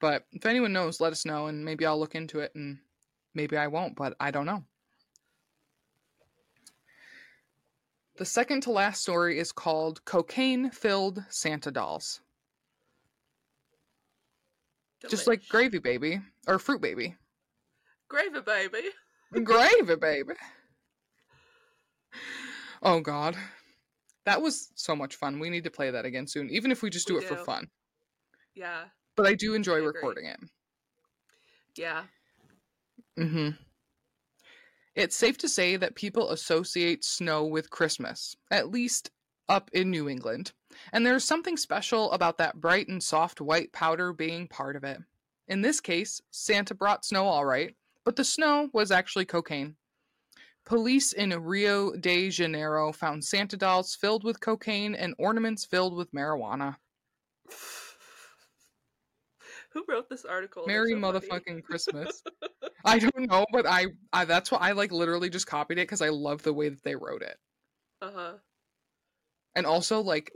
But 0.00 0.24
if 0.32 0.46
anyone 0.46 0.72
knows, 0.72 1.00
let 1.00 1.12
us 1.12 1.26
know 1.26 1.46
and 1.46 1.64
maybe 1.64 1.84
I'll 1.84 1.98
look 1.98 2.14
into 2.14 2.38
it 2.38 2.52
and 2.54 2.78
maybe 3.34 3.56
I 3.56 3.66
won't, 3.66 3.96
but 3.96 4.16
I 4.18 4.30
don't 4.30 4.46
know. 4.46 4.64
The 8.16 8.24
second 8.24 8.62
to 8.62 8.70
last 8.70 9.02
story 9.02 9.38
is 9.38 9.50
called 9.50 10.04
Cocaine 10.04 10.70
Filled 10.70 11.24
Santa 11.28 11.70
Dolls. 11.70 12.20
Just 15.08 15.26
like 15.26 15.48
Gravy 15.48 15.78
Baby 15.78 16.20
or 16.46 16.58
Fruit 16.58 16.80
Baby. 16.80 17.16
Gravy 18.08 18.40
baby. 18.40 18.90
Gravy 19.44 19.96
Baby. 19.96 20.34
Oh, 22.82 23.00
God. 23.00 23.36
That 24.26 24.42
was 24.42 24.70
so 24.74 24.94
much 24.94 25.16
fun. 25.16 25.40
We 25.40 25.48
need 25.48 25.64
to 25.64 25.70
play 25.70 25.90
that 25.90 26.04
again 26.04 26.26
soon, 26.26 26.50
even 26.50 26.70
if 26.70 26.82
we 26.82 26.90
just 26.90 27.06
do 27.06 27.14
We 27.14 27.20
it 27.24 27.28
for 27.28 27.36
fun. 27.36 27.68
Yeah. 28.54 28.84
But 29.16 29.26
I 29.26 29.34
do 29.34 29.54
enjoy 29.54 29.76
I 29.76 29.84
recording 29.84 30.26
it. 30.26 30.40
Yeah. 31.76 32.04
hmm 33.16 33.50
It's 34.94 35.16
safe 35.16 35.38
to 35.38 35.48
say 35.48 35.76
that 35.76 35.94
people 35.94 36.30
associate 36.30 37.04
snow 37.04 37.44
with 37.44 37.70
Christmas, 37.70 38.36
at 38.50 38.70
least 38.70 39.10
up 39.48 39.70
in 39.72 39.90
New 39.90 40.08
England. 40.08 40.52
And 40.92 41.04
there's 41.04 41.24
something 41.24 41.56
special 41.56 42.10
about 42.12 42.38
that 42.38 42.60
bright 42.60 42.88
and 42.88 43.02
soft 43.02 43.40
white 43.40 43.72
powder 43.72 44.12
being 44.12 44.46
part 44.48 44.76
of 44.76 44.84
it. 44.84 44.98
In 45.48 45.60
this 45.62 45.80
case, 45.80 46.20
Santa 46.30 46.74
brought 46.74 47.04
snow 47.04 47.26
all 47.26 47.44
right, 47.44 47.74
but 48.04 48.16
the 48.16 48.24
snow 48.24 48.70
was 48.72 48.90
actually 48.90 49.24
cocaine. 49.24 49.76
Police 50.64 51.12
in 51.12 51.30
Rio 51.30 51.92
de 51.96 52.30
Janeiro 52.30 52.92
found 52.92 53.24
Santa 53.24 53.56
dolls 53.56 53.94
filled 53.94 54.22
with 54.22 54.40
cocaine 54.40 54.94
and 54.94 55.14
ornaments 55.18 55.64
filled 55.64 55.96
with 55.96 56.12
marijuana. 56.12 56.76
Who 59.74 59.84
wrote 59.88 60.08
this 60.08 60.24
article? 60.24 60.64
Merry 60.66 60.94
motherfucking 60.94 61.62
Christmas. 61.62 62.22
I 62.84 62.98
don't 62.98 63.30
know, 63.30 63.46
but 63.52 63.66
I, 63.66 63.86
I 64.12 64.24
that's 64.24 64.50
what 64.50 64.62
I 64.62 64.72
like 64.72 64.90
literally 64.90 65.30
just 65.30 65.46
copied 65.46 65.78
it 65.78 65.82
because 65.82 66.02
I 66.02 66.08
love 66.08 66.42
the 66.42 66.52
way 66.52 66.68
that 66.68 66.82
they 66.82 66.96
wrote 66.96 67.22
it. 67.22 67.36
Uh-huh. 68.02 68.32
And 69.54 69.66
also 69.66 70.00
like 70.00 70.32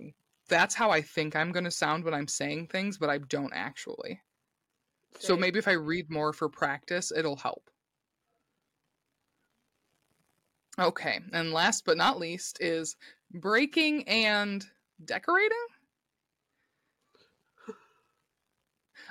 that's 0.49 0.74
how 0.74 0.91
I 0.91 1.01
think 1.01 1.35
I'm 1.35 1.53
gonna 1.53 1.70
sound 1.70 2.05
when 2.05 2.14
I'm 2.14 2.28
saying 2.28 2.68
things, 2.68 2.99
but 2.99 3.11
I 3.11 3.18
don't 3.18 3.53
actually. 3.55 4.20
So 5.18 5.37
maybe 5.37 5.59
if 5.59 5.68
I 5.68 5.72
read 5.72 6.11
more 6.11 6.32
for 6.32 6.49
practice, 6.49 7.12
it'll 7.14 7.37
help. 7.37 7.70
Okay, 10.78 11.20
and 11.32 11.53
last 11.53 11.85
but 11.85 11.97
not 11.97 12.18
least 12.18 12.59
is 12.61 12.97
breaking 13.32 14.09
and 14.09 14.64
decorating. 15.05 15.57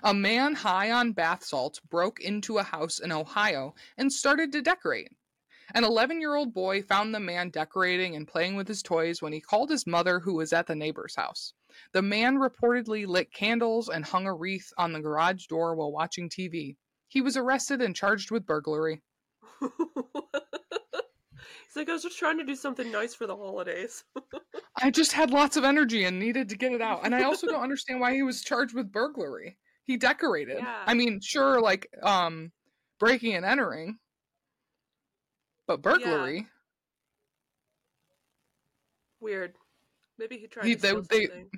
A 0.06 0.14
man 0.14 0.54
high 0.54 0.92
on 0.92 1.14
bath 1.14 1.46
salts 1.46 1.80
broke 1.80 2.20
into 2.20 2.58
a 2.58 2.64
house 2.64 3.00
in 3.00 3.10
Ohio 3.10 3.74
and 3.98 4.12
started 4.12 4.52
to 4.52 4.62
decorate. 4.62 5.14
An 5.74 5.86
11 5.86 6.20
year 6.20 6.36
old 6.36 6.54
boy 6.54 6.82
found 6.82 7.16
the 7.16 7.22
man 7.22 7.50
decorating 7.50 8.14
and 8.14 8.28
playing 8.28 8.58
with 8.58 8.68
his 8.68 8.84
toys 8.84 9.22
when 9.22 9.32
he 9.32 9.40
called 9.40 9.70
his 9.70 9.88
mother, 9.88 10.20
who 10.20 10.34
was 10.34 10.52
at 10.52 10.68
the 10.68 10.76
neighbor's 10.76 11.16
house. 11.16 11.54
The 11.94 12.02
man 12.02 12.36
reportedly 12.36 13.08
lit 13.08 13.32
candles 13.32 13.88
and 13.88 14.04
hung 14.04 14.28
a 14.28 14.34
wreath 14.34 14.74
on 14.78 14.92
the 14.92 15.00
garage 15.00 15.46
door 15.46 15.74
while 15.74 15.94
watching 15.94 16.30
TV. 16.30 16.76
He 17.08 17.22
was 17.22 17.38
arrested 17.38 17.82
and 17.82 17.96
charged 17.96 18.30
with 18.30 18.46
burglary. 18.46 19.02
He's 19.62 19.70
like, 21.78 21.88
I 21.88 21.94
was 21.94 22.04
just 22.04 22.20
trying 22.20 22.40
to 22.40 22.44
do 22.44 22.56
something 22.56 22.92
nice 22.92 23.16
for 23.16 23.26
the 23.26 23.38
holidays. 23.38 24.04
I 24.82 24.92
just 24.92 25.14
had 25.14 25.32
lots 25.32 25.56
of 25.56 25.64
energy 25.64 26.04
and 26.04 26.20
needed 26.20 26.50
to 26.50 26.58
get 26.58 26.74
it 26.74 26.82
out. 26.82 27.06
And 27.06 27.16
I 27.16 27.24
also 27.24 27.48
don't 27.48 27.64
understand 27.64 28.02
why 28.02 28.14
he 28.14 28.22
was 28.22 28.44
charged 28.44 28.76
with 28.76 28.92
burglary. 28.92 29.58
He 29.86 29.98
decorated. 29.98 30.58
Yeah. 30.60 30.84
I 30.86 30.94
mean, 30.94 31.20
sure, 31.22 31.60
like 31.62 31.88
um 32.02 32.52
breaking 33.00 33.34
and 33.36 33.46
entering. 33.46 33.98
But 35.68 35.82
burglary. 35.82 36.48
Weird. 39.20 39.56
Maybe 40.18 40.38
he 40.38 40.48
tried 40.48 40.66
He- 40.66 40.76
to 40.76 40.82
they- 40.82 40.92
they- 41.10 41.26
something. 41.28 41.52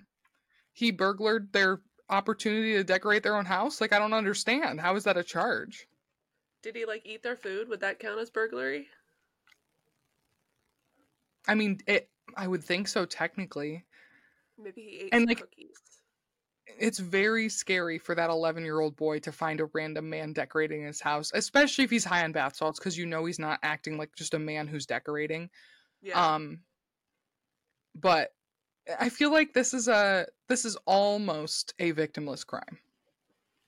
He 0.74 0.92
burglared 0.92 1.52
their 1.54 1.82
opportunity 2.10 2.74
to 2.74 2.84
decorate 2.84 3.24
their 3.24 3.36
own 3.36 3.46
house? 3.46 3.80
Like 3.82 3.94
I 3.94 4.00
don't 4.00 4.14
understand. 4.14 4.80
How 4.82 4.96
is 4.96 5.04
that 5.06 5.18
a 5.18 5.24
charge? 5.24 5.88
Did 6.62 6.76
he 6.76 6.86
like 6.86 7.06
eat 7.06 7.24
their 7.24 7.36
food? 7.36 7.68
Would 7.70 7.80
that 7.82 8.00
count 8.00 8.20
as 8.20 8.30
burglary? 8.30 8.88
I 11.48 11.56
mean, 11.56 11.80
it 11.88 12.10
I 12.36 12.48
would 12.48 12.64
think 12.64 12.88
so 12.88 13.06
technically. 13.06 13.86
Maybe 14.58 14.82
he 14.82 15.00
ate 15.02 15.10
And, 15.14 15.22
some 15.22 15.28
like, 15.28 15.40
cookies. 15.40 15.95
It's 16.68 17.00
very 17.00 17.48
scary 17.48 17.98
for 17.98 18.16
that 18.16 18.30
11-year-old 18.30 18.96
boy 18.96 19.20
to 19.20 19.32
find 19.32 19.60
a 19.62 19.66
random 19.74 20.10
man 20.10 20.34
decorating 20.34 20.84
his 20.84 21.00
house, 21.00 21.32
especially 21.34 21.84
if 21.84 21.90
he's 21.90 22.04
high 22.04 22.24
on 22.24 22.32
bath 22.32 22.56
salts 22.56 22.80
cuz 22.80 22.98
you 22.98 23.06
know 23.06 23.26
he's 23.26 23.40
not 23.40 23.60
acting 23.64 23.98
like 23.98 24.16
just 24.16 24.34
a 24.34 24.40
man 24.40 24.68
who's 24.68 24.86
decorating. 24.86 25.50
Yeah. 26.02 26.36
Um 26.36 26.62
but 27.94 28.34
I 29.00 29.10
feel 29.10 29.32
like 29.32 29.54
this 29.54 29.74
is 29.74 29.88
a 29.88 30.28
this 30.48 30.66
is 30.66 30.76
almost 30.86 31.74
a 31.80 31.94
victimless 31.94 32.46
crime. 32.46 32.80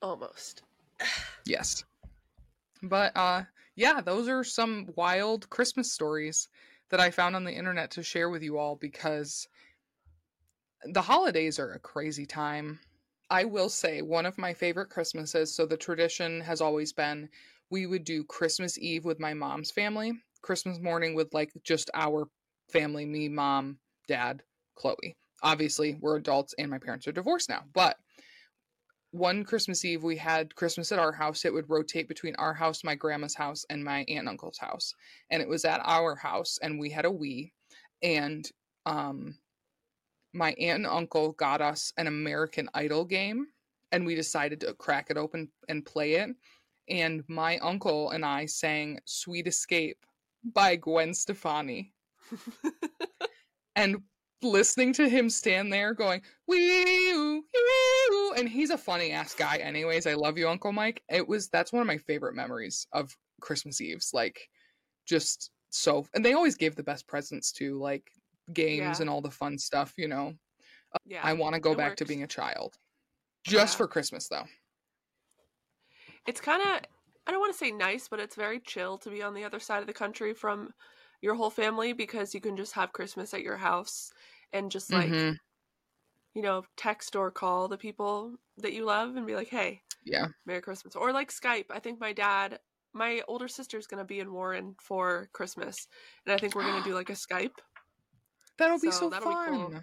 Almost. 0.02 0.62
Yes. 1.44 1.84
But 2.82 3.16
uh 3.16 3.44
yeah, 3.74 4.00
those 4.00 4.28
are 4.28 4.44
some 4.44 4.88
wild 4.96 5.48
Christmas 5.50 5.90
stories 5.90 6.48
that 6.90 7.00
I 7.00 7.10
found 7.10 7.36
on 7.36 7.44
the 7.44 7.52
internet 7.52 7.92
to 7.92 8.02
share 8.02 8.28
with 8.28 8.42
you 8.42 8.58
all 8.58 8.76
because 8.76 9.48
the 10.84 11.02
holidays 11.02 11.58
are 11.58 11.72
a 11.72 11.78
crazy 11.78 12.26
time. 12.26 12.80
I 13.30 13.44
will 13.44 13.68
say 13.68 14.00
one 14.02 14.26
of 14.26 14.38
my 14.38 14.54
favorite 14.54 14.88
Christmases, 14.88 15.54
so 15.54 15.66
the 15.66 15.76
tradition 15.76 16.40
has 16.40 16.60
always 16.60 16.92
been 16.92 17.28
we 17.70 17.86
would 17.86 18.04
do 18.04 18.24
Christmas 18.24 18.78
Eve 18.78 19.04
with 19.04 19.20
my 19.20 19.34
mom's 19.34 19.70
family, 19.70 20.12
Christmas 20.42 20.78
morning 20.80 21.14
with 21.14 21.32
like 21.34 21.52
just 21.64 21.90
our 21.94 22.28
family, 22.70 23.04
me, 23.04 23.28
mom, 23.28 23.78
dad, 24.06 24.42
Chloe. 24.76 25.16
Obviously, 25.42 25.98
we're 26.00 26.16
adults 26.16 26.54
and 26.58 26.70
my 26.70 26.78
parents 26.78 27.06
are 27.06 27.12
divorced 27.12 27.50
now, 27.50 27.62
but 27.74 27.96
one 29.10 29.44
Christmas 29.44 29.84
Eve 29.84 30.02
we 30.02 30.16
had 30.16 30.54
Christmas 30.54 30.92
at 30.92 30.98
our 30.98 31.12
house. 31.12 31.44
It 31.44 31.52
would 31.52 31.70
rotate 31.70 32.08
between 32.08 32.34
our 32.36 32.54
house, 32.54 32.84
my 32.84 32.94
grandma's 32.94 33.34
house, 33.34 33.64
and 33.70 33.82
my 33.82 34.00
aunt 34.00 34.20
and 34.20 34.28
uncle's 34.28 34.58
house. 34.58 34.94
And 35.30 35.42
it 35.42 35.48
was 35.48 35.64
at 35.64 35.80
our 35.84 36.14
house, 36.14 36.58
and 36.62 36.78
we 36.78 36.90
had 36.90 37.06
a 37.06 37.10
Wii. 37.10 37.52
And 38.02 38.50
um, 38.84 39.36
my 40.32 40.52
aunt 40.52 40.84
and 40.84 40.86
uncle 40.86 41.32
got 41.32 41.60
us 41.60 41.92
an 41.96 42.06
American 42.06 42.68
Idol 42.74 43.04
game, 43.04 43.46
and 43.92 44.04
we 44.04 44.14
decided 44.14 44.60
to 44.60 44.74
crack 44.74 45.10
it 45.10 45.16
open 45.16 45.48
and 45.68 45.84
play 45.84 46.14
it. 46.14 46.30
And 46.88 47.22
my 47.28 47.58
uncle 47.58 48.10
and 48.10 48.24
I 48.24 48.46
sang 48.46 49.00
"Sweet 49.04 49.46
Escape" 49.46 49.98
by 50.44 50.76
Gwen 50.76 51.14
Stefani 51.14 51.92
and 53.76 53.96
listening 54.42 54.92
to 54.92 55.08
him 55.08 55.28
stand 55.28 55.72
there 55.72 55.92
going 55.92 56.22
wee 56.46 57.42
and 58.36 58.48
he's 58.48 58.70
a 58.70 58.78
funny 58.78 59.10
ass 59.10 59.34
guy 59.34 59.56
anyways 59.56 60.06
i 60.06 60.14
love 60.14 60.38
you 60.38 60.48
uncle 60.48 60.70
mike 60.70 61.02
it 61.08 61.26
was 61.26 61.48
that's 61.48 61.72
one 61.72 61.80
of 61.80 61.88
my 61.88 61.98
favorite 61.98 62.34
memories 62.34 62.86
of 62.92 63.16
christmas 63.40 63.80
eves 63.80 64.10
like 64.14 64.48
just 65.06 65.50
so 65.70 66.06
and 66.14 66.24
they 66.24 66.34
always 66.34 66.54
gave 66.54 66.76
the 66.76 66.82
best 66.82 67.06
presents 67.08 67.50
too 67.50 67.78
like 67.78 68.04
games 68.52 68.78
Yeah. 68.80 69.00
and 69.00 69.10
all 69.10 69.20
the 69.20 69.30
fun 69.30 69.58
stuff 69.58 69.92
you 69.96 70.08
know 70.08 70.34
yeah. 71.04 71.20
i 71.24 71.32
want 71.32 71.54
to 71.54 71.60
go 71.60 71.74
back 71.74 71.96
to 71.96 72.04
being 72.04 72.22
a 72.22 72.26
child 72.26 72.76
just 73.44 73.74
Yeah. 73.74 73.78
for 73.78 73.88
christmas 73.88 74.28
though 74.28 74.46
it's 76.26 76.40
kind 76.40 76.62
of 76.62 76.80
I 77.26 77.30
don't 77.30 77.40
want 77.40 77.52
to 77.52 77.58
say 77.58 77.70
nice, 77.70 78.08
but 78.08 78.20
it's 78.20 78.34
very 78.34 78.58
chill 78.60 78.96
to 78.98 79.10
be 79.10 79.22
on 79.22 79.34
the 79.34 79.44
other 79.44 79.60
side 79.60 79.80
of 79.82 79.86
the 79.86 79.92
country 79.92 80.32
from 80.32 80.72
your 81.20 81.34
whole 81.34 81.50
family 81.50 81.92
because 81.92 82.34
you 82.34 82.40
can 82.40 82.56
just 82.56 82.72
have 82.72 82.92
Christmas 82.92 83.34
at 83.34 83.42
your 83.42 83.56
house 83.58 84.10
and 84.52 84.70
just 84.70 84.90
like 84.92 85.10
Mhm. 85.10 85.36
you 86.34 86.42
know 86.42 86.64
text 86.76 87.16
or 87.16 87.30
call 87.30 87.68
the 87.68 87.78
people 87.78 88.36
that 88.58 88.72
you 88.72 88.84
love 88.84 89.16
and 89.16 89.26
be 89.26 89.34
like, 89.34 89.48
"Hey, 89.48 89.82
yeah 90.04 90.28
Merry 90.46 90.62
Christmas." 90.62 90.96
Or 90.96 91.12
like 91.12 91.30
Skype. 91.30 91.66
I 91.70 91.80
think 91.80 92.00
my 92.00 92.12
dad, 92.12 92.60
my 92.94 93.22
older 93.28 93.48
sister's 93.48 93.86
going 93.86 93.98
to 93.98 94.04
be 94.06 94.20
in 94.20 94.32
Warren 94.32 94.74
for 94.80 95.28
Christmas, 95.34 95.86
and 96.24 96.32
I 96.32 96.38
think 96.38 96.54
we're 96.54 96.62
going 96.64 96.82
to 96.82 96.88
do 96.88 96.94
like 96.94 97.10
a 97.10 97.14
Skype. 97.14 97.58
That'll 98.58 98.78
be 98.78 98.90
So 98.90 98.90
so 98.90 99.10
that'll 99.10 99.28
be 99.28 99.36
fun 99.36 99.44
cool. 99.44 99.80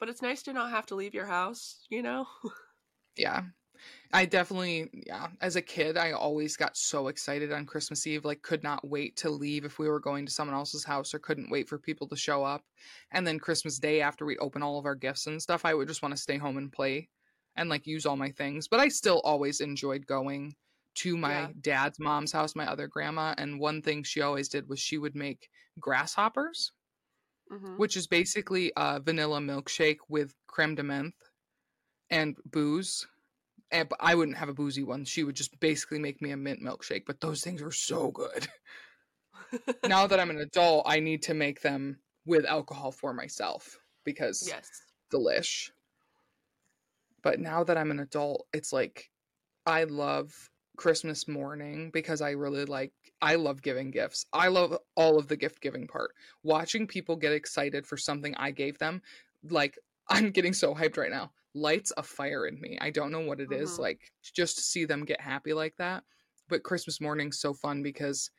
But 0.00 0.08
it's 0.10 0.22
nice 0.22 0.42
to 0.44 0.52
not 0.54 0.70
have 0.70 0.86
to 0.86 0.96
leave 0.96 1.14
your 1.14 1.26
house, 1.26 1.86
you 1.90 2.02
know? 2.02 2.28
yeah 3.16 3.42
i 4.12 4.26
definitely 4.26 4.90
yeah 5.06 5.28
as 5.40 5.56
a 5.56 5.62
kid 5.62 5.96
i 5.96 6.12
always 6.12 6.56
got 6.56 6.76
so 6.76 7.08
excited 7.08 7.52
on 7.52 7.66
christmas 7.66 8.06
eve 8.06 8.24
like 8.24 8.42
could 8.42 8.62
not 8.62 8.86
wait 8.88 9.16
to 9.16 9.30
leave 9.30 9.64
if 9.64 9.78
we 9.78 9.88
were 9.88 10.00
going 10.00 10.26
to 10.26 10.32
someone 10.32 10.56
else's 10.56 10.84
house 10.84 11.14
or 11.14 11.18
couldn't 11.20 11.50
wait 11.50 11.68
for 11.68 11.78
people 11.78 12.08
to 12.08 12.16
show 12.16 12.44
up 12.44 12.64
and 13.12 13.26
then 13.26 13.38
christmas 13.38 13.78
day 13.78 14.00
after 14.02 14.26
we 14.26 14.38
open 14.38 14.62
all 14.62 14.78
of 14.78 14.86
our 14.86 14.96
gifts 14.96 15.26
and 15.26 15.42
stuff 15.42 15.64
i 15.64 15.74
would 15.74 15.88
just 15.88 16.02
want 16.02 16.12
to 16.14 16.20
stay 16.22 16.38
home 16.38 16.58
and 16.58 16.72
play 16.72 17.08
and 17.56 17.70
like 17.70 17.86
use 17.86 18.06
all 18.06 18.16
my 18.16 18.30
things 18.32 18.68
but 18.68 18.80
i 18.80 18.88
still 18.88 19.20
always 19.24 19.60
enjoyed 19.60 20.06
going 20.06 20.54
to 20.94 21.16
my 21.16 21.48
Yeah. 21.48 21.52
dad's 21.60 22.00
mom's 22.00 22.32
house 22.32 22.56
my 22.56 22.66
other 22.70 22.88
grandma 22.88 23.34
and 23.38 23.60
one 23.60 23.82
thing 23.82 24.02
she 24.02 24.22
always 24.22 24.48
did 24.48 24.68
was 24.68 24.80
she 24.80 24.98
would 24.98 25.16
make 25.16 25.50
grasshoppers 25.80 26.72
hmm 27.50 27.76
which 27.76 27.96
is 27.96 28.06
basically 28.06 28.72
a 28.76 29.00
vanilla 29.00 29.38
milkshake 29.38 29.98
with 30.08 30.34
creme 30.46 30.74
de 30.74 30.82
menthe 30.82 31.12
and 32.10 32.36
booze. 32.44 33.06
And 33.70 33.88
but 33.88 33.98
I 34.00 34.14
wouldn't 34.14 34.36
have 34.36 34.48
a 34.48 34.54
boozy 34.54 34.84
one. 34.84 35.04
She 35.04 35.24
would 35.24 35.34
just 35.34 35.58
basically 35.60 35.98
make 35.98 36.22
me 36.22 36.30
a 36.30 36.36
mint 36.36 36.62
milkshake. 36.62 37.04
But 37.06 37.20
those 37.20 37.42
things 37.42 37.62
are 37.62 37.72
so 37.72 38.10
good. 38.10 38.48
now 39.86 40.06
that 40.06 40.20
I'm 40.20 40.30
an 40.30 40.38
adult, 40.38 40.84
I 40.86 41.00
need 41.00 41.22
to 41.24 41.34
make 41.34 41.60
them 41.60 41.98
with 42.24 42.44
alcohol 42.44 42.92
for 42.92 43.12
myself 43.12 43.78
because 44.04 44.46
yes. 44.46 44.70
delish. 45.12 45.70
But 47.22 47.40
now 47.40 47.64
that 47.64 47.76
I'm 47.76 47.90
an 47.90 48.00
adult, 48.00 48.46
it's 48.52 48.72
like 48.72 49.10
I 49.64 49.84
love 49.84 50.32
Christmas 50.76 51.26
morning 51.28 51.90
because 51.92 52.20
I 52.20 52.30
really 52.30 52.64
like 52.64 52.92
I 53.22 53.36
love 53.36 53.62
giving 53.62 53.90
gifts. 53.90 54.26
I 54.32 54.48
love 54.48 54.76
all 54.96 55.18
of 55.18 55.28
the 55.28 55.36
gift 55.36 55.60
giving 55.60 55.86
part. 55.86 56.10
Watching 56.42 56.86
people 56.86 57.16
get 57.16 57.32
excited 57.32 57.86
for 57.86 57.96
something 57.96 58.34
I 58.36 58.50
gave 58.50 58.78
them, 58.78 59.02
like 59.50 59.78
I'm 60.08 60.30
getting 60.30 60.52
so 60.52 60.74
hyped 60.74 60.96
right 60.96 61.10
now. 61.10 61.32
Lights 61.54 61.92
a 61.96 62.02
fire 62.02 62.46
in 62.46 62.60
me. 62.60 62.78
I 62.80 62.90
don't 62.90 63.12
know 63.12 63.20
what 63.20 63.40
it 63.40 63.52
is. 63.52 63.78
Mhm. 63.78 63.82
like 63.82 64.12
just 64.22 64.56
to 64.56 64.62
see 64.62 64.84
them 64.84 65.04
get 65.04 65.20
happy 65.20 65.52
like 65.52 65.76
that. 65.78 66.04
But 66.48 66.62
Christmas 66.62 67.00
morning's 67.00 67.40
so 67.40 67.54
fun 67.54 67.82
because 67.82 68.30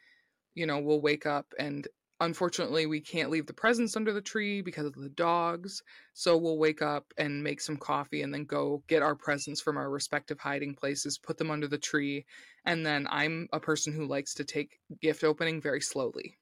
you 0.56 0.66
know, 0.66 0.80
we'll 0.80 1.02
wake 1.02 1.26
up 1.26 1.46
and 1.60 1.88
unfortunately 2.20 2.86
we 2.86 3.00
can't 3.00 3.30
leave 3.30 3.46
the 3.46 3.54
presents 3.54 3.96
under 3.96 4.12
the 4.12 4.22
tree 4.22 4.62
because 4.62 4.86
of 4.86 4.96
the 4.96 5.10
dogs. 5.10 5.84
So 6.14 6.38
we'll 6.38 6.58
wake 6.58 6.82
up 6.82 7.14
and 7.18 7.44
make 7.44 7.62
some 7.62 7.78
coffee 7.78 8.22
and 8.22 8.34
then 8.34 8.46
go 8.46 8.84
get 8.88 9.04
our 9.04 9.16
presents 9.16 9.62
from 9.62 9.78
our 9.78 9.90
respective 9.90 10.40
hiding 10.40 10.76
places, 10.76 11.18
put 11.18 11.38
them 11.38 11.52
under 11.52 11.68
the 11.68 11.78
tree, 11.78 12.26
and 12.66 12.86
then 12.86 13.08
I'm 13.10 13.48
a 13.54 13.60
person 13.60 13.94
who 13.94 14.08
likes 14.08 14.34
to 14.36 14.44
take 14.44 14.80
gift 15.02 15.24
opening 15.24 15.62
very 15.62 15.82
slowly. 15.82 16.38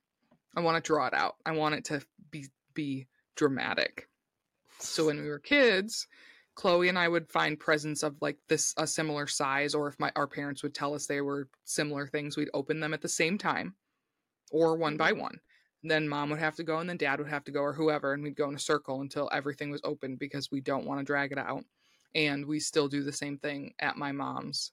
I 0.56 0.62
want 0.62 0.82
to 0.82 0.88
draw 0.88 1.08
it 1.08 1.14
out. 1.14 1.36
I 1.46 1.52
want 1.52 1.76
it 1.76 1.86
to 1.86 2.02
be 2.32 2.48
be 2.74 3.08
dramatic. 3.36 4.08
So 4.80 5.06
when 5.06 5.22
we 5.22 5.30
were 5.30 5.40
kids, 5.40 6.08
Chloe 6.56 6.90
and 6.90 6.98
I 6.98 7.08
would 7.08 7.30
find 7.30 7.60
presents 7.60 8.04
of 8.04 8.16
like 8.22 8.38
this 8.48 8.74
a 8.78 8.88
similar 8.88 9.28
size, 9.28 9.76
or 9.76 9.88
if 9.88 10.00
my 10.00 10.12
our 10.16 10.28
parents 10.28 10.64
would 10.64 10.74
tell 10.74 10.94
us 10.94 11.06
they 11.06 11.22
were 11.22 11.50
similar 11.66 12.08
things, 12.08 12.38
we'd 12.38 12.50
open 12.54 12.80
them 12.80 12.94
at 12.94 13.02
the 13.02 13.10
same 13.10 13.38
time, 13.38 13.76
or 14.52 14.78
one 14.78 14.96
by 14.96 15.12
mm-hmm. 15.12 15.22
one. 15.22 15.40
Then 15.88 16.10
mom 16.10 16.32
would 16.32 16.40
have 16.40 16.56
to 16.56 16.64
go, 16.64 16.80
and 16.80 16.90
then 16.90 16.98
dad 16.98 17.20
would 17.20 17.30
have 17.30 17.44
to 17.44 17.52
go, 17.52 17.62
or 17.62 17.72
whoever, 17.72 18.14
and 18.14 18.24
we'd 18.24 18.36
go 18.36 18.50
in 18.50 18.56
a 18.56 18.60
circle 18.60 19.02
until 19.02 19.30
everything 19.32 19.70
was 19.70 19.82
open 19.84 20.16
because 20.16 20.50
we 20.52 20.60
don't 20.60 20.88
want 20.88 21.00
to 21.00 21.06
drag 21.06 21.32
it 21.32 21.38
out. 21.38 21.64
And 22.16 22.46
we 22.46 22.60
still 22.60 22.88
do 22.88 23.04
the 23.04 23.14
same 23.14 23.38
thing 23.38 23.74
at 23.80 23.96
my 23.96 24.12
mom's 24.12 24.72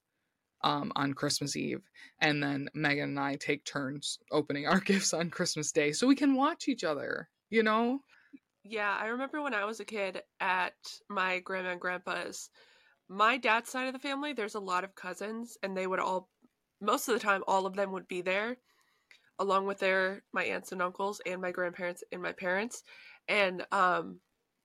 um, 0.65 0.91
on 0.97 1.13
Christmas 1.13 1.55
Eve, 1.55 1.83
and 2.21 2.43
then 2.43 2.69
Megan 2.73 3.11
and 3.11 3.21
I 3.21 3.37
take 3.37 3.65
turns 3.65 4.19
opening 4.31 4.67
our 4.67 4.81
gifts 4.91 5.13
on 5.13 5.29
Christmas 5.29 5.71
Day 5.71 5.93
so 5.93 6.07
we 6.07 6.17
can 6.17 6.35
watch 6.35 6.69
each 6.69 6.85
other. 6.85 7.29
You 7.51 7.63
know? 7.63 8.01
Yeah, 8.65 8.97
I 8.99 9.09
remember 9.09 9.43
when 9.43 9.53
I 9.53 9.67
was 9.67 9.81
a 9.81 9.85
kid 9.85 10.23
at 10.41 10.75
my 11.11 11.41
grandma 11.41 11.71
and 11.71 11.81
grandpa's. 11.81 12.49
My 13.09 13.37
dad's 13.37 13.69
side 13.69 13.89
of 13.89 13.93
the 13.93 13.99
family, 13.99 14.33
there's 14.33 14.55
a 14.55 14.61
lot 14.61 14.85
of 14.85 14.95
cousins, 14.95 15.59
and 15.63 15.77
they 15.77 15.87
would 15.87 16.01
all, 16.01 16.31
most 16.81 17.09
of 17.09 17.15
the 17.15 17.21
time, 17.21 17.43
all 17.47 17.67
of 17.67 17.75
them 17.75 17.93
would 17.93 18.09
be 18.09 18.23
there. 18.23 18.57
Along 19.39 19.67
with 19.67 19.79
their 19.79 20.25
my 20.33 20.45
aunts 20.45 20.73
and 20.73 20.83
uncles 20.83 21.21
and 21.27 21.41
my 21.41 21.53
grandparents 21.53 22.05
and 22.13 22.23
my 22.23 22.33
parents, 22.33 22.83
and 23.29 23.67
um, 23.73 24.21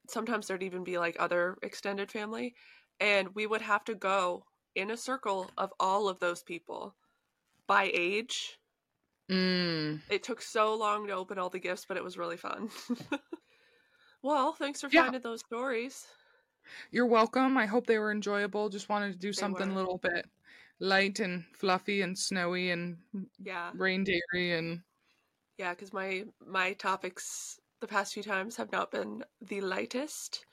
sometimes 0.09 0.47
there'd 0.47 0.63
even 0.63 0.83
be 0.83 0.97
like 0.97 1.15
other 1.19 1.57
extended 1.63 2.11
family, 2.11 2.55
and 2.99 3.35
we 3.35 3.47
would 3.47 3.61
have 3.61 3.83
to 3.85 3.95
go 3.95 4.45
in 4.75 4.91
a 4.91 4.97
circle 4.97 5.51
of 5.57 5.73
all 5.79 6.09
of 6.09 6.19
those 6.19 6.43
people 6.43 6.95
by 7.67 7.91
age. 7.93 8.59
Mm. 9.29 9.99
It 10.09 10.21
took 10.23 10.41
so 10.41 10.75
long 10.75 11.07
to 11.07 11.13
open 11.13 11.37
all 11.39 11.49
the 11.49 11.59
gifts, 11.59 11.85
but 11.85 11.95
it 11.97 12.03
was 12.03 12.17
really 12.17 12.35
fun. 12.37 12.69
well, 14.21 14.53
thanks 14.53 14.81
for 14.81 14.89
Yeah. 14.91 15.01
finding 15.01 15.21
those 15.21 15.39
stories. 15.41 16.07
You're 16.91 17.05
welcome. 17.05 17.57
I 17.57 17.65
hope 17.65 17.87
they 17.87 17.99
were 17.99 18.11
enjoyable. 18.11 18.69
Just 18.69 18.89
wanted 18.89 19.13
to 19.13 19.17
do 19.17 19.33
They 19.35 19.41
something 19.41 19.69
a 19.69 19.75
little 19.75 19.97
bit 19.97 20.25
light 20.79 21.19
and 21.19 21.45
fluffy 21.55 22.01
and 22.01 22.17
snowy 22.17 22.69
and 22.71 22.97
Yeah, 23.39 23.73
reindeery 23.73 24.57
and 24.57 24.83
yeah, 25.57 25.71
because 25.73 25.93
my 25.93 26.25
my 26.45 26.73
topics 26.73 27.59
the 27.79 27.87
past 27.87 28.13
few 28.13 28.23
times 28.23 28.55
have 28.57 28.71
not 28.71 28.91
been 28.91 29.23
the 29.41 29.61
lightest, 29.61 30.45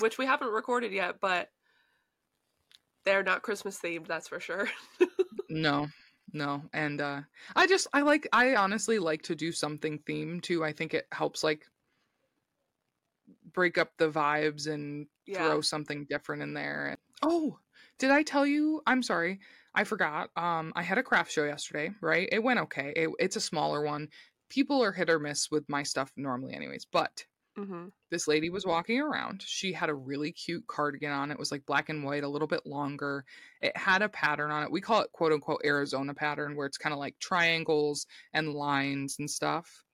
which 0.00 0.18
we 0.18 0.26
haven't 0.26 0.50
recorded 0.52 0.92
yet, 0.92 1.20
but 1.20 1.50
they're 3.04 3.22
not 3.22 3.42
Christmas 3.42 3.78
themed, 3.80 4.06
that's 4.06 4.28
for 4.28 4.40
sure. 4.40 4.68
no, 5.48 5.88
no. 6.32 6.62
And 6.72 7.00
uh 7.00 7.22
I 7.56 7.66
just 7.66 7.86
I 7.92 8.02
like 8.02 8.28
I 8.32 8.54
honestly 8.56 8.98
like 8.98 9.22
to 9.22 9.34
do 9.34 9.52
something 9.52 9.98
themed 10.00 10.42
too. 10.42 10.64
I 10.64 10.72
think 10.72 10.94
it 10.94 11.06
helps 11.12 11.42
like 11.42 11.66
break 13.52 13.78
up 13.78 13.96
the 13.98 14.10
vibes 14.10 14.72
and 14.72 15.06
Yeah. 15.26 15.36
throw 15.36 15.60
something 15.60 16.06
different 16.08 16.42
in 16.42 16.54
there. 16.54 16.96
Oh, 17.22 17.58
did 17.98 18.10
I 18.10 18.22
tell 18.22 18.46
you? 18.46 18.82
I'm 18.86 19.02
sorry. 19.02 19.40
I 19.74 19.84
forgot. 19.84 20.30
Um 20.36 20.72
I 20.76 20.82
had 20.82 20.98
a 20.98 21.02
craft 21.02 21.32
show 21.32 21.44
yesterday, 21.44 21.92
right? 22.00 22.28
It 22.32 22.42
went 22.42 22.60
okay. 22.60 22.92
It, 22.96 23.10
it's 23.18 23.36
a 23.36 23.40
smaller 23.40 23.82
one. 23.82 24.08
People 24.48 24.82
are 24.82 24.92
hit 24.92 25.10
or 25.10 25.18
miss 25.18 25.50
with 25.50 25.68
my 25.68 25.82
stuff 25.82 26.12
normally 26.16 26.54
anyways, 26.54 26.86
but 26.86 27.26
hmm 27.56 27.88
this 28.10 28.26
lady 28.28 28.50
was 28.50 28.66
walking 28.66 29.00
around. 29.00 29.42
She 29.42 29.72
had 29.72 29.90
a 29.90 29.94
really 29.94 30.32
cute 30.32 30.66
cardigan 30.66 31.12
on. 31.12 31.30
It 31.30 31.38
was 31.38 31.52
like 31.52 31.66
black 31.66 31.90
and 31.90 32.04
white, 32.04 32.24
a 32.24 32.28
little 32.28 32.48
bit 32.48 32.64
longer. 32.66 33.24
It 33.60 33.76
had 33.76 34.00
a 34.02 34.08
pattern 34.08 34.50
on 34.50 34.62
it. 34.62 34.70
We 34.70 34.80
call 34.80 35.02
it 35.02 35.12
quote 35.12 35.32
unquote 35.32 35.60
Arizona 35.64 36.14
pattern, 36.14 36.56
where 36.56 36.66
it's 36.66 36.78
kind 36.78 36.94
of 36.94 36.98
like 36.98 37.18
triangles 37.20 38.06
and 38.32 38.54
lines 38.54 39.16
and 39.18 39.30
stuff. 39.30 39.84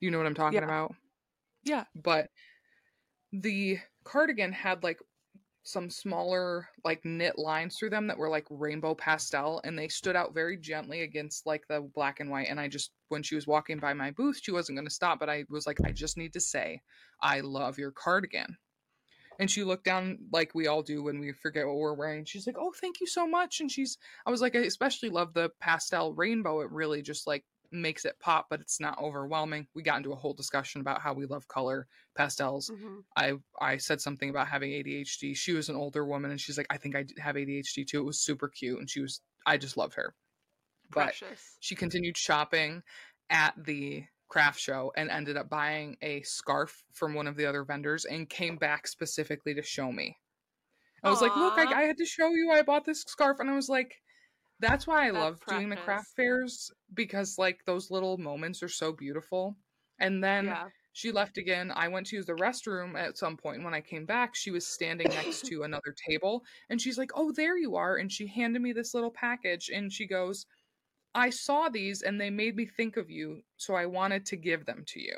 You 0.00 0.10
know 0.10 0.18
what 0.18 0.26
I'm 0.28 0.34
talking 0.34 0.62
Yeah. 0.62 0.64
about? 0.64 0.94
Yeah. 1.64 1.86
But 1.94 2.30
the 3.32 3.78
cardigan 4.04 4.52
had 4.52 4.82
like 4.82 5.00
some 5.66 5.90
smaller 5.90 6.68
like 6.84 7.04
knit 7.04 7.36
lines 7.36 7.76
through 7.76 7.90
them 7.90 8.06
that 8.06 8.16
were 8.16 8.28
like 8.28 8.46
rainbow 8.50 8.94
pastel 8.94 9.60
and 9.64 9.76
they 9.76 9.88
stood 9.88 10.14
out 10.14 10.32
very 10.32 10.56
gently 10.56 11.02
against 11.02 11.44
like 11.44 11.66
the 11.68 11.80
black 11.92 12.20
and 12.20 12.30
white 12.30 12.46
and 12.48 12.60
i 12.60 12.68
just 12.68 12.92
when 13.08 13.20
she 13.20 13.34
was 13.34 13.48
walking 13.48 13.80
by 13.80 13.92
my 13.92 14.12
booth 14.12 14.38
she 14.40 14.52
wasn't 14.52 14.76
going 14.76 14.86
to 14.86 14.94
stop 14.94 15.18
but 15.18 15.28
i 15.28 15.44
was 15.50 15.66
like 15.66 15.78
i 15.84 15.90
just 15.90 16.16
need 16.16 16.32
to 16.32 16.40
say 16.40 16.80
i 17.20 17.40
love 17.40 17.78
your 17.78 17.90
cardigan. 17.90 18.56
And 19.38 19.50
she 19.50 19.64
looked 19.64 19.84
down 19.84 20.18
like 20.32 20.54
we 20.54 20.66
all 20.66 20.82
do 20.82 21.02
when 21.02 21.20
we 21.20 21.32
forget 21.32 21.66
what 21.66 21.76
we're 21.76 21.94
wearing 21.94 22.24
she's 22.24 22.46
like 22.46 22.56
oh 22.58 22.72
thank 22.80 23.00
you 23.00 23.06
so 23.08 23.26
much 23.26 23.60
and 23.60 23.70
she's 23.70 23.98
i 24.24 24.30
was 24.30 24.40
like 24.40 24.54
i 24.54 24.60
especially 24.60 25.10
love 25.10 25.34
the 25.34 25.50
pastel 25.60 26.14
rainbow 26.14 26.60
it 26.60 26.70
really 26.70 27.02
just 27.02 27.26
like 27.26 27.44
makes 27.70 28.04
it 28.04 28.18
pop 28.20 28.46
but 28.50 28.60
it's 28.60 28.80
not 28.80 28.98
overwhelming 29.00 29.66
we 29.74 29.82
got 29.82 29.96
into 29.98 30.12
a 30.12 30.16
whole 30.16 30.34
discussion 30.34 30.80
about 30.80 31.00
how 31.00 31.12
we 31.12 31.26
love 31.26 31.46
color 31.48 31.86
pastels 32.16 32.70
hmm 32.70 33.00
I 33.16 33.32
I 33.60 33.78
said 33.78 34.00
something 34.00 34.28
about 34.28 34.48
having 34.48 34.70
ADHD. 34.70 35.34
She 35.34 35.54
was 35.54 35.70
an 35.70 35.76
older 35.76 36.04
woman 36.04 36.30
and 36.30 36.40
she's 36.40 36.58
like, 36.58 36.66
I 36.68 36.76
think 36.76 36.94
I 36.94 37.06
have 37.18 37.36
ADHD 37.36 37.86
too. 37.86 38.00
It 38.00 38.04
was 38.04 38.20
super 38.20 38.48
cute 38.48 38.78
and 38.78 38.88
she 38.88 39.00
was 39.00 39.22
I 39.46 39.56
just 39.56 39.76
loved 39.76 39.94
her. 39.94 40.14
But 40.90 41.06
Precious. 41.06 41.56
she 41.60 41.74
continued 41.74 42.16
shopping 42.16 42.82
at 43.30 43.54
the 43.56 44.04
craft 44.28 44.60
show 44.60 44.92
and 44.96 45.10
ended 45.10 45.36
up 45.36 45.48
buying 45.48 45.96
a 46.02 46.22
scarf 46.22 46.84
from 46.92 47.14
one 47.14 47.26
of 47.26 47.36
the 47.36 47.46
other 47.46 47.64
vendors 47.64 48.04
and 48.04 48.28
came 48.28 48.56
back 48.56 48.86
specifically 48.86 49.54
to 49.54 49.62
show 49.62 49.90
me. 49.90 50.16
I 51.02 51.10
was 51.10 51.22
like, 51.22 51.36
look, 51.36 51.58
I, 51.58 51.82
I 51.82 51.84
had 51.84 51.98
to 51.98 52.04
show 52.04 52.30
you 52.30 52.50
I 52.52 52.62
bought 52.62 52.84
this 52.84 53.02
scarf 53.02 53.38
and 53.40 53.48
I 53.48 53.54
was 53.54 53.68
like, 53.68 53.94
that's 54.60 54.86
why 54.86 55.08
I 55.08 55.12
That's 55.12 55.22
love 55.22 55.40
doing 55.48 55.68
the 55.68 55.76
craft 55.76 56.08
fairs 56.16 56.70
because 56.94 57.38
like 57.38 57.64
those 57.66 57.90
little 57.90 58.16
moments 58.16 58.62
are 58.62 58.68
so 58.68 58.92
beautiful. 58.92 59.56
And 59.98 60.22
then 60.22 60.46
yeah. 60.46 60.68
she 60.92 61.12
left 61.12 61.38
again. 61.38 61.72
I 61.74 61.88
went 61.88 62.06
to 62.08 62.16
use 62.16 62.26
the 62.26 62.34
restroom 62.34 62.98
at 62.98 63.18
some 63.18 63.36
point. 63.36 63.64
When 63.64 63.74
I 63.74 63.80
came 63.80 64.06
back, 64.06 64.34
she 64.34 64.50
was 64.50 64.66
standing 64.66 65.08
next 65.08 65.44
to 65.46 65.62
another 65.64 65.94
table 66.08 66.42
and 66.70 66.80
she's 66.80 66.98
like, 66.98 67.10
Oh, 67.14 67.32
there 67.32 67.58
you 67.58 67.76
are. 67.76 67.96
And 67.96 68.10
she 68.10 68.26
handed 68.26 68.62
me 68.62 68.72
this 68.72 68.94
little 68.94 69.10
package 69.10 69.70
and 69.72 69.92
she 69.92 70.06
goes, 70.06 70.46
I 71.14 71.30
saw 71.30 71.68
these 71.68 72.02
and 72.02 72.20
they 72.20 72.30
made 72.30 72.56
me 72.56 72.66
think 72.66 72.96
of 72.96 73.10
you. 73.10 73.42
So 73.56 73.74
I 73.74 73.86
wanted 73.86 74.26
to 74.26 74.36
give 74.36 74.66
them 74.66 74.84
to 74.88 75.00
you. 75.00 75.16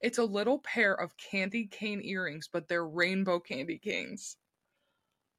It's 0.00 0.18
a 0.18 0.24
little 0.24 0.58
pair 0.58 0.94
of 0.94 1.16
candy 1.16 1.66
cane 1.66 2.00
earrings, 2.02 2.48
but 2.52 2.66
they're 2.66 2.86
rainbow 2.86 3.38
candy 3.38 3.78
canes. 3.78 4.36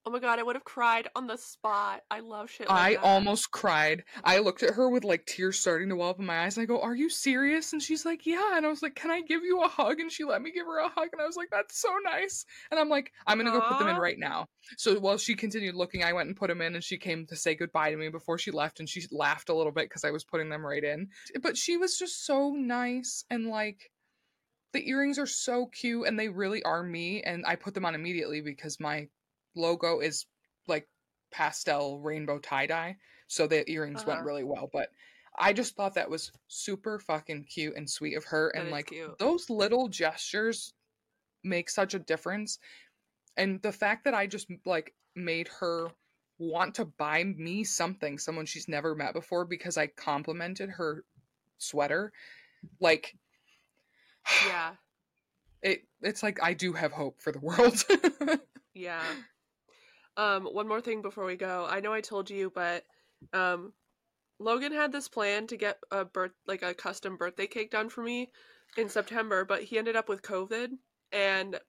Oh 0.05 0.11
my 0.11 0.19
god, 0.19 0.37
I 0.37 0.43
would 0.43 0.57
have 0.57 0.65
cried 0.65 1.07
on 1.15 1.27
the 1.27 1.37
spot. 1.37 2.01
I 2.11 2.19
love 2.19 2.49
shit 2.49 2.67
like 2.67 2.77
I 2.77 2.93
that. 2.95 3.03
almost 3.03 3.51
cried. 3.51 4.03
I 4.21 4.39
looked 4.39 4.61
at 4.61 4.73
her 4.73 4.89
with 4.89 5.05
like 5.05 5.25
tears 5.25 5.57
starting 5.57 5.87
to 5.89 5.95
well 5.95 6.09
up 6.09 6.19
in 6.19 6.25
my 6.25 6.43
eyes. 6.43 6.57
And 6.57 6.63
I 6.63 6.65
go, 6.65 6.81
Are 6.81 6.93
you 6.93 7.09
serious? 7.09 7.71
And 7.71 7.81
she's 7.81 8.05
like, 8.05 8.25
Yeah. 8.25 8.57
And 8.57 8.65
I 8.65 8.69
was 8.69 8.81
like, 8.81 8.95
Can 8.95 9.11
I 9.11 9.21
give 9.21 9.43
you 9.43 9.61
a 9.61 9.69
hug? 9.69 10.01
And 10.01 10.11
she 10.11 10.25
let 10.25 10.41
me 10.41 10.51
give 10.51 10.65
her 10.65 10.79
a 10.79 10.89
hug. 10.89 11.07
And 11.13 11.21
I 11.21 11.25
was 11.25 11.37
like, 11.37 11.47
That's 11.51 11.79
so 11.79 11.89
nice. 12.03 12.45
And 12.69 12.79
I'm 12.81 12.89
like, 12.89 13.13
I'm 13.25 13.37
going 13.39 13.51
to 13.51 13.57
go 13.57 13.65
put 13.65 13.79
them 13.79 13.87
in 13.87 13.95
right 13.95 14.19
now. 14.19 14.47
So 14.77 14.99
while 14.99 15.17
she 15.17 15.35
continued 15.35 15.75
looking, 15.75 16.03
I 16.03 16.11
went 16.11 16.27
and 16.27 16.35
put 16.35 16.49
them 16.49 16.61
in. 16.61 16.75
And 16.75 16.83
she 16.83 16.97
came 16.97 17.25
to 17.27 17.37
say 17.37 17.55
goodbye 17.55 17.91
to 17.91 17.97
me 17.97 18.09
before 18.09 18.37
she 18.37 18.51
left. 18.51 18.81
And 18.81 18.89
she 18.89 19.05
laughed 19.09 19.47
a 19.47 19.55
little 19.55 19.71
bit 19.71 19.85
because 19.85 20.03
I 20.03 20.11
was 20.11 20.25
putting 20.25 20.49
them 20.49 20.65
right 20.65 20.83
in. 20.83 21.07
But 21.41 21.55
she 21.55 21.77
was 21.77 21.97
just 21.97 22.25
so 22.25 22.49
nice. 22.49 23.23
And 23.29 23.47
like, 23.47 23.89
the 24.73 24.89
earrings 24.89 25.19
are 25.19 25.27
so 25.27 25.67
cute 25.67 26.07
and 26.07 26.19
they 26.19 26.27
really 26.27 26.61
are 26.63 26.83
me. 26.83 27.21
And 27.21 27.45
I 27.47 27.55
put 27.55 27.73
them 27.73 27.85
on 27.85 27.95
immediately 27.95 28.41
because 28.41 28.79
my 28.81 29.07
logo 29.55 29.99
is 29.99 30.25
like 30.67 30.87
pastel 31.31 31.99
rainbow 31.99 32.39
tie 32.39 32.67
dye. 32.67 32.97
So 33.27 33.47
the 33.47 33.69
earrings 33.69 34.05
went 34.05 34.19
Uh-huh. 34.19 34.27
really 34.27 34.43
well. 34.43 34.69
But 34.71 34.89
I 35.37 35.53
just 35.53 35.75
thought 35.75 35.95
that 35.95 36.09
was 36.09 36.31
super 36.47 36.99
fucking 36.99 37.45
cute 37.45 37.75
and 37.75 37.89
sweet 37.89 38.15
of 38.15 38.25
her. 38.25 38.51
That 38.53 38.61
and 38.61 38.71
like 38.71 38.87
cute. 38.87 39.17
those 39.17 39.49
little 39.49 39.87
gestures 39.87 40.73
make 41.43 41.69
such 41.69 41.93
a 41.93 41.99
difference. 41.99 42.59
And 43.35 43.61
the 43.61 43.71
fact 43.71 44.03
that 44.05 44.13
I 44.13 44.27
just 44.27 44.47
like 44.65 44.93
made 45.15 45.47
her 45.59 45.87
want 46.37 46.75
to 46.75 46.85
buy 46.85 47.23
me 47.23 47.63
something, 47.63 48.19
someone 48.19 48.45
she's 48.45 48.67
never 48.67 48.93
met 48.95 49.13
before, 49.13 49.45
because 49.45 49.77
I 49.77 49.87
complimented 49.87 50.69
her 50.69 51.03
sweater, 51.57 52.11
like 52.79 53.15
Yeah. 54.47 54.75
it 55.63 55.87
it's 56.01 56.21
like 56.21 56.43
I 56.43 56.53
do 56.53 56.73
have 56.73 56.91
hope 56.91 57.21
for 57.21 57.31
the 57.31 57.39
world. 57.39 57.83
Yeah. 58.75 59.03
Um, 60.15 60.45
one 60.45 60.67
more 60.67 60.81
thing 60.81 61.01
before 61.01 61.25
we 61.25 61.35
go. 61.35 61.65
I 61.69 61.79
know 61.79 61.93
I 61.93 62.01
told 62.01 62.29
you, 62.29 62.51
but 62.53 62.83
um, 63.33 63.73
Logan 64.39 64.71
had 64.71 64.91
this 64.91 65.07
plan 65.07 65.47
to 65.47 65.57
get 65.57 65.79
a 65.91 66.05
birth 66.05 66.33
like 66.47 66.61
a 66.61 66.73
custom 66.73 67.17
birthday 67.17 67.47
cake 67.47 67.71
done 67.71 67.89
for 67.89 68.03
me 68.03 68.29
in 68.77 68.89
September, 68.89 69.45
but 69.45 69.63
he 69.63 69.77
ended 69.77 69.95
up 69.95 70.09
with 70.09 70.21
COVID 70.21 70.69
and 71.11 71.59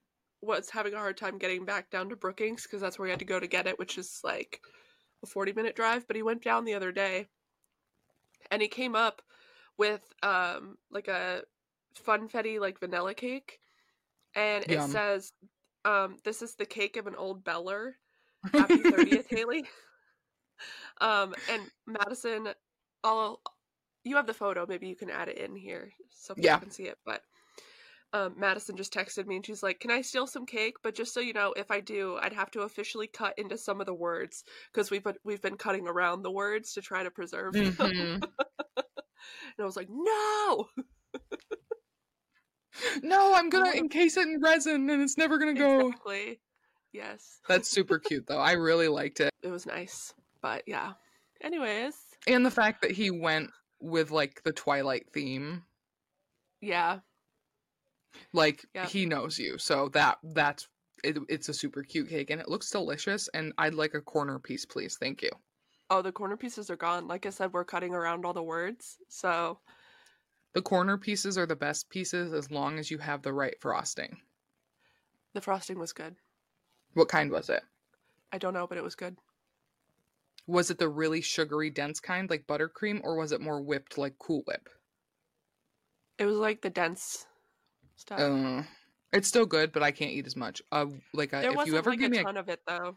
was 0.43 0.69
having 0.69 0.93
a 0.95 0.99
hard 0.99 1.17
time 1.17 1.39
getting 1.39 1.65
back 1.65 1.91
down 1.91 2.11
to 2.11 2.17
Brookings 2.17 2.65
because 2.65 2.81
that's 2.81 2.99
where 2.99 3.07
he 3.07 3.11
had 3.11 3.19
to 3.21 3.25
go 3.25 3.41
to 3.41 3.47
get 3.47 3.67
it, 3.67 3.79
which 3.79 3.97
is 3.97 4.21
like 4.23 4.61
a 5.23 5.27
40 5.27 5.53
minute 5.53 5.77
drive. 5.77 6.07
But 6.07 6.17
he 6.17 6.23
went 6.23 6.43
down 6.43 6.65
the 6.65 6.75
other 6.75 6.93
day 6.93 7.29
and 8.51 8.61
he 8.61 8.69
came 8.69 8.95
up 8.95 9.23
with 9.77 10.03
um 10.23 10.77
like 10.91 11.09
a 11.09 11.43
funfetti 12.07 12.61
like 12.61 12.81
vanilla 12.81 13.15
cake 13.15 13.59
and 14.35 14.65
it 14.69 14.83
says 14.83 15.33
um 15.85 16.17
this 16.25 16.43
is 16.43 16.55
the 16.55 16.67
cake 16.67 16.97
of 16.97 17.07
an 17.07 17.15
old 17.15 17.45
beller 17.45 17.97
happy 18.53 18.83
30th 18.91 19.27
haley 19.29 19.65
um 21.01 21.35
and 21.49 21.63
madison 21.87 22.49
i'll 23.03 23.41
you 24.05 24.17
have 24.17 24.27
the 24.27 24.35
photo 24.35 24.67
maybe 24.69 24.87
you 24.89 24.97
can 24.97 25.11
add 25.11 25.29
it 25.29 25.39
in 25.39 25.57
here 25.57 25.93
so 26.11 26.35
people 26.35 26.51
Yeah. 26.51 26.59
can 26.59 26.71
see 26.71 26.85
it 26.85 26.99
but 27.05 27.23
um, 28.13 28.35
Madison 28.39 28.77
just 28.77 28.95
texted 28.95 29.27
me 29.27 29.35
and 29.35 29.45
she's 29.45 29.61
like, 29.65 29.81
"Can 29.81 29.91
I 29.91 30.01
steal 30.01 30.29
some 30.29 30.47
cake? 30.47 30.77
But 30.85 30.95
just 30.95 31.13
so 31.13 31.19
you 31.19 31.33
know, 31.33 31.53
if 31.57 31.73
I 31.73 31.81
do, 31.81 32.17
I'd 32.23 32.33
have 32.33 32.49
to 32.53 32.61
officially 32.61 33.09
cut 33.09 33.37
into 33.37 33.59
some 33.59 33.81
of 33.81 33.87
the 33.87 33.95
words 33.95 34.45
because 34.73 34.89
we've 34.89 35.03
been, 35.03 35.17
we've 35.25 35.43
been 35.43 35.57
cutting 35.57 35.89
around 35.89 36.23
the 36.23 36.31
words 36.31 36.73
to 36.75 36.81
try 36.81 37.03
to 37.03 37.11
preserve 37.11 37.55
them." 37.55 37.65
Mhm. 37.67 38.23
And 39.57 39.63
I 39.63 39.65
was 39.65 39.77
like, 39.77 39.89
"No!" 39.91 40.69
No, 43.03 43.35
I'm 43.35 43.51
gonna 43.51 43.71
encase 43.77 44.17
it 44.17 44.29
in 44.29 44.41
resin 44.41 44.89
and 44.91 45.03
it's 45.03 45.17
never 45.19 45.39
gonna 45.39 45.55
go. 45.55 45.81
Exactly. 45.81 46.41
Yes, 46.95 47.41
That's 47.49 47.69
super 47.69 47.99
cute 47.99 48.27
though. 48.27 48.39
I 48.41 48.53
really 48.53 48.89
liked 48.89 49.21
it. 49.21 49.31
it 49.43 49.49
was 49.51 49.67
nice, 49.67 50.15
but 50.41 50.63
yeah. 50.67 50.93
Anyways, 51.43 51.95
And 52.27 52.47
the 52.47 52.51
fact 52.51 52.81
that 52.83 52.93
he 52.93 53.11
went 53.11 53.51
with 53.81 54.11
like 54.11 54.43
the 54.45 54.53
Twilight 54.53 55.07
theme. 55.13 55.65
yeah, 56.63 57.01
Like 58.33 58.65
Yep. 58.75 58.89
he 58.89 59.05
knows 59.07 59.39
you. 59.39 59.59
So 59.59 59.89
that 59.91 60.19
that's 60.23 60.69
it, 61.03 61.19
it's 61.29 61.49
a 61.51 61.55
super 61.55 61.83
cute 61.83 62.09
cake 62.09 62.31
and 62.31 62.41
it 62.41 62.49
looks 62.49 62.71
delicious 62.71 63.29
and 63.35 63.53
I'd 63.59 63.75
like 63.75 63.93
a 63.95 64.01
corner 64.01 64.39
piece 64.39 64.65
please. 64.65 64.97
Thank 64.99 65.21
you. 65.23 65.31
Oh, 65.91 66.01
the 66.01 66.13
corner 66.13 66.37
pieces 66.37 66.71
are 66.71 66.77
gone. 66.77 67.07
Like 67.09 67.27
I 67.27 67.31
said, 67.31 67.53
we're 67.53 67.65
cutting 67.65 67.93
around 67.95 68.25
all 68.25 68.33
the 68.33 68.43
words. 68.43 68.97
So 69.09 69.59
The 70.55 70.63
corner 70.63 70.97
pieces 70.97 71.37
are 71.37 71.45
the 71.47 71.57
best 71.57 71.91
pieces 71.91 72.33
as 72.33 72.51
long 72.51 72.79
as 72.79 72.91
you 72.91 72.99
have 72.99 73.21
the 73.23 73.33
right 73.35 73.57
frosting. 73.61 74.17
the 75.35 75.41
frosting 75.43 75.79
was 75.79 75.93
good. 75.93 76.15
What 76.95 77.09
kind 77.09 77.31
was 77.31 77.51
it? 77.51 77.63
I 78.33 78.39
don't 78.39 78.55
know, 78.55 78.67
but 78.67 78.79
it 78.79 78.85
was 78.85 78.95
good. 78.95 79.17
Was 80.47 80.71
it 80.71 80.79
the 80.79 80.89
really 80.89 81.21
sugary, 81.21 81.71
dense 81.71 82.01
kind, 82.01 82.29
like 82.29 82.47
buttercream, 82.47 83.01
or 83.03 83.17
was 83.17 83.33
it 83.33 83.41
more 83.41 83.61
whipped, 83.61 83.97
like 83.97 84.19
Cool 84.19 84.43
Whip? 84.47 84.69
It 86.19 86.27
was 86.27 86.37
like 86.37 86.63
the 86.63 86.71
dense 86.71 87.27
stuff. 87.97 88.21
Uh, 88.21 88.63
it's 89.13 89.29
still 89.29 89.47
good, 89.47 89.73
but 89.73 89.83
I 89.83 89.91
can't 89.91 90.11
eat 90.11 90.27
as 90.27 90.37
much. 90.37 90.63
Uh, 90.71 90.87
like 91.13 91.33
uh, 91.33 91.41
there 91.41 91.53
if 91.53 91.67
you 91.67 91.77
ever 91.77 91.91
like 91.91 91.99
give 91.99 92.09
a 92.09 92.15
me 92.15 92.19
a 92.19 92.25
ton 92.25 92.37
of 92.37 92.49
it 92.49 92.61
though. 92.67 92.97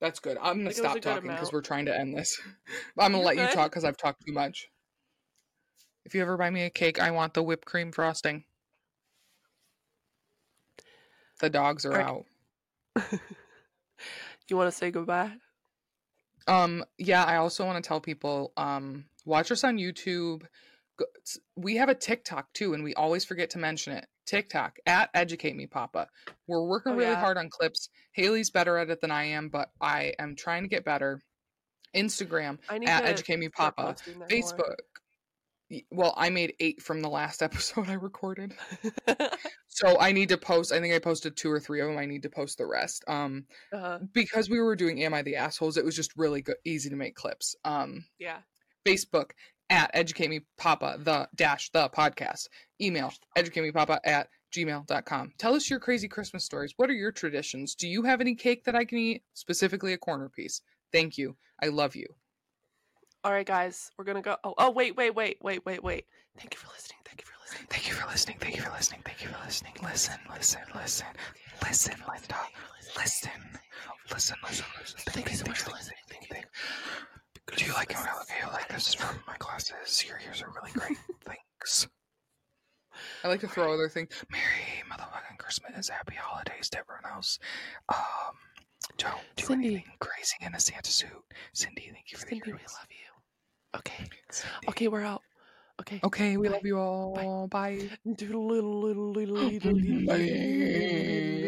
That's 0.00 0.18
good. 0.18 0.38
I'm 0.38 0.56
gonna 0.58 0.64
Like, 0.64 0.72
a 0.72 0.78
stop 0.78 1.00
talking 1.00 1.30
because 1.30 1.52
we're 1.52 1.60
trying 1.60 1.86
to 1.86 1.96
end 1.96 2.16
this. 2.16 2.40
I'm 2.98 3.12
gonna 3.12 3.18
You're 3.18 3.26
let 3.26 3.36
you 3.36 3.46
talk 3.54 3.70
because 3.70 3.84
I've 3.84 3.98
talked 3.98 4.26
too 4.26 4.32
much. 4.32 4.68
If 6.04 6.14
you 6.14 6.22
ever 6.22 6.36
buy 6.38 6.48
me 6.50 6.62
a 6.62 6.70
cake, 6.70 6.98
I 6.98 7.10
want 7.10 7.34
the 7.34 7.42
whipped 7.42 7.66
cream 7.66 7.92
frosting. 7.92 8.44
The 11.40 11.50
dogs 11.50 11.84
are 11.84 11.92
Alright. 11.92 12.06
out. 12.06 12.24
You 14.48 14.56
want 14.56 14.66
to 14.72 14.76
say 14.76 14.90
goodbye? 14.90 15.30
Um, 16.48 16.84
yeah, 16.98 17.22
I 17.22 17.36
also 17.36 17.64
want 17.64 17.82
to 17.82 17.86
tell 17.86 18.00
people, 18.00 18.52
um, 18.56 19.04
watch 19.24 19.52
us 19.52 19.62
on 19.62 19.76
YouTube. 19.76 20.42
We 21.54 21.76
have 21.76 21.88
a 21.88 21.94
TikTok 21.94 22.52
too, 22.52 22.74
and 22.74 22.82
we 22.82 22.92
always 22.94 23.24
forget 23.24 23.50
to 23.50 23.58
mention 23.58 23.92
it. 23.92 24.06
TikTok 24.26 24.78
at 24.86 25.08
Educate 25.14 25.54
Me 25.54 25.66
Papa. 25.66 26.08
We're 26.48 26.66
working 26.66 26.92
Oh, 26.92 26.96
really 26.96 27.12
yeah. 27.12 27.20
hard 27.20 27.38
on 27.38 27.48
clips. 27.48 27.90
Haley's 28.12 28.50
better 28.50 28.76
at 28.76 28.90
it 28.90 29.00
than 29.00 29.12
I 29.12 29.24
am, 29.26 29.50
but 29.50 29.70
I 29.80 30.14
am 30.18 30.34
trying 30.34 30.62
to 30.64 30.68
get 30.68 30.84
better. 30.84 31.20
Instagram 31.94 32.58
at 32.68 33.04
Educate 33.04 33.38
Me 33.38 33.48
Papa. 33.48 33.94
there 34.28 34.40
more. 34.40 34.76
Well, 35.90 36.14
I 36.16 36.30
made 36.30 36.54
eight 36.60 36.82
from 36.82 37.00
the 37.00 37.08
last 37.08 37.42
episode 37.42 37.88
I 37.88 37.94
recorded. 37.94 38.54
So 39.72 39.98
I 39.98 40.12
need 40.12 40.28
to 40.28 40.36
post. 40.36 40.72
I 40.72 40.80
think 40.80 40.92
I 40.92 40.98
posted 40.98 41.36
two 41.36 41.50
or 41.50 41.58
three 41.58 41.80
of 41.80 41.88
them. 41.88 41.96
I 41.96 42.04
need 42.04 42.22
to 42.24 42.28
post 42.28 42.58
the 42.58 42.66
rest. 42.66 43.02
Um, 43.08 43.46
uh, 43.72 44.00
because 44.12 44.50
we 44.50 44.60
were 44.60 44.76
doing 44.76 45.02
Am 45.02 45.14
I 45.14 45.22
the 45.22 45.36
Assholes? 45.36 45.78
It 45.78 45.84
was 45.84 45.96
just 45.96 46.14
really 46.16 46.42
good, 46.42 46.56
easy 46.66 46.90
to 46.90 46.96
make 46.96 47.14
clips. 47.14 47.56
Um, 47.64 48.04
yeah. 48.18 48.38
Facebook 48.86 49.30
at 49.70 49.90
Educate 49.94 50.28
Me 50.28 50.40
Papa, 50.58 50.98
the 51.02 51.28
dash 51.34 51.70
the 51.70 51.88
podcast. 51.88 52.48
Email 52.80 53.12
educate 53.36 53.62
me 53.62 53.70
papa 53.70 54.00
at 54.04 54.28
gmail.com. 54.52 55.32
Tell 55.38 55.54
us 55.54 55.70
your 55.70 55.78
crazy 55.78 56.08
Christmas 56.08 56.44
stories. 56.44 56.74
What 56.76 56.90
are 56.90 56.94
your 56.94 57.12
traditions? 57.12 57.74
Do 57.74 57.88
you 57.88 58.02
have 58.02 58.20
any 58.20 58.34
cake 58.34 58.64
that 58.64 58.74
I 58.74 58.84
can 58.84 58.98
eat? 58.98 59.22
Specifically 59.32 59.92
a 59.92 59.98
corner 59.98 60.28
piece. 60.28 60.60
Thank 60.92 61.16
you. 61.16 61.36
I 61.62 61.68
love 61.68 61.94
you. 61.94 62.06
All 63.22 63.32
right, 63.32 63.46
guys, 63.46 63.90
we're 63.98 64.04
gonna 64.04 64.22
go. 64.22 64.36
Oh, 64.44 64.54
oh, 64.56 64.70
wait, 64.70 64.96
wait, 64.96 65.14
wait, 65.14 65.36
wait, 65.42 65.64
wait, 65.66 65.82
wait. 65.84 66.06
Thank 66.38 66.54
you 66.54 66.58
for 66.58 66.68
listening. 66.72 66.98
Thank 67.04 67.20
you 67.20 67.26
for 67.26 67.34
listening. 67.42 67.66
Thank 67.68 67.88
you 67.88 67.94
for 67.94 68.06
listening. 68.08 68.36
Thank 68.40 68.56
you 68.56 68.62
for 68.62 68.70
listening. 68.72 69.00
Thank 69.04 69.22
you 69.22 69.28
for 69.28 69.44
listening. 69.44 69.72
Listen, 69.82 70.18
listen, 70.34 70.60
listen. 70.74 71.06
Listen, 71.62 71.94
Linda. 72.08 72.36
Listen. 72.96 73.30
Listen, 74.10 74.36
listen, 74.42 74.66
listen. 74.80 74.98
Thank 75.08 75.30
you 75.30 75.36
so 75.36 75.44
much 75.46 75.58
for 75.60 75.70
listening. 75.72 75.98
think, 76.08 76.28
think. 76.28 76.46
Do 77.56 77.64
you 77.66 77.72
like 77.74 77.92
how 77.92 78.02
I 78.10 78.18
look? 78.18 78.28
Hey, 78.28 78.46
like 78.52 78.68
this 78.68 78.88
is 78.88 78.94
from 78.94 79.16
my 79.26 79.34
classes. 79.36 80.04
Your 80.08 80.18
ears 80.26 80.42
are 80.42 80.50
really 80.56 80.72
great. 80.72 80.96
Thanks. 81.24 81.88
I 83.22 83.28
like 83.28 83.40
to 83.40 83.48
throw 83.48 83.72
other 83.72 83.88
things. 83.88 84.08
Merry 84.30 84.82
motherfucking 84.90 85.38
Christmas. 85.38 85.88
Happy 85.90 86.14
holidays 86.18 86.70
to 86.70 86.78
everyone 86.78 87.04
else. 87.12 87.38
Um, 87.88 88.34
don't 88.96 89.20
do 89.36 89.44
Cindy. 89.46 89.66
anything 89.68 89.92
crazy 90.00 90.36
in 90.40 90.54
a 90.54 90.60
Santa 90.60 90.90
suit. 90.90 91.10
Cindy, 91.52 91.90
thank 91.92 92.12
you 92.12 92.18
for 92.18 92.26
Cindy, 92.28 92.40
the 92.44 92.52
we 92.52 92.58
love 92.58 92.88
you. 92.90 93.09
Okay. 93.76 94.04
Eh 94.62 94.68
okay, 94.68 94.88
we're 94.88 95.04
out. 95.04 95.22
Okay. 95.80 96.00
Okay, 96.04 96.36
we 96.36 96.48
Bye. 96.48 96.54
love 96.54 96.66
you 96.66 96.78
all. 96.78 97.14
Bye. 97.14 97.90
Little. 99.34 99.72
Bye. 100.06 101.46